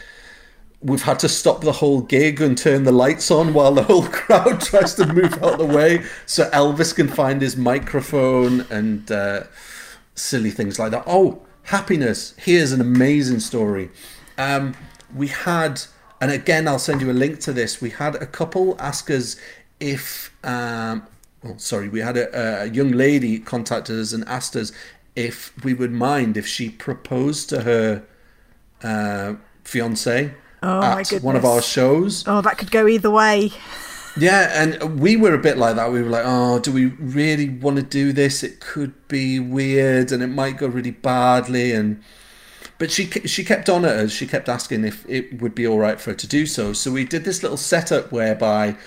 we've 0.82 1.04
had 1.04 1.18
to 1.20 1.30
stop 1.30 1.62
the 1.62 1.72
whole 1.72 2.02
gig 2.02 2.42
and 2.42 2.58
turn 2.58 2.84
the 2.84 2.92
lights 2.92 3.32
on 3.32 3.54
while 3.54 3.74
the 3.74 3.84
whole 3.84 4.08
crowd 4.08 4.60
tries 4.60 4.94
to 4.96 5.06
move 5.14 5.42
out 5.42 5.58
the 5.58 5.66
way 5.66 6.04
so 6.26 6.50
Elvis 6.50 6.94
can 6.94 7.08
find 7.08 7.42
his 7.42 7.56
microphone 7.56 8.62
and 8.70 9.10
uh, 9.10 9.44
silly 10.14 10.52
things 10.52 10.78
like 10.80 10.92
that. 10.92 11.04
Oh, 11.08 11.42
happiness! 11.64 12.36
Here's 12.38 12.74
an 12.74 12.82
amazing 12.82 13.40
story. 13.40 13.90
Um, 14.38 14.76
we 15.16 15.28
had, 15.28 15.84
and 16.20 16.32
again, 16.32 16.68
I'll 16.68 16.80
send 16.80 17.02
you 17.02 17.10
a 17.10 17.14
link 17.14 17.40
to 17.42 17.54
this. 17.54 17.82
We 17.82 17.92
had 17.92 18.16
a 18.16 18.26
couple 18.26 18.76
ask 18.80 19.10
us 19.10 19.38
if, 19.80 20.36
um, 20.44 21.08
well, 21.44 21.58
sorry, 21.60 21.90
we 21.90 22.00
had 22.00 22.18
a, 22.18 22.62
a 22.64 22.66
young 22.66 22.92
lady 22.92 23.40
contacted 23.40 24.00
us 24.00 24.14
and 24.14 24.24
asked 24.28 24.56
us 24.56 24.72
if 25.16 25.54
we 25.64 25.74
would 25.74 25.92
mind 25.92 26.38
if 26.38 26.48
she 26.48 26.70
proposed 26.70 27.50
to 27.50 27.62
her 27.62 28.04
uh, 28.84 29.36
fiance 29.64 30.34
Oh, 30.66 30.82
at 30.82 31.12
one 31.22 31.36
of 31.36 31.44
our 31.44 31.62
shows. 31.62 32.24
oh, 32.26 32.42
that 32.42 32.58
could 32.58 32.72
go 32.72 32.88
either 32.88 33.12
way. 33.12 33.52
Yeah, 34.16 34.50
and 34.54 35.00
we 35.00 35.18
were 35.18 35.34
a 35.34 35.38
bit 35.40 35.58
like 35.58 35.76
that. 35.76 35.92
We 35.92 36.02
were 36.02 36.10
like, 36.10 36.24
oh, 36.26 36.60
do 36.60 36.72
we 36.72 36.86
really 36.86 37.50
want 37.50 37.78
to 37.78 37.84
do 37.84 38.14
this? 38.14 38.44
It 38.44 38.60
could 38.62 38.94
be 39.10 39.40
weird, 39.40 40.12
and 40.12 40.24
it 40.24 40.28
might 40.28 40.58
go 40.58 40.68
really 40.68 40.92
badly. 40.92 41.74
And 41.74 42.02
but 42.78 42.92
she 42.92 43.10
she 43.26 43.44
kept 43.44 43.70
on 43.70 43.84
at 43.84 43.98
us. 43.98 44.12
She 44.12 44.26
kept 44.26 44.48
asking 44.48 44.86
if 44.86 45.04
it 45.10 45.42
would 45.42 45.54
be 45.54 45.68
all 45.68 45.80
right 45.80 46.00
for 46.00 46.12
her 46.12 46.16
to 46.16 46.28
do 46.28 46.46
so. 46.46 46.72
So 46.74 46.92
we 46.92 47.04
did 47.04 47.26
this 47.26 47.44
little 47.44 47.58
setup 47.58 48.12
whereby 48.12 48.78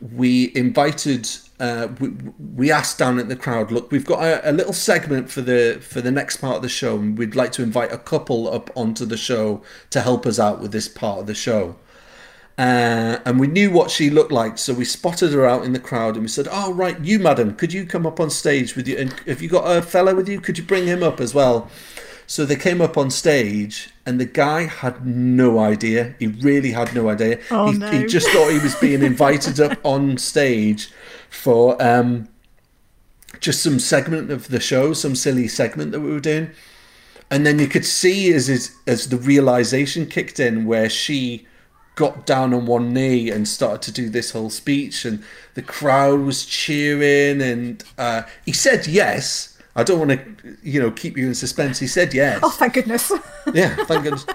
we 0.00 0.52
invited. 0.54 1.28
Uh, 1.60 1.88
we, 1.98 2.10
we 2.54 2.70
asked 2.70 2.98
down 2.98 3.18
at 3.18 3.28
the 3.28 3.34
crowd, 3.34 3.72
look, 3.72 3.90
we've 3.90 4.06
got 4.06 4.22
a, 4.22 4.50
a 4.50 4.52
little 4.52 4.72
segment 4.72 5.28
for 5.30 5.40
the 5.40 5.78
for 5.80 6.00
the 6.00 6.10
next 6.10 6.36
part 6.38 6.56
of 6.56 6.62
the 6.62 6.68
show, 6.68 6.96
and 6.96 7.18
we'd 7.18 7.34
like 7.34 7.52
to 7.52 7.62
invite 7.62 7.92
a 7.92 7.98
couple 7.98 8.52
up 8.52 8.70
onto 8.76 9.04
the 9.04 9.16
show 9.16 9.62
to 9.90 10.00
help 10.00 10.24
us 10.26 10.38
out 10.38 10.60
with 10.60 10.72
this 10.72 10.88
part 10.88 11.20
of 11.20 11.26
the 11.26 11.34
show. 11.34 11.76
Uh, 12.56 13.20
and 13.24 13.38
we 13.38 13.46
knew 13.46 13.70
what 13.70 13.88
she 13.88 14.10
looked 14.10 14.32
like, 14.32 14.58
so 14.58 14.74
we 14.74 14.84
spotted 14.84 15.32
her 15.32 15.46
out 15.46 15.64
in 15.64 15.72
the 15.72 15.78
crowd, 15.78 16.14
and 16.14 16.22
we 16.22 16.28
said, 16.28 16.48
"Oh, 16.50 16.72
right, 16.72 16.98
you, 17.00 17.18
madam, 17.18 17.54
could 17.54 17.72
you 17.72 17.86
come 17.86 18.06
up 18.06 18.18
on 18.18 18.30
stage 18.30 18.74
with 18.74 18.88
you? 18.88 18.96
And 18.96 19.12
have 19.26 19.42
you 19.42 19.48
got 19.48 19.64
a 19.64 19.82
fella 19.82 20.14
with 20.14 20.28
you? 20.28 20.40
Could 20.40 20.58
you 20.58 20.64
bring 20.64 20.86
him 20.86 21.02
up 21.02 21.20
as 21.20 21.34
well?" 21.34 21.70
So 22.26 22.44
they 22.44 22.56
came 22.56 22.80
up 22.80 22.98
on 22.98 23.10
stage, 23.10 23.90
and 24.08 24.18
the 24.18 24.24
guy 24.24 24.62
had 24.62 25.04
no 25.04 25.58
idea. 25.58 26.14
He 26.18 26.28
really 26.28 26.72
had 26.72 26.94
no 26.94 27.10
idea. 27.10 27.40
Oh, 27.50 27.70
he, 27.70 27.76
no. 27.76 27.90
he 27.90 28.06
just 28.06 28.26
thought 28.30 28.50
he 28.50 28.58
was 28.58 28.74
being 28.76 29.02
invited 29.02 29.60
up 29.60 29.78
on 29.84 30.16
stage 30.16 30.90
for 31.28 31.80
um, 31.80 32.26
just 33.38 33.62
some 33.62 33.78
segment 33.78 34.30
of 34.30 34.48
the 34.48 34.60
show, 34.60 34.94
some 34.94 35.14
silly 35.14 35.46
segment 35.46 35.92
that 35.92 36.00
we 36.00 36.10
were 36.10 36.20
doing. 36.20 36.50
And 37.30 37.44
then 37.44 37.58
you 37.58 37.66
could 37.66 37.84
see 37.84 38.32
as 38.32 38.48
as, 38.48 38.74
as 38.86 39.10
the 39.10 39.18
realization 39.18 40.06
kicked 40.06 40.40
in, 40.40 40.64
where 40.64 40.88
she 40.88 41.46
got 41.94 42.24
down 42.24 42.54
on 42.54 42.64
one 42.64 42.94
knee 42.94 43.30
and 43.30 43.46
started 43.46 43.82
to 43.82 43.92
do 43.92 44.08
this 44.08 44.30
whole 44.30 44.48
speech, 44.48 45.04
and 45.04 45.22
the 45.52 45.60
crowd 45.60 46.20
was 46.20 46.46
cheering, 46.46 47.42
and 47.42 47.84
uh, 47.98 48.22
he 48.46 48.54
said 48.54 48.86
yes. 48.86 49.57
I 49.78 49.84
don't 49.84 50.00
want 50.00 50.10
to, 50.10 50.56
you 50.62 50.80
know, 50.80 50.90
keep 50.90 51.16
you 51.16 51.28
in 51.28 51.34
suspense. 51.36 51.78
He 51.78 51.86
said 51.86 52.12
yes. 52.12 52.40
Oh, 52.42 52.50
thank 52.50 52.74
goodness. 52.74 53.12
Yeah, 53.54 53.76
thank 53.84 54.02
goodness. 54.02 54.26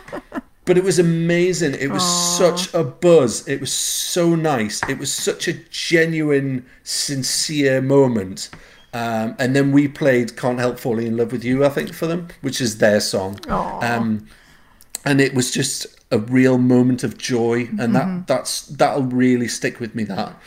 But 0.63 0.77
it 0.77 0.85
was 0.85 0.99
amazing. 0.99 1.75
It 1.75 1.91
was 1.91 2.03
such 2.37 2.73
a 2.73 2.85
buzz. 2.85 3.45
It 3.45 3.59
was 3.59 3.73
so 3.73 4.35
nice. 4.35 4.81
It 4.87 4.97
was 4.97 5.11
such 5.11 5.49
a 5.49 5.53
genuine, 5.69 6.65
sincere 6.83 7.81
moment. 7.81 8.49
Um, 8.93 9.35
and 9.37 9.53
then 9.53 9.73
we 9.73 9.89
played 9.89 10.37
"Can't 10.37 10.59
Help 10.59 10.79
Falling 10.79 11.07
in 11.07 11.17
Love 11.17 11.33
with 11.33 11.43
You," 11.43 11.65
I 11.65 11.69
think, 11.69 11.93
for 11.93 12.07
them, 12.07 12.29
which 12.39 12.61
is 12.61 12.77
their 12.77 13.01
song. 13.01 13.39
Um, 13.49 14.27
and 15.03 15.19
it 15.19 15.33
was 15.33 15.51
just 15.51 15.87
a 16.09 16.19
real 16.19 16.57
moment 16.57 17.03
of 17.03 17.17
joy, 17.17 17.67
and 17.77 17.93
that 17.95 18.27
that's 18.27 18.61
that'll 18.67 19.03
really 19.03 19.49
stick 19.49 19.81
with 19.81 19.93
me. 19.93 20.05
That 20.05 20.37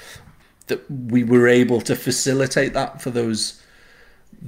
that 0.69 0.91
we 0.91 1.23
were 1.23 1.47
able 1.47 1.83
to 1.83 1.95
facilitate 1.95 2.73
that 2.73 3.03
for 3.03 3.11
those 3.11 3.61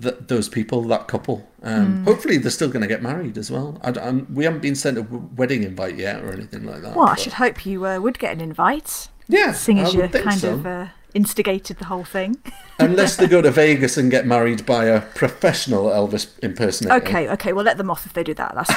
th- 0.01 0.17
those 0.21 0.49
people, 0.49 0.83
that 0.85 1.09
couple. 1.09 1.49
Um, 1.63 2.05
Hopefully, 2.05 2.39
they're 2.39 2.51
still 2.51 2.69
going 2.69 2.83
to 2.83 2.89
get 2.89 3.03
married 3.03 3.37
as 3.39 3.51
well. 3.51 3.79
I, 3.83 3.91
am 4.01 4.33
we 4.33 4.45
haven't 4.45 4.61
been 4.61 4.75
sent 4.75 4.99
a 4.99 5.03
wedding 5.03 5.63
invite 5.65 5.97
yet 5.97 6.23
or 6.23 6.33
anything 6.33 6.65
like 6.65 6.83
that. 6.83 6.95
Well, 6.97 7.09
I 7.09 7.17
should 7.17 7.35
hope 7.35 7.67
you 7.67 7.87
uh, 7.87 7.99
would 7.99 8.19
get 8.19 8.33
an 8.33 8.41
invite, 8.41 9.09
Yeah, 9.29 9.53
seeing 9.53 9.81
as 9.81 9.95
you 9.95 10.09
kind 10.09 10.39
so. 10.39 10.55
of 10.55 10.67
uh, 10.67 10.87
instigated 11.15 11.79
the 11.79 11.87
whole 11.87 12.05
thing. 12.05 12.37
Unless 12.79 13.17
they 13.17 13.27
go 13.27 13.43
to 13.43 13.51
Vegas 13.51 13.97
and 13.97 14.11
get 14.11 14.25
married 14.27 14.65
by 14.65 14.85
a 14.85 15.01
professional 15.01 15.87
Elvis 15.87 16.39
impersonator. 16.43 16.95
Okay, 17.05 17.29
okay, 17.31 17.53
we'll 17.53 17.65
let 17.65 17.77
them 17.77 17.91
off 17.91 18.07
if 18.07 18.13
they 18.13 18.23
do 18.23 18.35
that. 18.35 18.55
That's. 18.55 18.73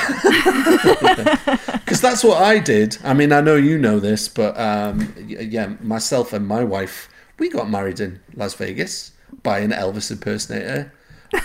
Because 1.79 2.01
that's 2.01 2.23
what 2.23 2.41
I 2.41 2.57
did. 2.57 2.97
I 3.03 3.13
mean, 3.13 3.31
I 3.31 3.41
know 3.41 3.55
you 3.55 3.77
know 3.77 3.99
this, 3.99 4.27
but 4.27 4.59
um, 4.59 5.13
yeah, 5.27 5.67
myself 5.81 6.33
and 6.33 6.47
my 6.47 6.63
wife, 6.63 7.09
we 7.37 7.49
got 7.49 7.69
married 7.69 7.99
in 7.99 8.19
Las 8.33 8.55
Vegas 8.55 9.11
by 9.43 9.59
an 9.59 9.71
Elvis 9.71 10.09
impersonator 10.11 10.91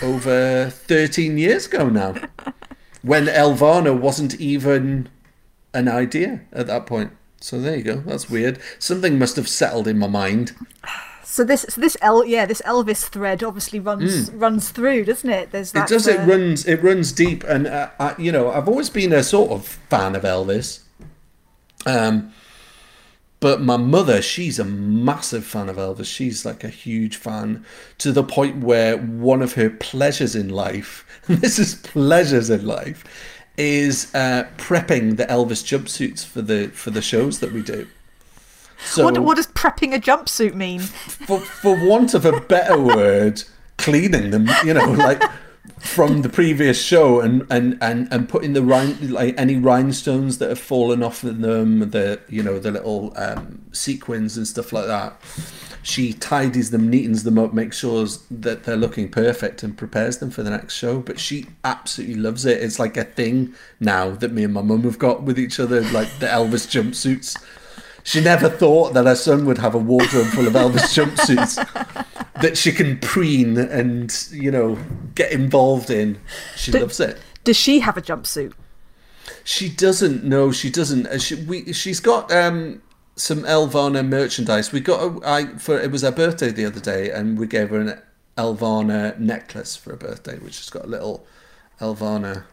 over 0.03 0.71
13 0.71 1.39
years 1.39 1.67
ago 1.67 1.89
now. 1.89 2.15
When 3.03 3.27
Elvana 3.27 3.99
wasn't 3.99 4.41
even 4.41 5.09
an 5.73 5.89
idea 5.89 6.41
at 6.53 6.67
that 6.67 6.87
point. 6.87 7.13
So 7.41 7.61
there 7.61 7.77
you 7.77 7.83
go. 7.83 7.97
That's 7.99 8.31
weird. 8.31 8.59
Something 8.79 9.19
must 9.19 9.37
have 9.37 9.49
settled 9.49 9.87
in 9.87 9.99
my 9.99 10.09
mind. 10.09 10.53
so 11.23 11.45
this, 11.45 11.67
so 11.69 11.81
this 11.81 11.97
El, 12.01 12.25
yeah, 12.25 12.47
this 12.47 12.63
Elvis 12.63 13.07
thread 13.07 13.45
obviously 13.45 13.79
runs 13.79 14.31
runs 14.33 14.71
through, 14.71 15.05
doesn't 15.05 15.29
it? 15.29 15.53
There's 15.53 15.73
that. 15.73 15.91
It 15.91 15.95
does. 15.95 16.07
It 16.07 16.21
uh, 16.21 16.25
runs. 16.25 16.67
It 16.67 16.83
runs 16.83 17.13
deep, 17.13 17.45
and 17.45 17.67
uh, 17.67 17.91
I, 18.01 18.15
you 18.19 18.33
know, 18.33 18.51
I've 18.51 18.69
always 18.69 18.91
been 18.91 19.13
a 19.13 19.23
sort 19.23 19.51
of 19.51 19.67
fan 19.67 20.17
of 20.17 20.23
Elvis. 20.23 20.81
Um, 21.85 22.33
but 23.41 23.61
my 23.61 23.77
mother, 23.77 24.23
she's 24.23 24.59
a 24.59 24.65
massive 24.65 25.45
fan 25.45 25.69
of 25.69 25.77
Elvis. 25.77 26.07
She's 26.07 26.47
like 26.47 26.65
a 26.65 26.69
huge 26.69 27.17
fan 27.17 27.65
to 27.99 28.11
the 28.11 28.25
point 28.25 28.59
where 28.65 28.97
one 28.97 29.43
of 29.43 29.55
her 29.55 29.69
pleasures 29.69 30.35
in 30.35 30.49
life, 30.49 31.07
and 31.29 31.39
this 31.39 31.59
is 31.59 31.75
pleasures 31.75 32.49
in 32.51 32.67
life, 32.67 33.05
is 33.59 34.15
uh, 34.15 34.47
prepping 34.57 35.17
the 35.17 35.27
Elvis 35.27 35.63
jumpsuits 35.63 36.25
for 36.25 36.43
the 36.43 36.69
for 36.69 36.91
the 36.91 37.03
shows 37.03 37.41
that 37.41 37.53
we 37.53 37.63
do. 37.63 37.87
So 38.85 39.05
What, 39.05 39.19
what 39.19 39.37
does 39.37 39.47
prepping 39.49 39.95
a 39.95 39.99
jumpsuit 39.99 40.55
mean? 40.55 40.81
for 41.27 41.41
for 41.41 41.77
want 41.87 42.15
of 42.15 42.25
a 42.25 42.41
better 42.41 42.81
word, 42.81 43.43
cleaning 43.77 44.31
them, 44.31 44.49
you 44.65 44.75
know, 44.75 44.91
like 44.93 45.23
from 45.79 46.23
the 46.23 46.29
previous 46.29 46.83
show 46.83 47.21
and 47.21 47.47
and 47.51 47.79
and 47.83 48.09
and 48.11 48.29
putting 48.29 48.55
the 48.55 48.63
rhin 48.63 49.13
like 49.13 49.35
any 49.39 49.57
rhinestones 49.57 50.39
that 50.39 50.49
have 50.49 50.59
fallen 50.59 51.03
off 51.03 51.23
of 51.23 51.41
them, 51.41 51.91
the 51.91 52.21
you 52.29 52.43
know 52.43 52.59
the 52.59 52.71
little 52.71 53.13
um, 53.17 53.63
sequins 53.73 54.37
and 54.37 54.47
stuff 54.47 54.73
like 54.73 54.87
that. 54.87 55.21
She 55.83 56.13
tidies 56.13 56.73
them, 56.73 56.91
neatens 56.91 57.23
them 57.23 57.39
up, 57.39 57.55
makes 57.55 57.79
sure 57.79 58.05
that 58.31 58.65
they're 58.65 58.77
looking 58.77 59.09
perfect, 59.09 59.63
and 59.63 59.77
prepares 59.79 60.19
them 60.19 60.31
for 60.31 60.43
the 60.43 60.51
next 60.51 60.75
show. 60.75 60.99
But 60.99 61.21
she 61.21 61.47
absolutely 61.63 62.17
loves 62.17 62.45
it. 62.45 62.61
It's 62.61 62.81
like 62.81 62.97
a 62.97 63.05
thing 63.05 63.55
now 63.79 64.11
that 64.11 64.33
me 64.33 64.43
and 64.43 64.55
my 64.55 64.63
mum 64.63 64.83
have 64.83 64.99
got 64.99 65.23
with 65.23 65.39
each 65.39 65.61
other, 65.61 65.83
like 65.93 66.09
the 66.19 66.27
Elvis 66.27 66.67
jumpsuits. 66.67 67.37
She 68.07 68.21
never 68.21 68.49
thought 68.49 68.95
that 68.95 69.05
her 69.05 69.17
son 69.17 69.47
would 69.47 69.59
have 69.59 69.75
a 69.75 69.79
wardrobe 69.79 70.29
full 70.29 70.47
of 70.47 70.53
Elvis 70.53 70.95
jumpsuits 70.95 71.57
that 72.41 72.57
she 72.57 72.71
can 72.71 73.01
preen 73.01 73.59
and, 73.59 74.17
you 74.31 74.53
know, 74.53 74.79
get 75.17 75.33
involved 75.33 75.91
in. 75.91 76.21
She 76.57 76.71
Do- 76.71 76.79
loves 76.79 77.01
it. 77.01 77.19
Does 77.43 77.57
she 77.57 77.81
have 77.81 77.97
a 77.97 78.01
jumpsuit? 78.03 78.53
She 79.43 79.69
doesn't. 79.69 80.23
No, 80.23 80.53
she 80.53 80.71
doesn't. 80.71 81.09
Uh, 81.09 81.19
She, 81.19 81.35
we, 81.35 81.73
she's 81.73 81.99
got 81.99 82.31
um, 82.31 82.81
some 83.17 83.41
Elvana 83.43 84.07
merchandise. 84.07 84.71
We 84.71 84.79
got 84.79 85.01
a, 85.01 85.29
I 85.29 85.47
for 85.59 85.77
it 85.77 85.91
was 85.91 86.03
her 86.03 86.13
birthday 86.13 86.51
the 86.53 86.65
other 86.65 86.79
day, 86.81 87.11
and 87.11 87.37
we 87.37 87.49
gave 87.49 87.71
her 87.71 87.81
an 87.81 88.01
Elvana 88.39 89.19
necklace 89.19 89.75
for 89.75 89.91
her 89.91 89.97
birthday, 89.97 90.39
which 90.39 90.59
has 90.59 90.71
got 90.71 90.85
a 90.85 90.89
little 90.89 91.27
Elvana 91.81 92.45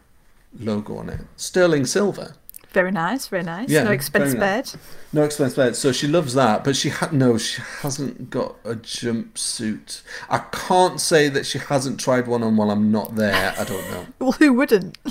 logo 0.58 0.96
on 0.96 1.08
it, 1.10 1.20
sterling 1.36 1.86
silver. 1.86 2.34
Very 2.74 2.90
nice, 2.90 3.28
very 3.28 3.44
nice. 3.44 3.68
Yeah, 3.68 3.84
no 3.84 3.92
expense 3.92 4.34
nice. 4.34 4.68
spared. 4.68 4.82
No 5.12 5.22
expense 5.22 5.52
spared. 5.52 5.76
So 5.76 5.92
she 5.92 6.08
loves 6.08 6.34
that, 6.34 6.64
but 6.64 6.74
she 6.74 6.88
had 6.88 7.12
no. 7.12 7.38
She 7.38 7.62
hasn't 7.82 8.30
got 8.30 8.56
a 8.64 8.74
jumpsuit. 8.74 10.02
I 10.28 10.38
can't 10.50 11.00
say 11.00 11.28
that 11.28 11.46
she 11.46 11.58
hasn't 11.58 12.00
tried 12.00 12.26
one 12.26 12.42
on 12.42 12.56
while 12.56 12.72
I'm 12.72 12.90
not 12.90 13.14
there. 13.14 13.54
I 13.56 13.62
don't 13.64 13.88
know. 13.90 14.06
Well, 14.18 14.32
who 14.32 14.52
wouldn't? 14.52 14.98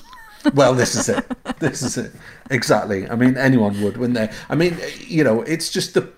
Well, 0.55 0.73
this 0.73 0.93
is 0.93 1.07
it. 1.07 1.25
This 1.59 1.81
is 1.81 1.97
it. 1.97 2.11
Exactly. 2.51 3.09
I 3.09 3.15
mean, 3.15 3.37
anyone 3.37 3.81
would, 3.81 3.95
wouldn't 3.95 4.15
they? 4.15 4.29
I 4.49 4.55
mean, 4.55 4.77
you 4.99 5.23
know, 5.23 5.41
it's 5.43 5.69
just 5.69 5.93
the 5.93 6.11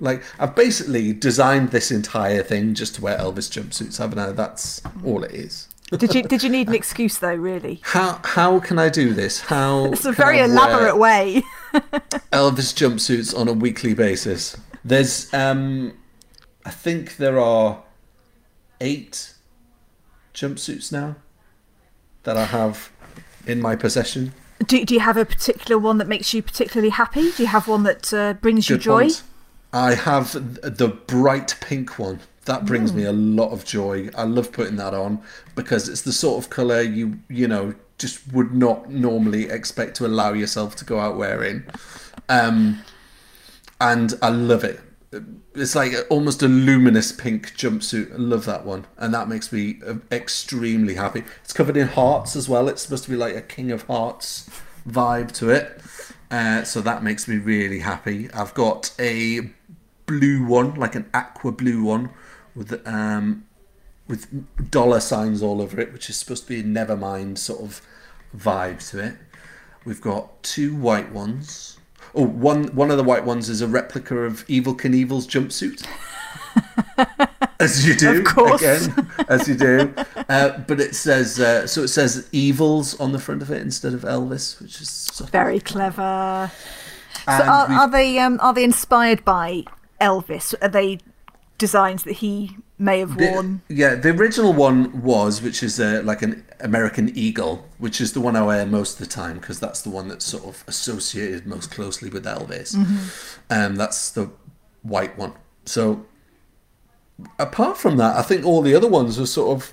like 0.00 0.24
I've 0.40 0.56
basically 0.56 1.12
designed 1.12 1.70
this 1.70 1.92
entire 1.92 2.42
thing 2.42 2.74
just 2.74 2.96
to 2.96 3.02
wear 3.02 3.16
Elvis 3.16 3.48
jumpsuits, 3.48 3.98
haven't 3.98 4.18
I? 4.18 4.32
That's 4.32 4.82
all 5.04 5.22
it 5.22 5.30
is. 5.30 5.68
Did 5.96 6.14
you 6.14 6.22
did 6.22 6.42
you 6.42 6.48
need 6.48 6.68
an 6.68 6.74
excuse 6.74 7.18
though? 7.18 7.34
Really, 7.34 7.80
How 7.82 8.20
how 8.24 8.60
can 8.60 8.78
I 8.78 8.88
do 8.88 9.12
this? 9.12 9.40
How 9.40 9.84
it's 9.92 10.04
a 10.04 10.12
very 10.12 10.40
elaborate 10.40 10.96
way. 10.96 11.42
Elvis 12.32 12.72
jumpsuits 12.72 13.36
on 13.38 13.48
a 13.48 13.52
weekly 13.52 13.94
basis. 13.94 14.56
There's, 14.84 15.32
um, 15.32 15.92
I 16.66 16.70
think 16.70 17.16
there 17.16 17.38
are 17.38 17.82
eight 18.80 19.34
jumpsuits 20.34 20.90
now 20.90 21.16
that 22.24 22.36
I 22.36 22.46
have 22.46 22.90
in 23.46 23.60
my 23.60 23.76
possession. 23.76 24.32
Do, 24.66 24.84
do 24.84 24.94
you 24.94 25.00
have 25.00 25.16
a 25.16 25.24
particular 25.24 25.78
one 25.78 25.98
that 25.98 26.08
makes 26.08 26.32
you 26.34 26.42
particularly 26.42 26.90
happy? 26.90 27.32
Do 27.32 27.42
you 27.42 27.48
have 27.48 27.68
one 27.68 27.82
that 27.84 28.12
uh, 28.12 28.34
brings 28.34 28.68
you 28.68 28.76
Good 28.76 28.82
joy? 28.82 29.00
point. 29.02 29.22
I 29.72 29.94
have 29.94 30.32
the 30.32 30.88
bright 31.06 31.56
pink 31.60 31.98
one. 31.98 32.20
That 32.44 32.64
brings 32.64 32.92
me 32.92 33.04
a 33.04 33.12
lot 33.12 33.50
of 33.50 33.64
joy. 33.64 34.10
I 34.16 34.24
love 34.24 34.52
putting 34.52 34.76
that 34.76 34.94
on 34.94 35.22
because 35.54 35.88
it's 35.88 36.02
the 36.02 36.12
sort 36.12 36.42
of 36.42 36.50
color 36.50 36.80
you 36.80 37.20
you 37.28 37.46
know 37.46 37.74
just 37.98 38.32
would 38.32 38.52
not 38.52 38.90
normally 38.90 39.48
expect 39.48 39.96
to 39.96 40.06
allow 40.06 40.32
yourself 40.32 40.74
to 40.76 40.84
go 40.84 40.98
out 40.98 41.16
wearing. 41.16 41.62
Um, 42.28 42.82
and 43.80 44.14
I 44.20 44.28
love 44.30 44.64
it. 44.64 44.80
It's 45.54 45.74
like 45.74 45.92
almost 46.10 46.42
a 46.42 46.48
luminous 46.48 47.12
pink 47.12 47.54
jumpsuit. 47.56 48.12
I 48.12 48.16
love 48.16 48.44
that 48.46 48.64
one, 48.64 48.86
and 48.96 49.12
that 49.14 49.28
makes 49.28 49.52
me 49.52 49.78
uh, 49.86 49.96
extremely 50.10 50.94
happy. 50.94 51.22
It's 51.44 51.52
covered 51.52 51.76
in 51.76 51.88
hearts 51.88 52.34
as 52.34 52.48
well. 52.48 52.68
It's 52.68 52.82
supposed 52.82 53.04
to 53.04 53.10
be 53.10 53.16
like 53.16 53.36
a 53.36 53.42
King 53.42 53.70
of 53.70 53.82
Hearts 53.82 54.48
vibe 54.88 55.30
to 55.32 55.50
it, 55.50 55.80
uh, 56.30 56.64
so 56.64 56.80
that 56.80 57.02
makes 57.04 57.28
me 57.28 57.36
really 57.36 57.80
happy. 57.80 58.30
I've 58.32 58.54
got 58.54 58.94
a 58.98 59.50
blue 60.06 60.46
one, 60.46 60.74
like 60.74 60.94
an 60.94 61.08
aqua 61.12 61.52
blue 61.52 61.84
one, 61.84 62.10
with 62.54 62.86
um, 62.86 63.46
with 64.08 64.70
dollar 64.70 65.00
signs 65.00 65.42
all 65.42 65.60
over 65.60 65.80
it, 65.80 65.92
which 65.92 66.10
is 66.10 66.16
supposed 66.16 66.44
to 66.44 66.48
be 66.48 66.60
a 66.60 66.64
Nevermind 66.64 67.38
sort 67.38 67.60
of 67.60 67.80
vibe 68.36 68.88
to 68.90 68.98
it. 68.98 69.14
We've 69.84 70.00
got 70.00 70.42
two 70.42 70.74
white 70.74 71.12
ones. 71.12 71.78
Oh, 72.14 72.26
one 72.26 72.64
one 72.74 72.90
of 72.90 72.96
the 72.96 73.04
white 73.04 73.24
ones 73.24 73.48
is 73.48 73.60
a 73.60 73.66
replica 73.66 74.18
of 74.18 74.46
Evel 74.46 74.76
Knievel's 74.76 75.26
jumpsuit. 75.26 75.86
as 77.60 77.86
you 77.86 77.94
do, 77.94 78.18
Of 78.18 78.24
course. 78.24 78.62
again, 78.62 79.10
as 79.28 79.48
you 79.48 79.54
do. 79.54 79.94
Uh, 80.28 80.58
but 80.58 80.80
it 80.80 80.94
says 80.94 81.40
uh, 81.40 81.66
so. 81.66 81.82
It 81.82 81.88
says 81.88 82.28
Evils 82.32 82.98
on 83.00 83.12
the 83.12 83.18
front 83.18 83.42
of 83.42 83.50
it 83.50 83.62
instead 83.62 83.94
of 83.94 84.02
Elvis, 84.02 84.60
which 84.60 84.80
is 84.80 85.22
Very 85.30 85.60
clever. 85.60 86.50
So 87.24 87.32
are, 87.32 87.70
are 87.70 87.90
they 87.90 88.18
um, 88.18 88.38
are 88.42 88.52
they 88.52 88.64
inspired 88.64 89.24
by 89.24 89.64
Elvis? 90.00 90.54
Are 90.60 90.68
they 90.68 90.98
designs 91.66 92.02
that 92.02 92.16
he 92.24 92.56
may 92.78 92.98
have 93.00 93.16
The- 93.16 93.30
worn? 93.30 93.48
yeah, 93.68 93.94
the 93.94 94.10
original 94.10 94.52
one 94.52 94.78
was, 95.02 95.40
which 95.46 95.62
is 95.62 95.78
uh, 95.78 96.02
like 96.04 96.20
an 96.22 96.44
American 96.60 97.06
Eagle, 97.16 97.54
which 97.78 98.00
is 98.00 98.12
the 98.12 98.20
one 98.20 98.34
I 98.36 98.42
wear 98.42 98.66
most 98.66 98.92
of 98.94 98.98
the 99.06 99.12
time 99.22 99.34
because 99.40 99.58
that's 99.60 99.80
the 99.82 99.90
one 99.98 100.08
that's 100.08 100.24
sort 100.24 100.44
of 100.44 100.64
associated 100.66 101.46
most 101.46 101.70
closely 101.70 102.08
with 102.10 102.24
Elvis. 102.24 102.74
Um, 103.48 103.76
that's 103.76 104.10
the 104.10 104.24
white 104.82 105.16
one. 105.16 105.32
So, 105.64 106.04
apart 107.38 107.76
from 107.78 107.96
that, 107.98 108.16
I 108.16 108.22
think 108.22 108.44
all 108.44 108.62
the 108.62 108.74
other 108.74 108.88
ones 108.88 109.18
are 109.20 109.26
sort 109.26 109.56
of 109.56 109.72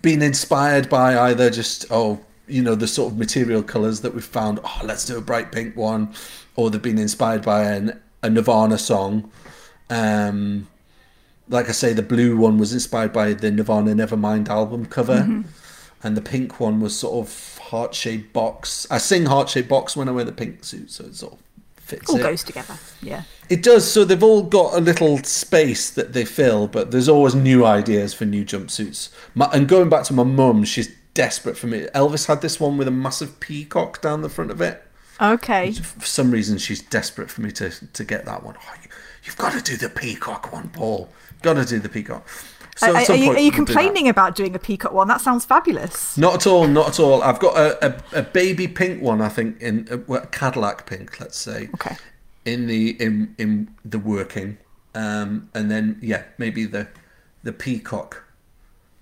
been 0.00 0.22
inspired 0.22 0.88
by 0.88 1.16
either 1.28 1.50
just 1.50 1.84
oh 1.90 2.18
you 2.48 2.62
know 2.62 2.74
the 2.74 2.88
sort 2.88 3.12
of 3.12 3.18
material 3.18 3.62
colors 3.62 4.00
that 4.00 4.14
we've 4.14 4.24
found 4.40 4.58
oh 4.64 4.80
let's 4.84 5.04
do 5.04 5.18
a 5.18 5.20
bright 5.20 5.52
pink 5.52 5.76
one 5.76 6.12
or 6.56 6.70
they've 6.70 6.80
been 6.90 6.98
inspired 6.98 7.42
by 7.42 7.62
an, 7.64 8.00
a 8.22 8.30
nirvana 8.30 8.78
song 8.78 9.30
um 9.90 10.66
like 11.52 11.68
i 11.68 11.72
say 11.72 11.92
the 11.92 12.02
blue 12.02 12.36
one 12.36 12.58
was 12.58 12.72
inspired 12.72 13.12
by 13.12 13.32
the 13.32 13.50
nirvana 13.50 13.92
nevermind 13.94 14.48
album 14.48 14.86
cover 14.86 15.18
mm-hmm. 15.18 15.42
and 16.02 16.16
the 16.16 16.22
pink 16.22 16.58
one 16.58 16.80
was 16.80 16.98
sort 16.98 17.26
of 17.26 17.58
heart-shaped 17.58 18.32
box 18.32 18.86
i 18.90 18.98
sing 18.98 19.26
heart-shaped 19.26 19.68
box 19.68 19.96
when 19.96 20.08
i 20.08 20.12
wear 20.12 20.24
the 20.24 20.32
pink 20.32 20.64
suit 20.64 20.90
so 20.90 21.04
it 21.04 21.14
sort 21.14 21.34
of 21.34 21.38
fits 21.92 22.10
All 22.10 22.16
it. 22.16 22.22
goes 22.22 22.42
together. 22.42 22.74
Yeah. 23.02 23.24
It 23.48 23.62
does. 23.62 23.90
So 23.90 24.04
they've 24.04 24.22
all 24.22 24.42
got 24.42 24.74
a 24.74 24.80
little 24.80 25.18
space 25.18 25.90
that 25.90 26.12
they 26.12 26.24
fill, 26.24 26.66
but 26.68 26.90
there's 26.90 27.08
always 27.08 27.34
new 27.34 27.66
ideas 27.66 28.14
for 28.14 28.24
new 28.24 28.44
jumpsuits. 28.44 29.10
My, 29.34 29.46
and 29.52 29.68
going 29.68 29.88
back 29.88 30.04
to 30.04 30.14
my 30.14 30.22
mum, 30.22 30.64
she's 30.64 30.94
desperate 31.14 31.56
for 31.56 31.66
me. 31.66 31.86
Elvis 31.94 32.26
had 32.26 32.40
this 32.40 32.58
one 32.58 32.78
with 32.78 32.88
a 32.88 32.92
massive 32.92 33.40
peacock 33.40 34.00
down 34.00 34.22
the 34.22 34.28
front 34.28 34.50
of 34.50 34.60
it. 34.60 34.82
Okay. 35.20 35.72
For 35.72 36.06
some 36.06 36.30
reason, 36.30 36.58
she's 36.58 36.80
desperate 36.82 37.30
for 37.30 37.42
me 37.42 37.52
to 37.52 37.70
to 37.70 38.04
get 38.04 38.24
that 38.24 38.42
one. 38.42 38.56
Oh, 38.58 38.74
you, 38.82 38.88
you've 39.24 39.36
got 39.36 39.52
to 39.52 39.62
do 39.62 39.76
the 39.76 39.88
peacock 39.88 40.52
one, 40.52 40.68
Paul. 40.70 41.08
Got 41.42 41.54
to 41.54 41.64
do 41.64 41.78
the 41.78 41.88
peacock. 41.88 42.26
So 42.76 42.94
Are, 42.94 42.96
are 42.96 43.02
you, 43.02 43.10
are 43.10 43.16
you 43.16 43.28
we'll 43.30 43.50
do 43.50 43.56
complaining 43.56 44.08
about 44.08 44.34
doing 44.34 44.54
a 44.54 44.58
peacock 44.58 44.92
one? 44.92 45.06
That 45.08 45.20
sounds 45.20 45.44
fabulous. 45.44 46.16
Not 46.16 46.34
at 46.34 46.46
all, 46.46 46.66
not 46.66 46.88
at 46.88 47.00
all. 47.00 47.22
I've 47.22 47.38
got 47.38 47.56
a, 47.56 47.86
a, 47.86 48.20
a 48.20 48.22
baby 48.22 48.66
pink 48.66 49.02
one, 49.02 49.20
I 49.20 49.28
think, 49.28 49.60
in 49.60 49.86
uh, 50.08 50.20
Cadillac 50.30 50.86
pink, 50.86 51.20
let's 51.20 51.36
say. 51.36 51.68
Okay. 51.74 51.96
In 52.44 52.66
the 52.66 52.90
in 53.00 53.34
in 53.38 53.72
the 53.84 54.00
working, 54.00 54.58
um, 54.96 55.48
and 55.54 55.70
then 55.70 55.98
yeah, 56.02 56.24
maybe 56.38 56.64
the 56.64 56.88
the 57.44 57.52
peacock 57.52 58.24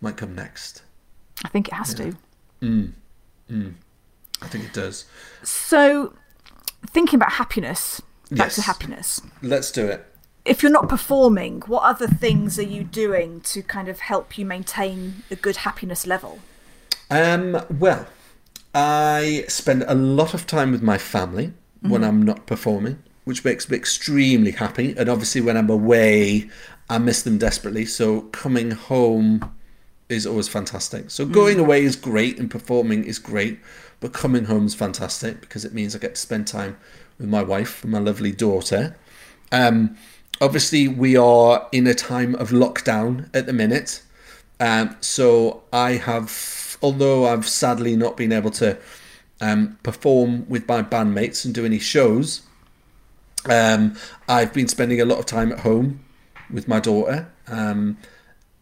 might 0.03 0.19
come 0.19 0.35
next. 0.35 0.83
I 1.45 1.49
think 1.49 1.69
it 1.69 1.75
has 1.75 1.95
to. 1.95 2.15
I 2.63 4.47
think 4.49 4.65
it 4.65 4.73
does. 4.73 5.07
So, 5.43 6.15
thinking 6.87 7.17
about 7.17 7.33
happiness, 7.33 8.03
back 8.31 8.51
to 8.51 8.57
Yes. 8.57 8.67
happiness. 8.67 9.23
Let's 9.43 9.71
do 9.71 9.87
it. 9.87 10.07
If 10.45 10.63
you're 10.63 10.73
not 10.73 10.89
performing, 10.89 11.61
what 11.67 11.83
other 11.83 12.07
things 12.07 12.59
are 12.59 12.63
you 12.63 12.83
doing 12.83 13.41
to 13.43 13.63
kind 13.63 13.89
of 13.89 14.01
help 14.01 14.39
you 14.39 14.47
maintain 14.47 15.23
a 15.31 15.37
good 15.37 15.57
happiness 15.57 16.07
level? 16.07 16.39
Um, 17.11 17.63
well, 17.79 18.07
I 18.75 19.45
spend 19.49 19.85
a 19.87 19.95
lot 19.95 20.33
of 20.33 20.47
time 20.47 20.73
with 20.73 20.83
my 20.83 20.97
family 20.97 21.53
when 21.83 22.05
I'm 22.05 22.23
not 22.23 22.47
performing, 22.47 23.03
which 23.25 23.45
makes 23.45 23.69
me 23.69 23.77
extremely 23.77 24.53
happy. 24.53 24.95
And 24.97 25.09
obviously, 25.09 25.41
when 25.41 25.57
I'm 25.57 25.69
away, 25.69 26.49
I 26.89 26.99
miss 26.99 27.23
them 27.23 27.37
desperately. 27.37 27.85
So 27.85 28.23
coming 28.23 28.71
home 28.71 29.53
is 30.09 30.27
always 30.27 30.49
fantastic. 30.49 31.11
So 31.11 31.27
going 31.27 31.59
away 31.59 31.85
is 31.85 31.97
great, 31.97 32.39
and 32.39 32.51
performing 32.51 33.05
is 33.05 33.19
great, 33.19 33.61
but 34.01 34.13
coming 34.13 34.47
home 34.47 34.67
is 34.67 34.75
fantastic 34.75 35.41
because 35.41 35.65
it 35.65 35.75
means 35.75 35.95
I 35.95 35.99
get 35.99 36.15
to 36.15 36.21
spend 36.21 36.47
time 36.47 36.79
with 37.19 37.29
my 37.29 37.43
wife 37.43 37.83
and 37.83 37.93
my 37.93 37.99
lovely 37.99 38.33
daughter. 38.33 38.97
Um, 39.53 39.97
obviously, 40.41 40.89
we 40.89 41.17
are 41.17 41.69
in 41.73 41.87
a 41.87 41.95
time 41.95 42.35
of 42.37 42.51
lockdown 42.51 43.29
at 43.35 43.47
the 43.47 43.53
minute. 43.53 44.03
Um, 44.59 44.97
so 45.01 45.63
I 45.73 45.93
have, 45.93 46.79
although 46.83 47.27
I've 47.27 47.49
sadly 47.49 47.97
not 47.97 48.17
been 48.17 48.33
able 48.33 48.51
to 48.53 48.79
um, 49.41 49.79
perform 49.83 50.49
with 50.49 50.69
my 50.69 50.83
bandmates 50.83 51.45
and 51.45 51.55
do 51.55 51.65
any 51.65 51.79
shows, 51.79 52.43
um, 53.49 53.97
I've 54.29 54.53
been 54.53 54.69
spending 54.69 55.01
a 55.01 55.05
lot 55.05 55.19
of 55.19 55.27
time 55.27 55.53
at 55.53 55.61
home 55.61 56.05
with 56.51 56.69
my 56.69 56.81
daughter, 56.81 57.31
um, 57.49 57.97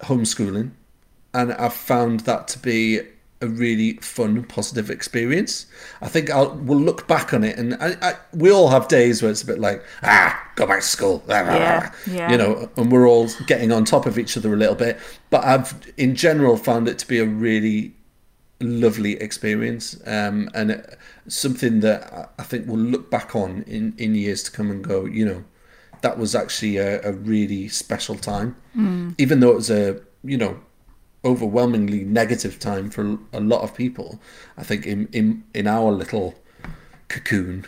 homeschooling, 0.01 0.71
and 1.35 1.53
I've 1.53 1.75
found 1.75 2.21
that 2.21 2.49
to 2.49 2.59
be 2.59 3.01
a 3.41 3.47
really 3.47 3.95
fun, 3.99 4.43
positive 4.45 4.91
experience. 4.91 5.67
I 6.03 6.09
think 6.09 6.29
I'll 6.31 6.55
we'll 6.57 6.81
look 6.81 7.07
back 7.07 7.33
on 7.33 7.45
it, 7.45 7.57
and 7.59 7.75
I, 7.75 7.97
I, 8.03 8.15
we 8.33 8.51
all 8.51 8.69
have 8.69 8.89
days 8.89 9.23
where 9.23 9.31
it's 9.31 9.43
a 9.43 9.47
bit 9.47 9.59
like, 9.61 9.83
ah, 10.03 10.51
go 10.57 10.67
back 10.67 10.81
to 10.81 10.87
school, 10.87 11.23
Yeah, 11.29 11.93
yeah. 12.07 12.31
you 12.31 12.37
know, 12.37 12.69
and 12.77 12.91
we're 12.91 13.07
all 13.09 13.29
getting 13.47 13.71
on 13.71 13.85
top 13.85 14.07
of 14.07 14.19
each 14.19 14.37
other 14.37 14.53
a 14.53 14.57
little 14.57 14.75
bit. 14.75 14.99
But 15.31 15.45
I've, 15.45 15.73
in 15.97 16.17
general, 16.17 16.57
found 16.57 16.89
it 16.89 16.99
to 16.99 17.07
be 17.07 17.19
a 17.21 17.25
really 17.27 17.95
lovely 18.61 19.13
experience, 19.21 20.01
um, 20.07 20.51
and 20.53 20.73
it, 20.73 20.99
something 21.29 21.81
that 21.81 22.33
I- 22.39 22.43
think 22.43 22.67
we'll 22.67 22.79
look 22.79 23.09
back 23.11 23.37
on 23.37 23.63
in 23.69 23.95
in 23.99 24.15
years 24.17 24.43
to 24.45 24.51
come 24.51 24.71
and 24.71 24.83
go, 24.83 25.05
you 25.05 25.25
know, 25.25 25.45
that 26.03 26.19
was 26.19 26.35
actually 26.35 26.77
a, 26.79 27.01
a 27.09 27.13
really 27.13 27.69
special 27.69 28.17
time, 28.17 28.57
even 29.19 29.41
though 29.41 29.51
it 29.51 29.57
was 29.57 29.71
a, 29.71 30.01
you 30.25 30.37
know, 30.37 30.59
overwhelmingly 31.25 32.05
negative 32.05 32.59
time 32.59 32.91
for 32.91 33.19
a 33.33 33.41
lot 33.41 33.63
of 33.63 33.75
people. 33.75 34.21
I 34.57 34.63
think 34.63 34.87
in 34.87 35.09
in 35.13 35.45
in 35.55 35.67
our 35.67 35.91
little 35.93 36.35
cocoon, 37.09 37.67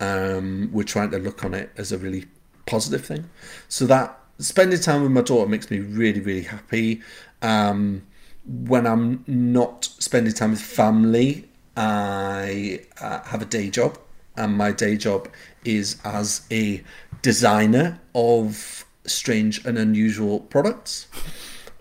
um, 0.00 0.70
we're 0.72 0.84
trying 0.84 1.10
to 1.10 1.18
look 1.18 1.44
on 1.44 1.54
it 1.54 1.70
as 1.76 1.92
a 1.92 1.98
really 1.98 2.26
positive 2.66 3.04
thing. 3.04 3.28
So 3.68 3.86
that 3.86 4.18
spending 4.38 4.80
time 4.80 5.02
with 5.02 5.12
my 5.12 5.22
daughter 5.22 5.48
makes 5.48 5.70
me 5.70 5.78
really 5.80 6.20
really 6.20 6.42
happy. 6.42 7.02
Um, 7.42 8.02
when 8.44 8.86
I'm 8.86 9.24
not 9.26 9.84
spending 9.98 10.32
time 10.32 10.50
with 10.50 10.62
family, 10.62 11.48
I 11.76 12.80
uh, 13.00 13.22
have 13.24 13.42
a 13.42 13.44
day 13.44 13.68
job, 13.70 13.98
and 14.36 14.56
my 14.56 14.72
day 14.72 14.96
job 14.96 15.28
is 15.64 16.00
as 16.04 16.46
a 16.50 16.82
designer 17.20 18.00
of 18.14 18.84
strange 19.04 19.64
and 19.64 19.76
unusual 19.78 20.40
products. 20.40 21.06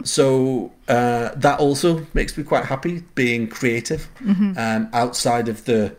So 0.04 0.72
uh, 0.88 1.32
that 1.36 1.60
also 1.60 2.06
makes 2.14 2.38
me 2.38 2.44
quite 2.44 2.66
happy 2.66 3.04
being 3.16 3.48
creative 3.48 4.10
um, 4.58 4.90
outside 4.94 5.48
of 5.48 5.66
the 5.66 5.96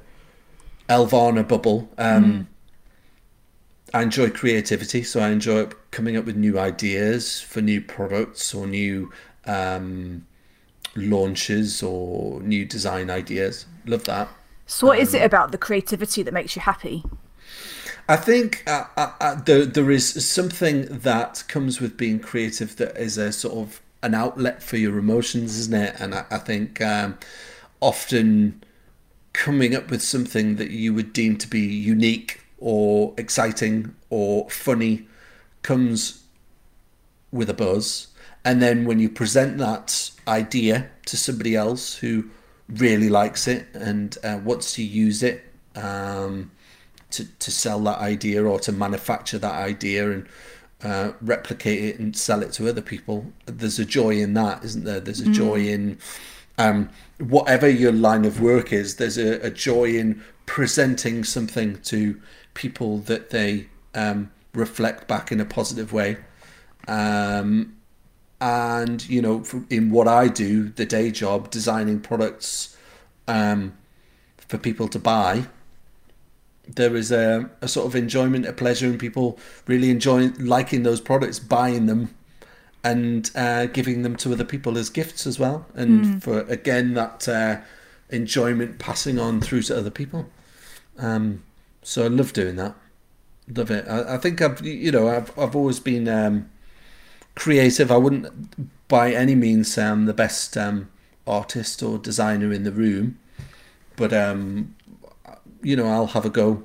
Elvana 0.88 1.46
bubble. 1.46 1.88
Um, 1.98 2.48
I 3.92 4.02
enjoy 4.02 4.30
creativity, 4.30 5.02
so 5.02 5.20
I 5.20 5.30
enjoy 5.30 5.66
coming 5.90 6.16
up 6.16 6.26
with 6.26 6.36
new 6.36 6.58
ideas 6.58 7.40
for 7.40 7.60
new 7.60 7.80
products 7.80 8.54
or 8.54 8.66
new 8.66 9.10
um, 9.46 10.26
launches 10.94 11.82
or 11.82 12.40
new 12.42 12.64
design 12.64 13.10
ideas. 13.10 13.66
Love 13.86 14.04
that. 14.04 14.28
So, 14.66 14.86
what 14.86 14.98
is 14.98 15.14
it 15.14 15.22
about 15.22 15.52
the 15.52 15.58
creativity 15.58 16.22
that 16.22 16.34
makes 16.34 16.54
you 16.54 16.60
happy? 16.60 17.02
I 18.08 18.16
think 18.16 18.62
uh, 18.66 18.84
uh, 18.96 19.12
uh, 19.20 19.34
there, 19.36 19.64
there 19.64 19.90
is 19.90 20.26
something 20.26 20.86
that 20.86 21.44
comes 21.48 21.80
with 21.80 21.96
being 21.96 22.20
creative 22.20 22.76
that 22.76 22.96
is 22.96 23.16
a 23.16 23.32
sort 23.32 23.54
of 23.54 23.80
an 24.02 24.14
outlet 24.14 24.62
for 24.62 24.76
your 24.76 24.98
emotions, 24.98 25.58
isn't 25.58 25.74
it? 25.74 25.96
And 25.98 26.14
I, 26.14 26.24
I 26.30 26.38
think 26.38 26.80
um, 26.80 27.18
often 27.80 28.62
coming 29.32 29.74
up 29.74 29.90
with 29.90 30.02
something 30.02 30.56
that 30.56 30.70
you 30.70 30.94
would 30.94 31.12
deem 31.12 31.36
to 31.38 31.48
be 31.48 31.60
unique 31.60 32.40
or 32.58 33.14
exciting 33.16 33.94
or 34.10 34.48
funny 34.50 35.06
comes 35.62 36.24
with 37.30 37.50
a 37.50 37.54
buzz. 37.54 38.08
And 38.44 38.62
then 38.62 38.84
when 38.84 38.98
you 38.98 39.08
present 39.08 39.58
that 39.58 40.10
idea 40.26 40.90
to 41.06 41.16
somebody 41.16 41.54
else 41.54 41.96
who 41.96 42.30
really 42.68 43.08
likes 43.08 43.46
it 43.48 43.66
and 43.74 44.16
uh, 44.24 44.40
wants 44.42 44.74
to 44.74 44.82
use 44.82 45.22
it, 45.22 45.44
um, 45.74 46.50
to, 47.10 47.24
to 47.38 47.50
sell 47.50 47.80
that 47.80 47.98
idea 47.98 48.44
or 48.44 48.58
to 48.60 48.72
manufacture 48.72 49.38
that 49.38 49.54
idea 49.54 50.10
and 50.10 50.26
uh, 50.82 51.12
replicate 51.20 51.84
it 51.84 51.98
and 51.98 52.16
sell 52.16 52.42
it 52.42 52.52
to 52.52 52.68
other 52.68 52.82
people. 52.82 53.32
There's 53.46 53.78
a 53.78 53.84
joy 53.84 54.10
in 54.10 54.34
that, 54.34 54.64
isn't 54.64 54.84
there? 54.84 55.00
There's 55.00 55.20
a 55.20 55.30
joy 55.30 55.66
in 55.66 55.98
um, 56.56 56.90
whatever 57.18 57.68
your 57.68 57.92
line 57.92 58.24
of 58.24 58.40
work 58.40 58.72
is. 58.72 58.96
There's 58.96 59.18
a, 59.18 59.40
a 59.46 59.50
joy 59.50 59.96
in 59.96 60.22
presenting 60.46 61.24
something 61.24 61.80
to 61.82 62.20
people 62.54 62.98
that 62.98 63.30
they 63.30 63.68
um, 63.94 64.30
reflect 64.54 65.08
back 65.08 65.32
in 65.32 65.40
a 65.40 65.44
positive 65.44 65.92
way. 65.92 66.16
Um, 66.86 67.76
and 68.40 69.08
you 69.08 69.20
know, 69.20 69.44
in 69.68 69.90
what 69.90 70.06
I 70.06 70.28
do, 70.28 70.68
the 70.68 70.86
day 70.86 71.10
job, 71.10 71.50
designing 71.50 72.00
products 72.00 72.76
um, 73.26 73.76
for 74.36 74.58
people 74.58 74.88
to 74.88 74.98
buy 74.98 75.46
there 76.76 76.94
is 76.96 77.10
a, 77.10 77.50
a 77.60 77.68
sort 77.68 77.86
of 77.86 77.94
enjoyment, 77.96 78.46
a 78.46 78.52
pleasure 78.52 78.86
in 78.86 78.98
people 78.98 79.38
really 79.66 79.90
enjoying, 79.90 80.34
liking 80.44 80.82
those 80.82 81.00
products, 81.00 81.38
buying 81.38 81.86
them, 81.86 82.14
and 82.84 83.30
uh, 83.34 83.66
giving 83.66 84.02
them 84.02 84.16
to 84.16 84.32
other 84.32 84.44
people 84.44 84.78
as 84.78 84.90
gifts 84.90 85.26
as 85.26 85.38
well. 85.38 85.66
And 85.74 86.22
for 86.22 86.40
again 86.42 86.94
that 86.94 87.28
uh, 87.28 87.60
enjoyment 88.10 88.78
passing 88.78 89.18
on 89.18 89.40
through 89.40 89.62
to 89.62 89.76
other 89.76 89.90
people. 89.90 90.26
Um, 90.98 91.42
so 91.82 92.04
I 92.04 92.08
love 92.08 92.32
doing 92.32 92.56
that. 92.56 92.74
Love 93.54 93.70
it. 93.70 93.86
I, 93.88 94.14
I 94.14 94.18
think 94.18 94.40
I've 94.42 94.64
you 94.64 94.92
know 94.92 95.08
I've 95.08 95.36
I've 95.38 95.56
always 95.56 95.80
been 95.80 96.08
um, 96.08 96.50
creative. 97.34 97.90
I 97.90 97.96
wouldn't 97.96 98.88
by 98.88 99.12
any 99.12 99.34
means 99.34 99.72
say 99.72 99.84
I'm 99.84 100.06
the 100.06 100.14
best 100.14 100.56
um, 100.56 100.90
artist 101.26 101.82
or 101.82 101.98
designer 101.98 102.52
in 102.52 102.64
the 102.64 102.72
room, 102.72 103.18
but 103.96 104.12
um, 104.12 104.74
you 105.62 105.76
know, 105.76 105.86
I'll 105.86 106.06
have 106.08 106.24
a 106.24 106.30
go. 106.30 106.62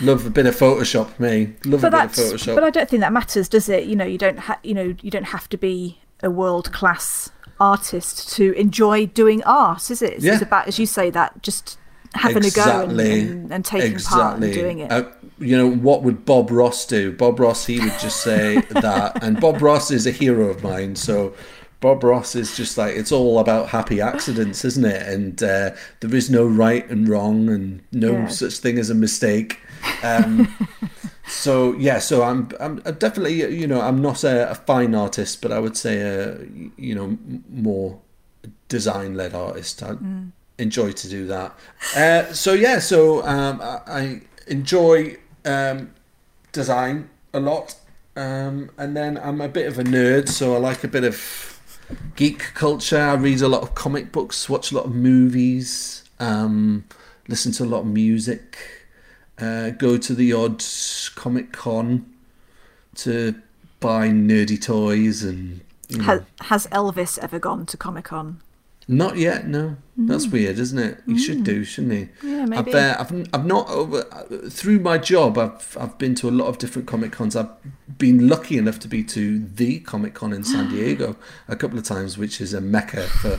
Love 0.00 0.24
a 0.26 0.30
bit 0.30 0.46
of 0.46 0.54
Photoshop, 0.56 1.18
me. 1.18 1.54
Love 1.64 1.80
But 1.80 1.92
a 1.92 1.96
bit 1.96 2.04
of 2.06 2.12
Photoshop. 2.12 2.54
but 2.54 2.62
I 2.64 2.70
don't 2.70 2.88
think 2.88 3.00
that 3.00 3.12
matters, 3.12 3.48
does 3.48 3.68
it? 3.68 3.84
You 3.84 3.96
know, 3.96 4.04
you 4.04 4.18
don't 4.18 4.38
ha- 4.38 4.60
you 4.62 4.74
know 4.74 4.94
you 5.02 5.10
don't 5.10 5.24
have 5.26 5.48
to 5.50 5.56
be 5.56 5.98
a 6.22 6.30
world 6.30 6.72
class 6.72 7.30
artist 7.60 8.30
to 8.36 8.52
enjoy 8.52 9.06
doing 9.06 9.42
art, 9.44 9.90
is 9.90 10.00
it? 10.02 10.12
It's, 10.14 10.24
Yeah. 10.24 10.34
it's 10.34 10.42
about, 10.42 10.68
as 10.68 10.78
you 10.78 10.86
say, 10.86 11.10
that 11.10 11.42
just 11.42 11.78
having 12.14 12.44
a 12.44 12.50
go 12.50 12.82
and, 12.84 13.00
and, 13.00 13.52
and 13.52 13.64
taking 13.64 13.98
part 13.98 14.40
and 14.40 14.52
doing 14.52 14.78
it. 14.78 14.90
Uh, 14.92 15.04
you 15.38 15.56
know, 15.56 15.68
what 15.68 16.02
would 16.04 16.24
Bob 16.24 16.50
Ross 16.50 16.86
do? 16.86 17.12
Bob 17.12 17.38
Ross, 17.40 17.66
he 17.66 17.80
would 17.80 17.98
just 17.98 18.22
say 18.22 18.60
that. 18.70 19.22
And 19.22 19.40
Bob 19.40 19.60
Ross 19.60 19.90
is 19.90 20.06
a 20.06 20.10
hero 20.12 20.46
of 20.48 20.62
mine. 20.62 20.94
So 20.96 21.34
Bob 21.80 22.02
Ross 22.02 22.34
is 22.34 22.56
just 22.56 22.76
like, 22.76 22.96
it's 22.96 23.12
all 23.12 23.38
about 23.38 23.68
happy 23.68 24.00
accidents, 24.00 24.64
isn't 24.64 24.84
it? 24.84 25.02
And 25.06 25.40
uh, 25.42 25.70
there 26.00 26.14
is 26.14 26.28
no 26.28 26.44
right 26.46 26.88
and 26.90 27.08
wrong 27.08 27.48
and 27.48 27.82
no 27.92 28.12
Yeah. 28.12 28.26
such 28.28 28.54
thing 28.58 28.78
as 28.78 28.90
a 28.90 28.94
mistake. 28.94 29.60
Um, 30.02 30.52
so 31.28 31.74
yeah, 31.74 31.98
so 32.00 32.22
I'm, 32.22 32.48
I'm 32.58 32.82
I'm 32.84 32.94
definitely, 32.94 33.54
you 33.54 33.66
know, 33.68 33.80
I'm 33.80 34.02
not 34.02 34.24
a, 34.24 34.50
a 34.50 34.54
fine 34.56 34.94
artist, 34.94 35.40
but 35.40 35.52
I 35.52 35.60
would 35.60 35.76
say 35.76 36.00
a, 36.00 36.38
you 36.76 36.94
know, 36.96 37.16
more 37.48 38.00
design 38.68 39.14
led 39.14 39.34
artist. 39.34 39.82
I, 39.82 39.96
enjoy 40.60 40.90
to 40.90 41.08
do 41.08 41.24
that. 41.28 41.56
Uh, 41.96 42.32
so 42.32 42.52
yeah, 42.52 42.80
so 42.80 43.24
um, 43.24 43.60
I, 43.62 43.80
I 43.86 44.20
enjoy 44.48 45.16
um, 45.44 45.92
design 46.50 47.08
a 47.32 47.38
lot, 47.38 47.76
um, 48.16 48.68
and 48.76 48.96
then 48.96 49.16
I'm 49.18 49.40
a 49.40 49.46
bit 49.48 49.68
of 49.68 49.78
a 49.78 49.84
nerd, 49.84 50.28
so 50.28 50.56
I 50.56 50.58
like 50.58 50.82
a 50.82 50.88
bit 50.88 51.04
of 51.04 51.57
geek 52.16 52.54
culture. 52.54 53.00
I 53.00 53.14
read 53.14 53.40
a 53.40 53.48
lot 53.48 53.62
of 53.62 53.74
comic 53.74 54.12
books, 54.12 54.48
watch 54.48 54.72
a 54.72 54.76
lot 54.76 54.86
of 54.86 54.94
movies, 54.94 56.04
um, 56.18 56.84
listen 57.28 57.52
to 57.52 57.64
a 57.64 57.66
lot 57.66 57.80
of 57.80 57.86
music, 57.86 58.58
uh, 59.38 59.70
go 59.70 59.96
to 59.96 60.14
the 60.14 60.32
odd 60.32 60.64
comic 61.14 61.52
con 61.52 62.06
to 62.96 63.34
buy 63.80 64.08
nerdy 64.08 64.60
toys 64.60 65.22
and. 65.22 65.60
You 65.88 65.98
know, 65.98 66.04
Ha- 66.04 66.24
has 66.42 66.66
Elvis 66.66 67.18
ever 67.18 67.38
gone 67.38 67.64
to 67.64 67.78
Comic 67.78 68.04
Con? 68.04 68.42
Not 68.88 69.18
yet, 69.18 69.46
no. 69.46 69.76
That's 69.98 70.26
weird, 70.28 70.58
isn't 70.58 70.78
it? 70.78 71.02
You 71.06 71.18
should 71.18 71.44
do, 71.44 71.62
shouldn't 71.64 71.92
you? 71.92 72.08
Yeah, 72.22 72.46
maybe. 72.46 72.72
I've, 72.72 72.74
uh, 72.74 72.96
I've, 73.00 73.28
I've 73.34 73.44
not 73.44 73.68
over 73.68 74.02
through 74.48 74.78
my 74.78 74.96
job. 74.96 75.36
I've 75.36 75.76
I've 75.78 75.98
been 75.98 76.14
to 76.16 76.28
a 76.28 76.30
lot 76.30 76.46
of 76.46 76.58
different 76.58 76.88
comic 76.88 77.12
cons. 77.12 77.36
I've 77.36 77.50
been 77.98 78.28
lucky 78.28 78.56
enough 78.56 78.78
to 78.80 78.88
be 78.88 79.02
to 79.04 79.40
the 79.40 79.80
Comic 79.80 80.14
Con 80.14 80.32
in 80.32 80.44
San 80.44 80.68
Diego 80.70 81.16
a 81.48 81.56
couple 81.56 81.78
of 81.78 81.84
times, 81.84 82.16
which 82.16 82.40
is 82.40 82.54
a 82.54 82.60
mecca 82.60 83.02
for 83.02 83.38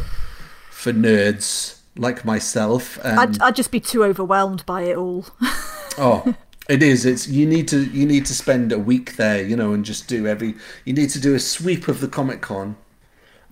for 0.70 0.94
nerds 0.94 1.80
like 1.96 2.26
myself. 2.26 3.00
Um, 3.04 3.20
I'd, 3.20 3.42
I'd 3.42 3.56
just 3.56 3.72
be 3.72 3.80
too 3.80 4.04
overwhelmed 4.04 4.66
by 4.66 4.84
it 4.84 4.98
all. 4.98 5.26
Oh, 5.98 6.36
it 6.70 6.84
is. 6.84 7.06
It's 7.06 7.28
you 7.28 7.46
need 7.46 7.68
to 7.70 7.86
you 7.86 8.06
need 8.06 8.26
to 8.28 8.34
spend 8.34 8.72
a 8.72 8.80
week 8.80 9.16
there, 9.16 9.42
you 9.42 9.56
know, 9.56 9.74
and 9.74 9.86
just 9.86 10.08
do 10.08 10.28
every. 10.28 10.56
You 10.86 10.94
need 10.94 11.10
to 11.12 11.20
do 11.20 11.36
a 11.36 11.40
sweep 11.40 11.88
of 11.88 12.02
the 12.02 12.08
Comic 12.08 12.42
Con, 12.42 12.76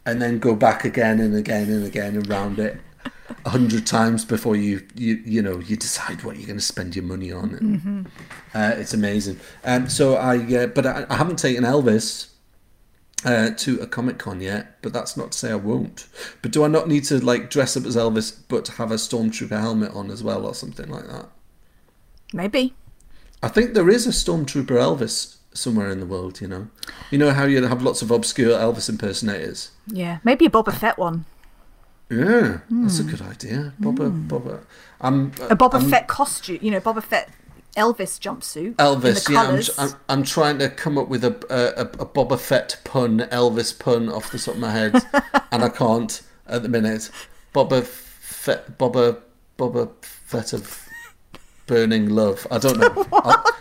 and 0.07 0.21
then 0.21 0.39
go 0.39 0.55
back 0.55 0.85
again 0.85 1.19
and 1.19 1.35
again 1.35 1.69
and 1.69 1.85
again 1.85 2.25
around 2.27 2.57
it 2.57 2.79
a 3.45 3.49
hundred 3.49 3.85
times 3.85 4.23
before 4.23 4.55
you 4.55 4.87
you 4.95 5.21
you 5.25 5.41
know 5.41 5.59
you 5.59 5.75
decide 5.75 6.23
what 6.23 6.37
you're 6.37 6.47
going 6.47 6.57
to 6.57 6.65
spend 6.65 6.95
your 6.95 7.05
money 7.05 7.31
on. 7.31 7.53
And, 7.53 8.07
uh, 8.55 8.75
it's 8.77 8.93
amazing. 8.93 9.39
Um, 9.63 9.89
so 9.89 10.15
I 10.15 10.37
uh, 10.55 10.67
but 10.67 10.85
I, 10.85 11.05
I 11.09 11.17
haven't 11.17 11.37
taken 11.37 11.63
Elvis. 11.63 12.31
Uh, 13.25 13.49
to 13.49 13.79
a 13.79 13.87
Comic 13.87 14.19
Con 14.19 14.41
yet, 14.41 14.79
but 14.83 14.93
that's 14.93 15.17
not 15.17 15.31
to 15.31 15.37
say 15.37 15.51
I 15.51 15.55
won't. 15.55 16.07
But 16.43 16.51
do 16.51 16.63
I 16.63 16.67
not 16.67 16.87
need 16.87 17.03
to 17.05 17.17
like 17.17 17.49
dress 17.49 17.75
up 17.75 17.83
as 17.85 17.95
Elvis, 17.95 18.41
but 18.47 18.67
have 18.67 18.91
a 18.91 18.95
stormtrooper 18.95 19.59
helmet 19.59 19.91
on 19.93 20.11
as 20.11 20.21
well, 20.21 20.45
or 20.45 20.53
something 20.53 20.87
like 20.87 21.07
that? 21.07 21.27
Maybe. 22.31 22.75
I 23.41 23.47
think 23.47 23.73
there 23.73 23.89
is 23.89 24.05
a 24.05 24.11
Stormtrooper 24.11 24.67
Elvis 24.67 25.36
somewhere 25.57 25.89
in 25.89 25.99
the 25.99 26.05
world, 26.05 26.41
you 26.41 26.47
know. 26.47 26.67
You 27.11 27.17
know 27.17 27.31
how 27.31 27.45
you 27.45 27.63
have 27.63 27.81
lots 27.81 28.01
of 28.01 28.11
obscure 28.11 28.57
Elvis 28.57 28.89
impersonators? 28.89 29.71
Yeah. 29.87 30.19
Maybe 30.23 30.45
a 30.45 30.49
Boba 30.49 30.73
Fett 30.73 30.97
one. 30.97 31.25
Yeah, 32.09 32.59
that's 32.69 32.99
a 32.99 33.03
hmm. 33.03 33.09
good 33.09 33.21
idea. 33.21 33.73
Boba, 33.81 34.09
hmm. 34.09 34.27
Boba. 34.27 34.61
I'm, 35.01 35.27
A 35.49 35.55
Boba 35.57 35.87
Fett 35.89 36.07
costume. 36.07 36.59
You 36.61 36.71
know, 36.71 36.79
Boba 36.79 37.03
Fett 37.03 37.29
Elvis 37.75 38.17
jumpsuit. 38.19 38.75
Elvis, 38.75 39.29
yeah. 39.29 39.41
I'm. 39.41 39.89
I'm, 39.89 39.95
I'm 40.09 40.23
trying 40.23 40.57
to 40.59 40.69
come 40.69 40.97
up 40.97 41.09
with 41.09 41.23
a, 41.25 41.35
a, 41.49 41.81
a 42.01 42.05
Boba 42.05 42.39
Fett 42.39 42.79
pun, 42.85 43.19
Elvis 43.19 43.77
pun 43.77 44.09
off 44.09 44.31
the 44.31 44.39
top 44.39 44.55
of 44.55 44.59
my 44.59 44.71
head, 44.71 44.95
and 45.51 45.63
I 45.63 45.69
can't 45.69 46.21
at 46.47 46.63
the 46.63 46.69
minute. 46.69 47.11
Boba 47.53 47.83
Fett, 47.83 48.77
Boba, 48.77 49.19
Boba 49.57 49.91
Fett 50.01 50.53
of 50.53 50.86
burning 51.67 52.09
love. 52.09 52.47
I 52.49 52.57
don't 52.57 52.79
know. 52.79 52.89
what? 53.09 53.53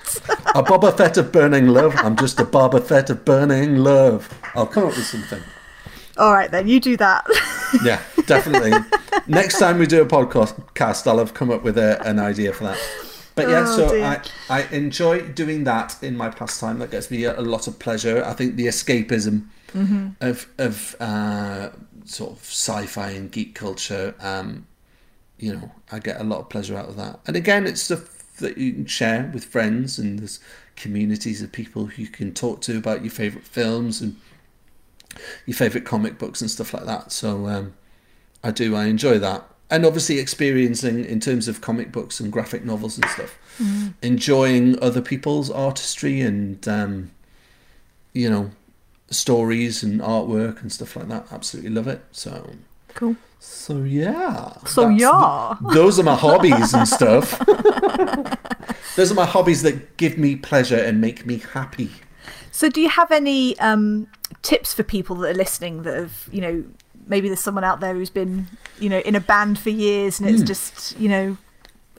A 0.55 0.63
Boba 0.63 0.97
Fett 0.97 1.17
of 1.19 1.31
burning 1.33 1.69
love. 1.69 1.95
I'm 1.99 2.17
just 2.17 2.41
a 2.41 2.45
Boba 2.45 2.83
Fett 2.83 3.11
of 3.11 3.25
burning 3.25 3.77
love. 3.77 4.33
I'll 4.55 4.67
come 4.67 4.85
up 4.85 4.97
with 4.97 5.05
something. 5.07 5.43
All 6.17 6.33
right, 6.33 6.51
then 6.51 6.67
you 6.67 6.81
do 6.81 6.97
that. 6.97 7.27
Yeah, 7.85 8.01
definitely. 8.27 8.73
Next 9.27 9.59
time 9.59 9.79
we 9.79 9.87
do 9.87 10.01
a 10.01 10.07
podcast, 10.07 11.07
I'll 11.07 11.19
have 11.19 11.35
come 11.35 11.51
up 11.51 11.63
with 11.63 11.77
a, 11.77 12.01
an 12.09 12.19
idea 12.19 12.53
for 12.55 12.65
that. 12.65 12.79
But 13.35 13.51
yeah, 13.51 13.65
Oh, 13.69 13.77
so 13.77 13.91
dear. 13.91 14.23
I, 14.49 14.61
I 14.61 14.63
enjoy 14.75 15.21
doing 15.29 15.65
that 15.65 16.03
in 16.03 16.17
my 16.17 16.31
pastime. 16.31 16.79
That 16.79 16.91
gets 16.91 17.11
me 17.11 17.25
a, 17.25 17.39
a 17.39 17.43
lot 17.43 17.67
of 17.67 17.79
pleasure. 17.79 18.25
I 18.25 18.33
think 18.33 18.57
the 18.57 18.67
escapism 18.67 19.49
Mm-hmm. 19.75 20.09
of 20.23 20.47
of 20.59 20.97
uh, 21.01 21.69
sort 22.07 22.31
of 22.31 22.39
sci-fi 22.39 23.11
and 23.11 23.31
geek 23.31 23.55
culture, 23.55 24.15
um, 24.21 24.67
you 25.39 25.55
know, 25.55 25.71
I 25.93 25.99
get 25.99 26.21
a 26.21 26.25
lot 26.25 26.41
of 26.41 26.49
pleasure 26.49 26.77
out 26.77 26.89
of 26.89 26.97
that. 26.97 27.21
And 27.27 27.37
again, 27.37 27.67
it's 27.67 27.83
stuff 27.83 28.37
that 28.39 28.59
you 28.59 28.73
can 28.73 28.87
share 28.87 29.31
with 29.33 29.45
friends, 29.45 29.99
and 29.99 30.19
there's 30.19 30.41
communities 30.77 31.43
of 31.43 31.53
people 31.53 31.87
who 31.87 32.03
you 32.03 32.09
can 32.09 32.33
talk 32.33 32.61
to 32.63 32.77
about 32.77 33.03
your 33.03 33.11
favorite 33.11 33.47
films 33.47 34.01
and 34.01 34.17
your 35.47 35.57
favorite 35.57 35.85
comic 35.85 36.19
books 36.19 36.41
and 36.41 36.51
stuff 36.51 36.75
like 36.75 36.85
that. 36.85 37.13
So 37.13 37.47
um, 37.47 37.75
I 38.45 38.51
do, 38.51 38.77
I 38.77 38.87
enjoy 38.87 39.19
that. 39.19 39.45
And 39.69 39.85
obviously, 39.85 40.21
experiencing 40.21 41.05
in 41.05 41.19
terms 41.19 41.49
of 41.49 41.61
comic 41.61 41.91
books 41.91 42.21
and 42.21 42.33
graphic 42.33 42.65
novels 42.65 42.99
and 42.99 43.11
stuff, 43.11 43.37
enjoying 44.01 44.81
other 44.81 45.03
people's 45.03 45.51
artistry 45.51 46.21
and 46.21 46.67
um, 46.69 47.11
you 48.13 48.31
know 48.31 48.53
stories 49.11 49.83
and 49.83 50.01
artwork 50.01 50.63
and 50.63 50.73
stuff 50.73 50.95
like 50.95 51.09
that. 51.09 51.27
Absolutely 51.33 51.73
love 51.73 51.89
it. 51.89 52.05
So, 52.13 52.53
cool. 52.97 53.15
so 53.39 53.83
yeah. 53.85 54.53
So 54.67 54.89
yeah. 54.89 55.55
the- 55.61 55.75
those 55.75 55.99
are 56.01 56.03
my 56.03 56.17
hobbies 56.17 56.75
and 56.75 56.87
stuff. 56.89 57.39
those 58.97 59.13
are 59.13 59.15
my 59.15 59.27
hobbies 59.27 59.63
that 59.63 59.97
give 59.97 60.19
me 60.19 60.37
pleasure 60.37 60.77
and 60.79 61.01
make 61.01 61.27
me 61.27 61.39
happy. 61.53 61.91
So, 62.51 62.69
do 62.71 62.81
you 62.81 62.89
have 62.89 63.13
any 63.13 63.59
um, 63.59 64.07
tips 64.43 64.73
for 64.73 64.83
people 64.83 65.15
that 65.17 65.31
are 65.33 65.35
listening 65.39 65.83
that 65.83 65.95
have, 65.95 66.29
you 66.33 66.41
know, 66.41 66.65
maybe 67.07 67.29
there's 67.29 67.41
someone 67.41 67.65
out 67.65 67.81
there 67.81 67.93
who's 67.95 68.09
been, 68.11 68.47
you 68.81 68.89
know, 68.89 69.01
in 69.01 69.15
a 69.15 69.21
band 69.21 69.59
for 69.59 69.69
years 69.71 70.19
and 70.21 70.29
it's 70.29 70.43
just, 70.43 70.99
you 70.99 71.09
know. 71.09 71.37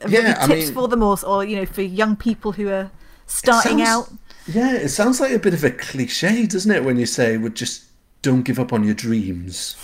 Yeah, 0.08 0.34
got 0.34 0.42
I 0.42 0.46
tips 0.48 0.66
mean- 0.66 0.74
for 0.74 0.88
them 0.88 1.02
or, 1.02 1.16
or, 1.24 1.44
you 1.44 1.56
know, 1.56 1.64
for 1.66 1.82
young 1.82 2.16
people 2.16 2.52
who 2.52 2.68
are 2.70 2.90
starting 3.26 3.78
sounds- 3.78 4.08
out? 4.10 4.18
Yeah, 4.52 4.72
it 4.74 4.88
sounds 4.88 5.20
like 5.20 5.32
a 5.32 5.38
bit 5.38 5.54
of 5.54 5.62
a 5.62 5.70
cliche, 5.70 6.46
doesn't 6.46 6.70
it? 6.70 6.82
When 6.82 6.98
you 6.98 7.04
say, 7.04 7.36
"Well, 7.36 7.50
just 7.52 7.84
don't 8.22 8.42
give 8.44 8.58
up 8.58 8.72
on 8.72 8.82
your 8.82 8.94
dreams," 8.94 9.76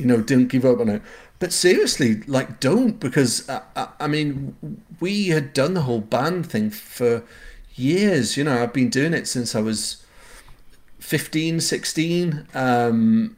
you 0.00 0.06
know, 0.06 0.20
don't 0.20 0.48
give 0.48 0.64
up 0.64 0.80
on 0.80 0.88
it. 0.88 1.02
But 1.38 1.52
seriously, 1.52 2.22
like, 2.26 2.60
don't 2.60 3.00
because 3.00 3.48
uh, 3.48 3.62
I, 3.74 3.88
I 4.00 4.06
mean, 4.08 4.82
we 5.00 5.28
had 5.28 5.52
done 5.52 5.74
the 5.74 5.82
whole 5.82 6.00
band 6.00 6.46
thing 6.46 6.70
for 6.70 7.22
years. 7.74 8.36
You 8.36 8.44
know, 8.44 8.62
I've 8.62 8.72
been 8.72 8.90
doing 8.90 9.14
it 9.14 9.26
since 9.26 9.54
I 9.54 9.60
was 9.60 10.04
15, 10.98 11.60
16, 11.60 12.46
um, 12.54 13.36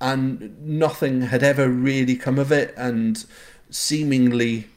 and 0.00 0.66
nothing 0.66 1.22
had 1.22 1.42
ever 1.42 1.68
really 1.68 2.16
come 2.16 2.38
of 2.38 2.50
it, 2.50 2.74
and 2.76 3.24
seemingly 3.70 4.68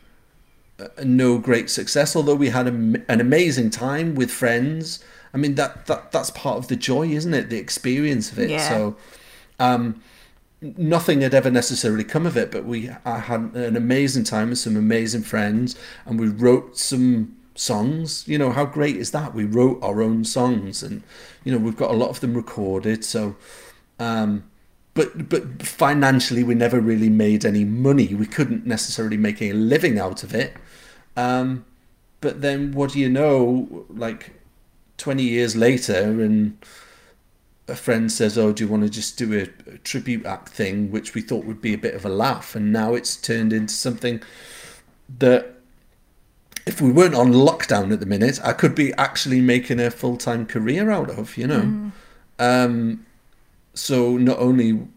uh, 0.80 0.88
no 1.04 1.38
great 1.38 1.70
success. 1.70 2.16
Although 2.16 2.36
we 2.36 2.50
had 2.50 2.68
a, 2.68 2.72
an 2.72 3.22
amazing 3.22 3.70
time 3.70 4.14
with 4.14 4.30
friends. 4.30 5.04
I 5.34 5.38
mean 5.38 5.56
that, 5.56 5.86
that 5.86 6.12
that's 6.12 6.32
part 6.32 6.58
of 6.58 6.68
the 6.68 6.76
joy, 6.76 7.08
isn't 7.10 7.34
it? 7.34 7.50
The 7.50 7.58
experience 7.58 8.32
of 8.32 8.40
it. 8.40 8.50
Yeah. 8.50 8.70
So, 8.70 8.96
um, 9.60 10.02
nothing 10.62 11.22
had 11.22 11.34
ever 11.34 11.52
necessarily 11.52 12.04
come 12.04 12.26
of 12.26 12.38
it, 12.38 12.52
but 12.52 12.66
we 12.66 12.90
I 13.06 13.20
had 13.20 13.54
an 13.54 13.76
amazing 13.76 14.24
time 14.24 14.50
with 14.50 14.60
some 14.60 14.76
amazing 14.76 15.24
friends, 15.24 15.76
and 16.06 16.20
we 16.20 16.28
wrote 16.28 16.78
some 16.78 17.36
songs. 17.56 18.28
You 18.28 18.38
know 18.38 18.52
how 18.52 18.66
great 18.66 18.96
is 18.96 19.12
that? 19.12 19.34
We 19.34 19.46
wrote 19.46 19.80
our 19.82 20.02
own 20.02 20.24
songs, 20.26 20.84
and 20.84 21.04
you 21.44 21.52
know 21.52 21.58
we've 21.58 21.78
got 21.78 21.92
a 21.92 21.96
lot 21.96 22.10
of 22.10 22.20
them 22.22 22.34
recorded. 22.34 23.06
So, 23.06 23.36
um, 24.00 24.50
but 24.94 25.30
but 25.30 25.62
financially, 25.62 26.44
we 26.44 26.56
never 26.56 26.80
really 26.80 27.10
made 27.10 27.46
any 27.46 27.64
money. 27.64 28.14
We 28.16 28.26
couldn't 28.26 28.66
necessarily 28.66 29.18
make 29.18 29.42
a 29.42 29.54
living 29.54 30.00
out 30.00 30.24
of 30.24 30.34
it. 30.34 30.56
Um, 31.16 31.66
but 32.22 32.42
then, 32.42 32.72
what 32.72 32.94
do 32.94 33.00
you 33.00 33.10
know? 33.10 33.86
Like 33.90 34.32
twenty 34.98 35.24
years 35.24 35.56
later, 35.56 36.22
and 36.22 36.58
a 37.68 37.76
friend 37.76 38.12
says, 38.12 38.38
"Oh, 38.38 38.54
do 38.54 38.64
you 38.64 38.70
want 38.70 38.84
to 38.84 38.90
just 38.90 39.18
do 39.18 39.34
a, 39.34 39.74
a 39.74 39.78
tribute 39.80 40.26
act 40.26 40.50
thing?" 40.50 40.92
Which 40.92 41.14
we 41.14 41.22
thought 41.22 41.46
would 41.46 41.62
be 41.62 41.74
a 41.74 41.78
bit 41.78 41.96
of 41.96 42.06
a 42.06 42.10
laugh, 42.10 42.56
and 42.56 42.72
now 42.72 42.94
it's 42.94 43.16
turned 43.16 43.54
into 43.54 43.74
something 43.74 44.22
that, 45.20 45.56
if 46.66 46.82
we 46.82 46.92
weren't 46.92 47.16
on 47.16 47.32
lockdown 47.32 47.92
at 47.92 48.00
the 48.00 48.06
minute, 48.06 48.40
I 48.44 48.54
could 48.54 48.76
be 48.76 48.94
actually 48.94 49.42
making 49.42 49.80
a 49.80 49.92
full 49.92 50.18
time 50.18 50.46
career 50.46 50.90
out 50.90 51.10
of. 51.10 51.38
You 51.38 51.48
know, 51.48 51.92
um, 52.40 53.06
so 53.74 54.18
not 54.18 54.40
only 54.40 54.88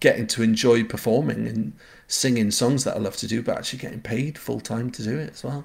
getting 0.00 0.26
to 0.28 0.42
enjoy 0.42 0.84
performing 0.84 1.46
and 1.46 1.72
singing 2.06 2.50
songs 2.50 2.84
that 2.84 2.96
I 2.96 2.98
love 2.98 3.16
to 3.16 3.26
do, 3.26 3.42
but 3.42 3.58
actually 3.58 3.80
getting 3.80 4.00
paid 4.00 4.38
full 4.38 4.60
time 4.60 4.90
to 4.90 5.02
do 5.02 5.18
it 5.18 5.30
as 5.30 5.44
well. 5.44 5.64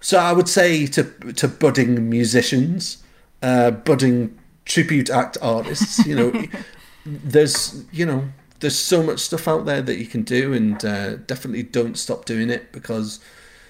So 0.00 0.18
I 0.18 0.32
would 0.32 0.48
say 0.48 0.86
to 0.86 1.02
to 1.32 1.48
budding 1.48 2.08
musicians, 2.08 3.02
uh, 3.42 3.72
budding 3.72 4.38
tribute 4.66 5.08
act 5.08 5.38
artists, 5.40 6.04
you 6.06 6.14
know, 6.14 6.44
there's 7.06 7.84
you 7.92 8.04
know 8.04 8.28
there's 8.60 8.78
so 8.78 9.02
much 9.02 9.20
stuff 9.20 9.48
out 9.48 9.64
there 9.64 9.80
that 9.80 9.96
you 9.96 10.06
can 10.06 10.22
do, 10.22 10.52
and 10.52 10.84
uh, 10.84 11.16
definitely 11.16 11.62
don't 11.62 11.96
stop 11.96 12.26
doing 12.26 12.50
it 12.50 12.72
because 12.72 13.20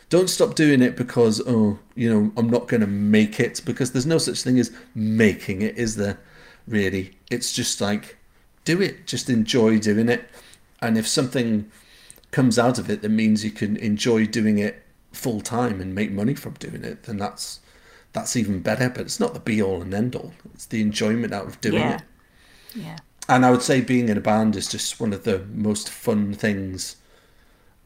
don't 0.08 0.30
stop 0.30 0.54
doing 0.54 0.82
it 0.82 0.96
because 0.96 1.40
oh 1.46 1.78
you 1.94 2.12
know 2.12 2.32
I'm 2.36 2.50
not 2.50 2.66
going 2.66 2.80
to 2.80 2.86
make 2.86 3.38
it 3.38 3.62
because 3.64 3.92
there's 3.92 4.06
no 4.06 4.18
such 4.18 4.42
thing 4.42 4.58
as 4.58 4.72
making 4.94 5.62
it, 5.62 5.76
is 5.78 5.96
there? 5.96 6.18
Really, 6.66 7.16
it's 7.30 7.52
just 7.52 7.80
like 7.80 8.16
do 8.64 8.82
it, 8.82 9.06
just 9.06 9.30
enjoy 9.30 9.78
doing 9.78 10.08
it, 10.08 10.28
and 10.82 10.98
if 10.98 11.06
something 11.06 11.70
comes 12.32 12.58
out 12.58 12.78
of 12.78 12.90
it 12.90 13.02
that 13.02 13.08
means 13.08 13.44
you 13.44 13.50
can 13.52 13.76
enjoy 13.76 14.26
doing 14.26 14.58
it 14.58 14.82
full 15.12 15.40
time 15.40 15.80
and 15.80 15.94
make 15.94 16.10
money 16.10 16.34
from 16.34 16.52
doing 16.54 16.84
it, 16.84 17.04
then 17.04 17.18
that's 17.18 17.60
that's 18.16 18.34
even 18.34 18.60
better. 18.60 18.88
But 18.88 19.02
it's 19.02 19.20
not 19.20 19.34
the 19.34 19.40
be 19.40 19.62
all 19.62 19.82
and 19.82 19.94
end 19.94 20.16
all. 20.16 20.32
It's 20.54 20.66
the 20.66 20.80
enjoyment 20.80 21.32
out 21.32 21.46
of 21.46 21.60
doing 21.60 21.82
Yeah. 21.82 21.96
it. 21.96 22.02
Yeah. 22.74 22.96
And 23.28 23.44
I 23.46 23.50
would 23.50 23.62
say 23.62 23.80
being 23.80 24.08
in 24.08 24.16
a 24.16 24.20
band 24.20 24.56
is 24.56 24.68
just 24.68 24.98
one 25.00 25.12
of 25.12 25.22
the 25.24 25.44
most 25.52 25.88
fun 25.90 26.32
things 26.32 26.96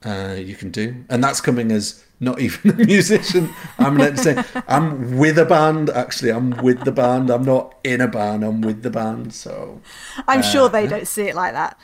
uh, 0.05 0.37
you 0.39 0.55
can 0.55 0.71
do. 0.71 1.05
And 1.09 1.23
that's 1.25 1.41
coming 1.41 1.71
as 1.73 2.05
not 2.21 2.41
even 2.41 2.71
a 2.71 2.75
musician. 2.85 3.51
I'm 3.79 3.97
an 3.97 4.03
entertainer. 4.09 4.45
I'm 4.69 5.17
with 5.19 5.39
a 5.39 5.45
band. 5.45 5.91
Actually, 5.91 6.31
I'm 6.33 6.51
with 6.63 6.85
the 6.85 6.93
band. 6.93 7.31
I'm 7.31 7.45
not 7.45 7.75
in 7.85 8.01
a 8.01 8.09
band. 8.09 8.45
I'm 8.45 8.61
with 8.61 8.83
the 8.83 8.91
band. 8.91 9.33
So, 9.35 9.81
I'm 10.29 10.43
sure 10.43 10.69
they 10.69 10.87
don't 10.87 11.09
see 11.09 11.25
it 11.29 11.35
like 11.35 11.53
that. 11.55 11.79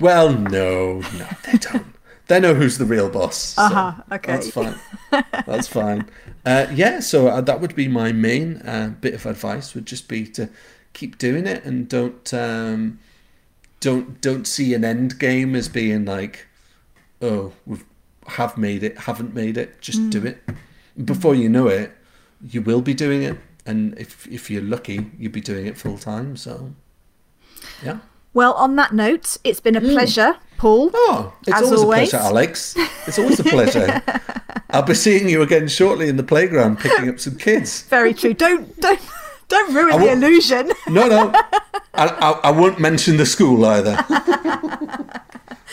well, 0.00 0.30
no, 0.32 1.00
no, 1.18 1.28
they 1.44 1.58
don't. 1.58 1.86
They 2.28 2.40
know 2.40 2.54
who's 2.54 2.78
the 2.78 2.84
real 2.84 3.08
boss. 3.08 3.54
so 3.54 3.62
Uh-huh, 3.62 4.02
okay. 4.12 4.32
That's 4.32 4.50
fine. 4.50 4.74
That's 5.46 5.68
fine. 5.68 6.08
Uh, 6.44 6.66
yeah, 6.74 7.00
so 7.00 7.28
uh, 7.28 7.40
that 7.42 7.60
would 7.60 7.74
be 7.76 7.88
my 7.88 8.12
main 8.12 8.56
uh, 8.58 8.94
bit 9.00 9.14
of 9.14 9.26
advice. 9.26 9.74
Would 9.74 9.86
just 9.86 10.08
be 10.08 10.26
to 10.28 10.48
keep 10.92 11.18
doing 11.18 11.46
it 11.46 11.64
and 11.64 11.88
don't 11.88 12.32
um, 12.34 12.98
don't 13.80 14.20
don't 14.20 14.46
see 14.46 14.74
an 14.74 14.84
end 14.84 15.18
game 15.18 15.54
as 15.54 15.68
being 15.68 16.04
like, 16.04 16.46
oh, 17.22 17.52
we 17.64 17.76
have 17.76 17.86
have 18.26 18.58
made 18.58 18.82
it, 18.82 18.98
haven't 18.98 19.34
made 19.34 19.56
it. 19.56 19.80
Just 19.80 20.10
do 20.10 20.24
it. 20.26 20.42
Before 21.04 21.34
you 21.34 21.48
know 21.48 21.68
it, 21.68 21.92
you 22.42 22.60
will 22.60 22.82
be 22.82 22.94
doing 22.94 23.22
it, 23.22 23.38
and 23.64 23.96
if 23.98 24.26
if 24.26 24.50
you're 24.50 24.62
lucky, 24.62 25.10
you'll 25.18 25.32
be 25.32 25.40
doing 25.40 25.66
it 25.66 25.78
full 25.78 25.98
time. 25.98 26.36
So, 26.36 26.72
yeah. 27.84 27.98
Well, 28.36 28.52
on 28.52 28.76
that 28.76 28.92
note, 28.92 29.38
it's 29.44 29.60
been 29.60 29.76
a 29.76 29.80
mm. 29.80 29.92
pleasure, 29.94 30.36
Paul. 30.58 30.90
Oh, 30.92 31.32
it's 31.46 31.56
As 31.56 31.62
always, 31.62 31.80
always. 31.80 32.12
a 32.12 32.18
pleasure, 32.18 32.28
Alex. 32.28 32.76
It's 33.06 33.18
always 33.18 33.40
a 33.40 33.44
pleasure. 33.44 34.02
I'll 34.70 34.82
be 34.82 34.92
seeing 34.92 35.30
you 35.30 35.40
again 35.40 35.68
shortly 35.68 36.10
in 36.10 36.18
the 36.18 36.22
playground 36.22 36.78
picking 36.78 37.08
up 37.08 37.18
some 37.18 37.38
kids. 37.38 37.84
Very 37.84 38.12
true. 38.12 38.34
Don't 38.34 38.78
don't 38.78 39.00
don't 39.48 39.74
ruin 39.74 39.98
the 40.00 40.12
illusion. 40.12 40.70
No, 40.86 41.08
no, 41.08 41.32
I, 41.94 42.08
I, 42.08 42.40
I 42.44 42.50
won't 42.50 42.78
mention 42.78 43.16
the 43.16 43.24
school 43.24 43.64
either. 43.64 44.04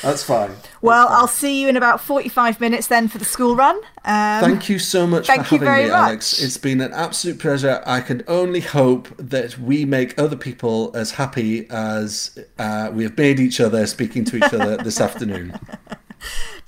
That's 0.04 0.22
fine. 0.22 0.51
Well, 0.82 1.08
I'll 1.10 1.28
see 1.30 1.62
you 1.62 1.70
in 1.70 1.78
about 1.78 2.01
45 2.01 2.60
minutes 2.60 2.88
then 2.88 3.08
for 3.08 3.18
the 3.18 3.26
school 3.26 3.56
run. 3.56 3.78
Um, 4.04 4.41
Thank 4.43 4.68
you 4.68 4.78
so 4.78 5.08
much 5.08 5.28
Thank 5.28 5.45
for 5.47 5.56
you 5.56 5.60
having 5.60 5.74
very 5.74 5.86
me, 5.86 5.91
Alex. 5.91 6.38
much. 6.38 6.45
It's 6.45 6.58
been 6.58 6.82
an 6.82 6.91
absolute 6.91 7.39
pleasure. 7.39 7.82
I 7.86 8.01
can 8.01 8.22
only 8.28 8.60
hope 8.60 9.08
that 9.18 9.58
we 9.58 9.86
make 9.86 10.20
other 10.20 10.36
people 10.36 10.91
as 10.93 11.12
happy 11.12 11.70
as 11.70 12.38
uh, 12.60 12.91
we 12.93 13.04
have 13.04 13.18
made 13.18 13.39
each 13.39 13.62
other 13.62 13.88
speaking 13.88 14.26
to 14.26 14.38
each 14.38 14.54
other 14.54 14.76
this 14.84 14.99
afternoon. 14.99 15.58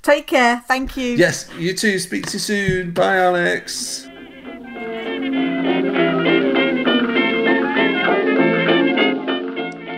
take 0.02 0.26
care. 0.26 0.62
Thank 0.66 0.96
you. 0.96 1.14
Yes, 1.16 1.50
you 1.58 1.74
too. 1.74 1.98
Speak 1.98 2.24
to 2.26 2.32
you 2.34 2.38
soon. 2.38 2.92
Bye, 2.92 3.18
Alex. 3.18 4.08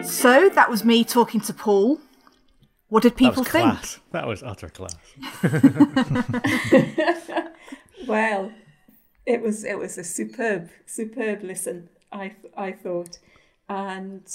So 0.05 0.49
that 0.49 0.68
was 0.68 0.84
me 0.84 1.05
talking 1.05 1.41
to 1.43 1.53
Paul. 1.55 2.01
What 2.89 3.03
did 3.03 3.16
people 3.16 3.43
was 3.43 3.49
think? 3.49 3.64
class. 3.64 3.99
That 4.12 4.26
was 4.26 4.43
utter 4.43 4.70
class. 4.70 4.97
Well, 8.09 8.53
it 9.26 9.43
was 9.43 9.64
it 9.64 9.78
was 9.78 9.99
a 9.99 10.05
superb 10.05 10.70
superb 10.86 11.43
listen. 11.43 11.91
I 12.11 12.36
I 12.57 12.72
thought, 12.72 13.18
and 13.68 14.26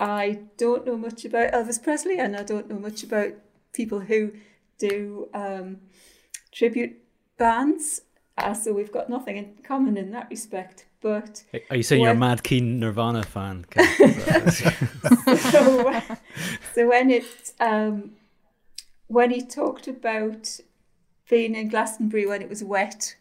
I 0.00 0.40
don't 0.56 0.84
know 0.84 0.96
much 0.96 1.24
about 1.24 1.52
Elvis 1.52 1.80
Presley, 1.80 2.18
and 2.18 2.36
I 2.36 2.42
don't 2.42 2.68
know 2.68 2.78
much 2.78 3.04
about 3.04 3.34
people 3.72 4.00
who 4.00 4.32
do 4.78 5.28
um, 5.32 5.78
tribute 6.50 6.96
bands. 7.36 8.00
Uh, 8.36 8.54
so 8.54 8.72
we've 8.72 8.92
got 8.92 9.08
nothing 9.08 9.36
in 9.36 9.54
common 9.62 9.96
in 9.96 10.10
that 10.10 10.28
respect. 10.28 10.86
But 11.00 11.44
Are 11.70 11.76
you 11.76 11.84
saying 11.84 12.02
you're 12.02 12.10
a 12.10 12.14
mad 12.16 12.42
keen 12.42 12.80
Nirvana 12.80 13.22
fan? 13.22 13.64
So, 15.38 16.02
so 16.74 16.88
when 16.88 17.10
it 17.10 17.47
um, 17.60 18.12
when 19.06 19.30
he 19.30 19.42
talked 19.42 19.88
about 19.88 20.60
being 21.28 21.54
in 21.54 21.68
Glastonbury 21.68 22.26
when 22.26 22.42
it 22.42 22.48
was 22.48 22.64
wet, 22.64 23.16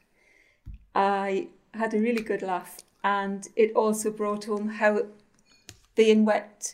I 0.95 1.49
had 1.73 1.93
a 1.93 1.99
really 1.99 2.23
good 2.23 2.41
laugh, 2.41 2.77
and 3.03 3.47
it 3.55 3.75
also 3.75 4.11
brought 4.11 4.45
home 4.45 4.69
how 4.69 5.03
being 5.95 6.25
wet 6.25 6.73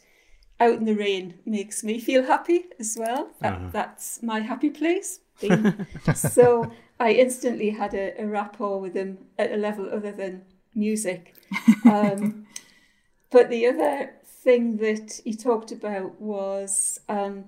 out 0.59 0.73
in 0.75 0.85
the 0.85 0.93
rain 0.93 1.39
makes 1.45 1.83
me 1.83 1.99
feel 1.99 2.23
happy 2.23 2.65
as 2.79 2.95
well. 2.99 3.29
That, 3.41 3.71
That's 3.71 4.21
my 4.21 4.39
happy 4.39 4.69
place. 4.69 5.19
so 6.15 6.71
I 6.99 7.11
instantly 7.11 7.71
had 7.71 7.93
a, 7.93 8.21
a 8.21 8.25
rapport 8.25 8.79
with 8.79 8.95
him 8.95 9.17
at 9.37 9.51
a 9.51 9.57
level 9.57 9.89
other 9.91 10.11
than 10.11 10.43
music. 10.75 11.35
Um, 11.85 12.47
but 13.29 13.49
the 13.49 13.67
other 13.67 14.11
thing 14.43 14.77
that 14.77 15.21
he 15.23 15.33
talked 15.35 15.71
about 15.71 16.19
was 16.19 16.99
um, 17.07 17.45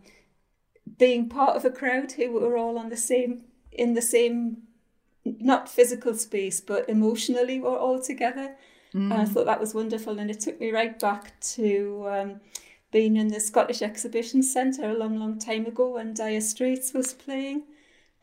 being 0.98 1.28
part 1.30 1.56
of 1.56 1.66
a 1.66 1.70
crowd 1.70 2.12
who 2.14 2.32
were 2.32 2.58
all 2.58 2.78
on 2.78 2.90
the 2.90 2.98
same 2.98 3.42
in 3.72 3.94
the 3.94 4.02
same 4.02 4.58
not 5.26 5.68
physical 5.68 6.14
space 6.14 6.62
but 6.62 6.88
emotionally 6.88 7.60
we're 7.60 7.78
all 7.78 8.00
together. 8.00 8.56
And 9.12 9.14
i 9.14 9.26
thought 9.26 9.46
that 9.46 9.60
was 9.60 9.74
wonderful 9.74 10.20
and 10.20 10.32
it 10.32 10.40
took 10.40 10.60
me 10.60 10.72
right 10.72 10.98
back 10.98 11.38
to 11.56 12.06
um, 12.10 12.40
being 12.92 13.18
in 13.18 13.28
the 13.28 13.42
scottish 13.42 13.82
exhibition 13.82 14.42
centre 14.42 14.90
a 14.90 14.98
long 14.98 15.20
long 15.20 15.38
time 15.38 15.66
ago 15.66 15.96
when 15.96 16.14
dire 16.14 16.40
straits 16.40 16.94
was 16.94 17.14
playing. 17.14 17.64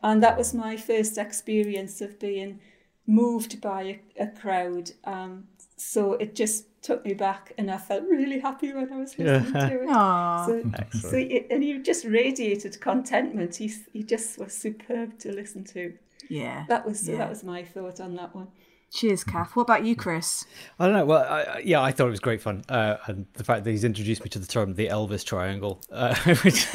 And 0.01 0.21
that 0.23 0.37
was 0.37 0.53
my 0.53 0.75
first 0.75 1.17
experience 1.17 2.01
of 2.01 2.19
being 2.19 2.59
moved 3.05 3.61
by 3.61 3.81
a, 4.17 4.23
a 4.23 4.27
crowd. 4.27 4.91
Um, 5.03 5.45
so 5.77 6.13
it 6.13 6.35
just 6.35 6.65
took 6.83 7.03
me 7.05 7.13
back 7.13 7.53
and 7.57 7.71
i 7.71 7.77
felt 7.77 8.03
really 8.03 8.39
happy 8.39 8.73
when 8.73 8.91
i 8.93 8.97
was 8.97 9.17
listening 9.17 9.51
to 9.53 9.81
it 9.83 9.89
Aw. 9.89 10.45
so, 10.45 10.63
so 11.09 11.17
he, 11.17 11.45
and 11.49 11.63
he 11.63 11.79
just 11.79 12.03
radiated 12.05 12.79
contentment. 12.81 13.55
He 13.55 13.71
he 13.93 14.03
just 14.03 14.37
was 14.37 14.53
superb 14.53 15.17
to 15.19 15.31
listen 15.31 15.63
to. 15.75 15.93
Yeah. 16.29 16.65
That 16.69 16.85
was 16.85 17.07
Yeah. 17.07 17.17
that 17.19 17.29
was 17.29 17.43
my 17.43 17.63
thought 17.63 17.99
on 17.99 18.15
that 18.15 18.35
one. 18.35 18.47
Cheers, 18.91 19.23
Kath. 19.23 19.55
What 19.55 19.63
about 19.63 19.83
you, 19.85 19.95
Chris? 19.95 20.45
I 20.79 20.85
don't 20.85 20.93
know. 20.95 21.05
Well, 21.05 21.23
I, 21.23 21.41
I- 21.55 21.61
yeah, 21.65 21.81
I 21.81 21.91
thought 21.91 22.07
it 22.07 22.11
was 22.11 22.19
great 22.19 22.41
fun, 22.41 22.63
uh, 22.69 22.97
and 23.07 23.25
the 23.33 23.43
fact 23.43 23.63
that 23.63 23.71
he's 23.71 23.83
introduced 23.83 24.23
me 24.23 24.29
to 24.29 24.37
the 24.39 24.45
term 24.45 24.75
the 24.75 24.87
Elvis 24.87 25.23
Triangle, 25.25 25.81
uh, 25.91 26.13
which 26.43 26.67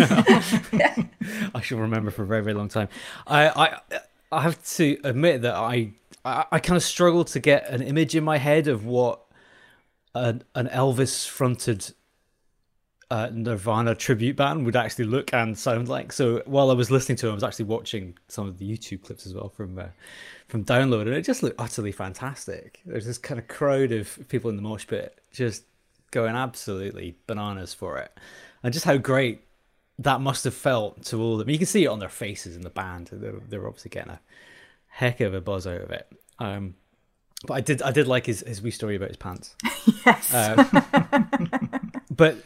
I 1.55 1.61
shall 1.63 1.79
remember 1.79 2.11
for 2.11 2.23
a 2.23 2.27
very, 2.27 2.43
very 2.43 2.55
long 2.55 2.69
time. 2.69 2.89
I, 3.27 3.49
I, 3.49 3.81
I 4.33 4.43
have 4.43 4.63
to 4.77 4.99
admit 5.05 5.43
that 5.43 5.55
I, 5.55 5.93
I, 6.25 6.45
I 6.53 6.59
kind 6.59 6.77
of 6.77 6.83
struggled 6.83 7.29
to 7.29 7.41
get 7.41 7.69
an 7.71 7.83
image 7.83 8.15
in 8.17 8.25
my 8.25 8.39
head 8.39 8.69
of 8.69 8.85
what 8.85 9.21
an, 10.15 10.43
an 10.55 10.69
Elvis-fronted 10.69 11.93
uh, 13.11 13.31
Nirvana 13.33 13.95
tribute 13.95 14.37
band 14.37 14.67
would 14.67 14.77
actually 14.77 15.07
look 15.07 15.33
and 15.33 15.59
sound 15.59 15.89
like. 15.89 16.13
So 16.13 16.43
while 16.45 16.71
I 16.71 16.75
was 16.75 16.91
listening 16.91 17.17
to 17.17 17.27
him, 17.27 17.33
I 17.33 17.35
was 17.35 17.45
actually 17.45 17.65
watching 17.67 18.19
some 18.29 18.47
of 18.47 18.59
the 18.59 18.71
YouTube 18.71 19.03
clips 19.03 19.27
as 19.27 19.35
well 19.35 19.49
from 19.49 19.79
uh, 19.79 19.87
from 20.49 20.65
download, 20.65 21.03
and 21.03 21.15
it 21.15 21.23
just 21.23 21.43
looked 21.43 21.61
utterly 21.61 21.93
fantastic. 21.93 22.81
There's 22.85 23.07
this 23.07 23.19
kind 23.19 23.39
of 23.39 23.49
crowd 23.49 23.93
of 23.93 24.29
people 24.29 24.51
in 24.51 24.57
the 24.57 24.63
mosh 24.63 24.87
pit 24.87 25.19
just 25.33 25.65
going 26.11 26.35
absolutely 26.35 27.17
bananas 27.27 27.73
for 27.75 27.99
it, 27.99 28.13
and 28.63 28.73
just 28.73 28.85
how 28.85 28.97
great 28.99 29.43
that 29.99 30.21
must 30.21 30.45
have 30.45 30.55
felt 30.55 31.03
to 31.07 31.21
all 31.21 31.33
of 31.33 31.39
them. 31.39 31.51
You 31.51 31.59
can 31.59 31.67
see 31.67 31.85
it 31.85 31.89
on 31.89 31.99
their 31.99 32.09
faces 32.09 32.57
in 32.57 32.63
the 32.63 32.71
band. 32.71 33.09
They're, 33.11 33.41
they're 33.49 33.67
obviously 33.67 33.91
getting 33.91 34.13
a 34.13 34.21
heck 34.87 35.21
of 35.21 35.35
a 35.35 35.41
buzz 35.41 35.67
out 35.67 35.81
of 35.81 35.91
it. 35.91 36.07
Um, 36.39 36.75
but 37.47 37.55
I 37.55 37.61
did 37.61 37.82
I 37.82 37.93
did 37.93 38.07
like 38.07 38.26
his 38.26 38.41
his 38.47 38.61
wee 38.62 38.70
story 38.70 38.97
about 38.97 39.09
his 39.09 39.16
pants. 39.16 39.55
Yes. 40.07 40.32
but 42.11 42.36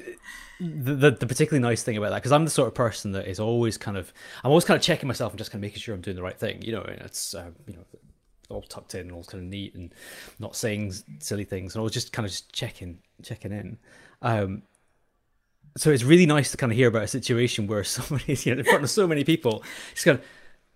the, 0.58 0.94
the 0.94 1.10
the 1.12 1.26
particularly 1.26 1.60
nice 1.62 1.82
thing 1.82 1.96
about 1.96 2.10
that 2.10 2.16
because 2.16 2.32
I'm 2.32 2.44
the 2.44 2.50
sort 2.50 2.68
of 2.68 2.74
person 2.74 3.12
that 3.12 3.26
is 3.26 3.38
always 3.40 3.76
kind 3.76 3.96
of 3.96 4.12
I'm 4.42 4.50
always 4.50 4.64
kind 4.64 4.76
of 4.76 4.82
checking 4.82 5.06
myself 5.06 5.32
and 5.32 5.38
just 5.38 5.50
kind 5.50 5.60
of 5.60 5.62
making 5.62 5.80
sure 5.80 5.94
I'm 5.94 6.00
doing 6.00 6.16
the 6.16 6.22
right 6.22 6.38
thing. 6.38 6.62
You 6.62 6.72
know, 6.72 6.82
and 6.82 7.00
it's 7.02 7.34
uh, 7.34 7.50
you 7.66 7.74
know 7.74 7.84
all 8.48 8.62
tucked 8.62 8.94
in, 8.94 9.10
all 9.10 9.24
kind 9.24 9.42
of 9.42 9.48
neat, 9.48 9.74
and 9.74 9.94
not 10.38 10.56
saying 10.56 10.92
silly 11.20 11.44
things, 11.44 11.74
and 11.74 11.80
I 11.80 11.84
was 11.84 11.92
just 11.92 12.12
kind 12.12 12.26
of 12.26 12.32
just 12.32 12.52
checking 12.52 12.98
checking 13.22 13.52
in. 13.52 13.78
Um, 14.20 14.62
so 15.76 15.90
it's 15.90 16.04
really 16.04 16.26
nice 16.26 16.50
to 16.50 16.56
kind 16.56 16.70
of 16.70 16.76
hear 16.76 16.88
about 16.88 17.04
a 17.04 17.08
situation 17.08 17.66
where 17.66 17.84
somebody's 17.84 18.44
you 18.46 18.54
know 18.54 18.60
in 18.60 18.64
front 18.64 18.84
of 18.84 18.90
so 18.90 19.06
many 19.06 19.24
people, 19.24 19.62
just 19.94 20.04
kind 20.04 20.18
of. 20.18 20.24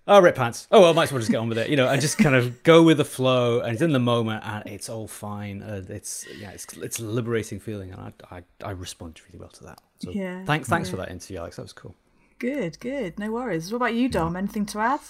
Oh, 0.09 0.20
rip 0.20 0.36
pants. 0.36 0.68
Oh, 0.70 0.80
well, 0.82 0.94
might 0.94 1.04
as 1.04 1.12
well 1.12 1.18
just 1.20 1.30
get 1.32 1.38
on 1.38 1.48
with 1.48 1.59
it, 1.59 1.68
you 1.68 1.76
know, 1.76 1.88
and 1.88 2.00
just 2.00 2.16
kind 2.18 2.36
of 2.36 2.62
go 2.62 2.82
with 2.82 2.98
the 2.98 3.04
flow, 3.04 3.61
and 3.61 3.72
it's 3.72 3.82
in 3.82 3.92
the 3.92 3.98
moment, 3.98 4.44
and 4.46 4.64
it's 4.66 4.88
all 4.88 5.09
fine. 5.09 5.62
Uh, 5.62 5.82
it's 5.88 6.24
yeah, 6.38 6.50
it's 6.50 6.64
it's 6.76 7.00
a 7.00 7.04
liberating 7.04 7.59
feeling, 7.59 7.90
and 7.92 8.00
I 8.30 8.36
I, 8.36 8.42
I 8.64 8.70
respond 8.70 9.20
really 9.26 9.38
well 9.40 9.48
to 9.50 9.64
that. 9.64 9.80
So 10.00 10.11
Yeah, 10.12 10.44
thanks 10.44 10.68
thanks 10.68 10.88
for 10.88 10.96
that 10.96 11.11
interview, 11.11 11.38
Alex. 11.38 11.57
That 11.57 11.62
was 11.62 11.72
cool. 11.72 11.94
good, 12.38 12.78
good. 12.80 13.18
No 13.18 13.32
worries. 13.32 13.72
What 13.72 13.76
about 13.78 13.94
you, 13.94 14.09
Dom? 14.09 14.36
Anything 14.36 14.66
to 14.66 14.78
add? 14.78 15.00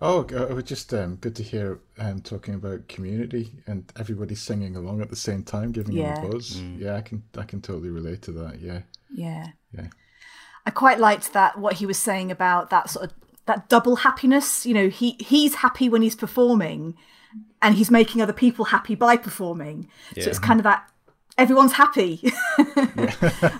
Oh, 0.00 0.20
uh, 0.32 0.46
it 0.48 0.54
was 0.54 0.64
just 0.64 0.92
um, 0.94 1.16
good 1.16 1.36
to 1.36 1.42
hear 1.42 1.80
um, 1.98 2.20
talking 2.20 2.54
about 2.54 2.88
community 2.88 3.52
and 3.66 3.90
everybody 3.98 4.34
singing 4.34 4.74
along 4.76 5.00
at 5.00 5.08
the 5.08 5.16
same 5.16 5.42
time, 5.42 5.70
giving 5.72 5.96
Yeah. 5.96 6.14
them 6.16 6.24
a 6.26 6.28
buzz. 6.32 6.60
Yeah, 6.60 6.96
I 6.96 7.00
can 7.02 7.22
I 7.36 7.42
can 7.44 7.60
totally 7.60 7.90
relate 7.90 8.22
to 8.22 8.32
that. 8.32 8.60
Yeah, 8.60 8.80
Yeah. 9.12 9.48
yeah. 9.72 9.88
I 10.66 10.70
quite 10.70 10.98
liked 10.98 11.32
that 11.34 11.58
what 11.58 11.74
he 11.74 11.86
was 11.86 11.98
saying 11.98 12.30
about 12.30 12.70
that 12.70 12.88
sort 12.90 13.06
of 13.06 13.12
that 13.46 13.68
double 13.68 13.96
happiness. 13.96 14.64
You 14.66 14.74
know, 14.74 14.88
he 14.88 15.16
he's 15.20 15.56
happy 15.56 15.88
when 15.88 16.02
he's 16.02 16.16
performing, 16.16 16.96
and 17.62 17.74
he's 17.74 17.90
making 17.90 18.20
other 18.20 18.32
people 18.32 18.66
happy 18.66 18.94
by 18.94 19.16
performing. 19.16 19.88
So 20.14 20.30
it's 20.30 20.38
kind 20.38 20.60
of 20.60 20.64
that 20.64 20.88
everyone's 21.36 21.72
happy. 21.72 22.20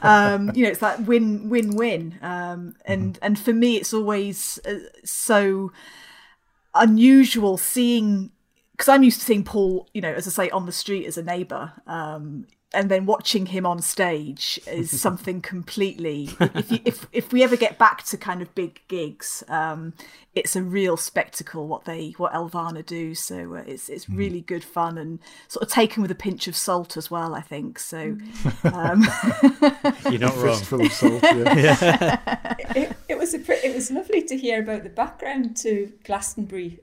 um, 0.03 0.51
you 0.55 0.65
know, 0.65 0.71
it's 0.71 0.81
that 0.81 1.03
win 1.07 1.49
win 1.49 1.77
win. 1.77 2.19
Um, 2.23 2.77
and 2.85 3.19
and 3.23 3.39
for 3.39 3.53
me, 3.53 3.77
it's 3.77 3.93
always 3.93 4.59
uh, 4.67 4.79
so 5.05 5.73
unusual 6.75 7.57
seeing 7.57 8.31
because 8.73 8.89
I'm 8.89 9.05
used 9.05 9.21
to 9.21 9.27
seeing 9.27 9.45
Paul, 9.45 9.89
you 9.95 10.01
know, 10.01 10.13
as 10.13 10.27
I 10.27 10.31
say, 10.31 10.51
on 10.51 10.67
the 10.67 10.73
street 10.73 11.07
as 11.07 11.17
a 11.17 11.23
neighbour, 11.23 11.73
um, 11.87 12.47
and 12.75 12.91
then 12.91 13.07
watching 13.07 13.47
him 13.47 13.65
on 13.67 13.81
stage 13.81 14.61
is 14.67 15.01
something 15.01 15.41
completely. 15.41 16.31
If, 16.41 16.71
you, 16.71 16.79
if 16.85 17.07
if 17.13 17.33
we 17.33 17.43
ever 17.43 17.57
get 17.57 17.79
back 17.79 18.05
to 18.05 18.17
kind 18.17 18.43
of 18.43 18.55
big 18.55 18.81
gigs, 18.89 19.43
um, 19.49 19.95
it's 20.35 20.57
a 20.57 20.63
real 20.63 20.97
spectacle 20.97 21.69
what 21.69 21.85
they 21.85 22.11
what 22.17 22.33
Elvana 22.33 22.85
do. 22.85 23.15
So 23.15 23.55
uh, 23.55 23.63
it's 23.67 23.89
it's 23.89 24.09
really 24.09 24.41
good 24.41 24.65
fun 24.65 24.99
and 24.99 25.19
sort 25.49 25.63
of 25.63 25.69
taken 25.71 26.03
with 26.03 26.11
a 26.11 26.17
pinch 26.17 26.49
of 26.49 26.57
salt 26.57 26.97
as 26.97 27.11
well. 27.11 27.35
I 27.35 27.41
think 27.41 27.79
so. 27.79 28.17
Um, 28.65 29.05
You're 30.11 30.19
not 30.19 30.37
wrong. 30.37 30.59
Fistful 30.59 30.85
of 30.87 30.93
salt. 30.93 31.23
Yeah. 31.23 32.55
it, 32.75 32.97
it 33.09 33.19
was 33.19 33.35
a 33.35 33.39
pre- 33.39 33.57
it 33.57 33.75
was 33.75 33.91
lovely 33.91 34.23
to 34.23 34.37
hear 34.37 34.61
about 34.61 34.83
the 34.83 34.91
background 34.91 35.57
to 35.59 35.93
Glastonbury, 36.05 36.81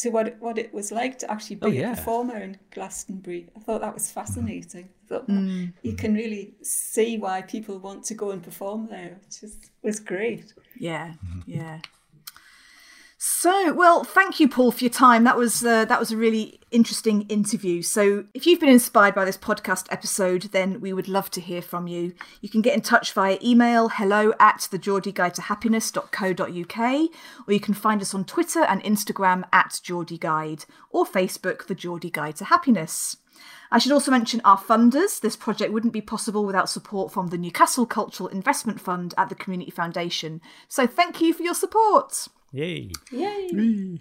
to 0.00 0.10
what 0.10 0.28
it, 0.28 0.36
what 0.40 0.56
it 0.58 0.72
was 0.72 0.90
like 0.90 1.18
to 1.18 1.30
actually 1.30 1.58
oh, 1.62 1.70
be 1.70 1.78
Oh, 1.78 1.80
yeah. 1.80 1.92
a 1.92 1.96
performer 1.96 2.38
in 2.38 2.58
Glastonbury. 2.70 3.48
I 3.56 3.60
thought 3.60 3.82
that 3.82 3.94
was 3.94 4.10
fascinating. 4.10 4.88
I 5.04 5.06
thought 5.08 5.24
"Oh, 5.28 5.68
you 5.82 5.94
can 5.94 6.14
really 6.14 6.54
see 6.62 7.18
why 7.18 7.42
people 7.42 7.78
want 7.78 8.04
to 8.04 8.14
go 8.14 8.30
and 8.30 8.42
perform 8.42 8.86
there, 8.86 9.18
which 9.22 9.42
is, 9.42 9.56
was 9.82 10.00
great. 10.00 10.54
Yeah, 10.78 11.08
mm-hmm. 11.08 11.40
yeah. 11.46 11.78
So, 13.22 13.74
well, 13.74 14.02
thank 14.02 14.40
you, 14.40 14.48
Paul, 14.48 14.72
for 14.72 14.82
your 14.82 14.90
time. 14.90 15.24
That 15.24 15.36
was 15.36 15.62
uh, 15.62 15.84
that 15.84 16.00
was 16.00 16.10
a 16.10 16.16
really 16.16 16.58
interesting 16.70 17.26
interview. 17.28 17.82
So, 17.82 18.24
if 18.32 18.46
you've 18.46 18.60
been 18.60 18.70
inspired 18.70 19.14
by 19.14 19.26
this 19.26 19.36
podcast 19.36 19.88
episode, 19.90 20.44
then 20.52 20.80
we 20.80 20.94
would 20.94 21.06
love 21.06 21.30
to 21.32 21.40
hear 21.42 21.60
from 21.60 21.86
you. 21.86 22.14
You 22.40 22.48
can 22.48 22.62
get 22.62 22.74
in 22.74 22.80
touch 22.80 23.12
via 23.12 23.36
email 23.44 23.90
hello 23.90 24.32
at 24.40 24.68
the 24.70 24.78
Geordie 24.78 25.12
Guide 25.12 25.34
to 25.34 25.42
Happiness.co.uk, 25.42 26.78
or 27.46 27.52
you 27.52 27.60
can 27.60 27.74
find 27.74 28.00
us 28.00 28.14
on 28.14 28.24
Twitter 28.24 28.62
and 28.62 28.82
Instagram 28.82 29.44
at 29.52 29.80
Geordie 29.82 30.16
Guide, 30.16 30.64
or 30.88 31.04
Facebook, 31.04 31.66
the 31.66 31.74
Geordie 31.74 32.08
Guide 32.08 32.36
to 32.36 32.46
Happiness. 32.46 33.18
I 33.70 33.80
should 33.80 33.92
also 33.92 34.10
mention 34.10 34.40
our 34.46 34.58
funders. 34.58 35.20
This 35.20 35.36
project 35.36 35.74
wouldn't 35.74 35.92
be 35.92 36.00
possible 36.00 36.46
without 36.46 36.70
support 36.70 37.12
from 37.12 37.26
the 37.26 37.36
Newcastle 37.36 37.84
Cultural 37.84 38.30
Investment 38.30 38.80
Fund 38.80 39.12
at 39.18 39.28
the 39.28 39.34
Community 39.34 39.70
Foundation. 39.70 40.40
So 40.68 40.86
thank 40.86 41.20
you 41.20 41.34
for 41.34 41.42
your 41.42 41.52
support. 41.52 42.28
Yay. 42.52 42.90
Yay! 43.12 44.00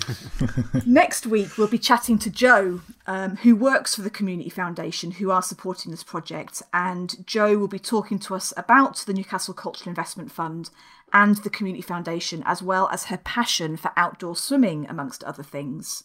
Next 0.86 1.26
week, 1.26 1.58
we'll 1.58 1.66
be 1.66 1.78
chatting 1.78 2.18
to 2.20 2.30
Joe, 2.30 2.80
um, 3.06 3.36
who 3.38 3.56
works 3.56 3.96
for 3.96 4.02
the 4.02 4.10
Community 4.10 4.48
Foundation, 4.48 5.12
who 5.12 5.32
are 5.32 5.42
supporting 5.42 5.90
this 5.90 6.04
project. 6.04 6.62
And 6.72 7.26
Joe 7.26 7.58
will 7.58 7.68
be 7.68 7.80
talking 7.80 8.20
to 8.20 8.36
us 8.36 8.52
about 8.56 8.98
the 8.98 9.12
Newcastle 9.12 9.54
Cultural 9.54 9.88
Investment 9.88 10.30
Fund 10.30 10.70
and 11.12 11.36
the 11.38 11.50
Community 11.50 11.82
Foundation, 11.82 12.44
as 12.46 12.62
well 12.62 12.88
as 12.92 13.06
her 13.06 13.18
passion 13.18 13.76
for 13.76 13.90
outdoor 13.96 14.36
swimming, 14.36 14.86
amongst 14.88 15.24
other 15.24 15.42
things. 15.42 16.04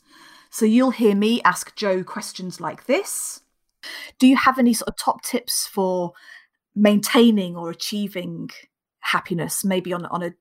So 0.50 0.66
you'll 0.66 0.92
hear 0.92 1.16
me 1.16 1.42
ask 1.44 1.76
Joe 1.76 2.04
questions 2.04 2.60
like 2.60 2.88
this 2.88 3.42
Do 4.18 4.26
you 4.28 4.38
have 4.38 4.58
any 4.58 4.74
sort 4.74 4.90
of 4.90 4.98
top 4.98 5.22
tips 5.22 5.68
for 5.68 6.14
maintaining 6.76 7.56
or 7.56 7.70
achieving 7.70 8.50
happiness, 9.02 9.64
maybe 9.64 9.94
on, 9.94 10.06
on 10.08 10.24
a 10.24 10.34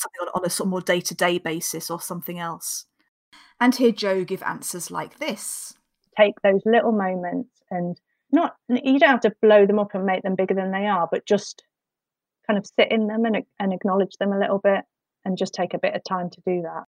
something 0.00 0.20
on, 0.22 0.40
on 0.40 0.46
a 0.46 0.50
sort 0.50 0.66
of 0.66 0.70
more 0.70 0.80
day 0.80 1.00
to 1.00 1.14
day 1.14 1.38
basis 1.38 1.90
or 1.90 2.00
something 2.00 2.38
else? 2.38 2.86
And 3.60 3.74
hear 3.74 3.92
Joe 3.92 4.24
give 4.24 4.42
answers 4.42 4.90
like 4.90 5.18
this. 5.18 5.74
take 6.18 6.34
those 6.42 6.62
little 6.64 6.92
moments 6.92 7.50
and 7.70 8.00
not 8.32 8.54
you 8.68 8.98
don't 8.98 9.10
have 9.10 9.20
to 9.20 9.32
blow 9.42 9.66
them 9.66 9.78
up 9.78 9.94
and 9.94 10.04
make 10.04 10.22
them 10.22 10.34
bigger 10.34 10.54
than 10.54 10.72
they 10.72 10.86
are 10.86 11.08
but 11.10 11.26
just 11.26 11.62
kind 12.46 12.58
of 12.58 12.66
sit 12.78 12.90
in 12.90 13.06
them 13.06 13.24
and, 13.24 13.44
and 13.58 13.72
acknowledge 13.72 14.16
them 14.18 14.32
a 14.32 14.38
little 14.38 14.58
bit 14.58 14.84
and 15.24 15.38
just 15.38 15.54
take 15.54 15.74
a 15.74 15.78
bit 15.78 15.94
of 15.94 16.02
time 16.04 16.28
to 16.30 16.40
do 16.46 16.62
that 16.62 16.84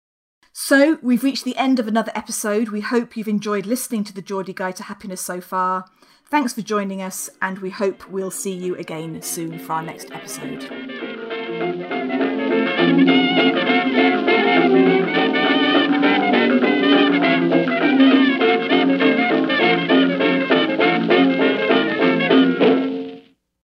So 0.53 0.97
we've 1.01 1.23
reached 1.23 1.45
the 1.45 1.55
end 1.57 1.79
of 1.79 1.87
another 1.87 2.11
episode. 2.15 2.69
We 2.69 2.81
hope 2.81 3.15
you've 3.15 3.27
enjoyed 3.27 3.65
listening 3.65 4.03
to 4.05 4.13
the 4.13 4.21
Geordie 4.23 4.53
Guide 4.53 4.75
to 4.77 4.83
Happiness 4.83 5.21
so 5.21 5.39
far. 5.41 5.85
Thanks 6.29 6.53
for 6.53 6.61
joining 6.61 7.01
us, 7.01 7.29
and 7.41 7.59
we 7.59 7.69
hope 7.69 8.09
we'll 8.09 8.31
see 8.31 8.53
you 8.53 8.75
again 8.75 9.21
soon 9.21 9.59
for 9.59 9.73
our 9.73 9.83
next 9.83 10.11
episode. 10.11 10.67
Thank 12.77 13.07
you. 13.09 15.06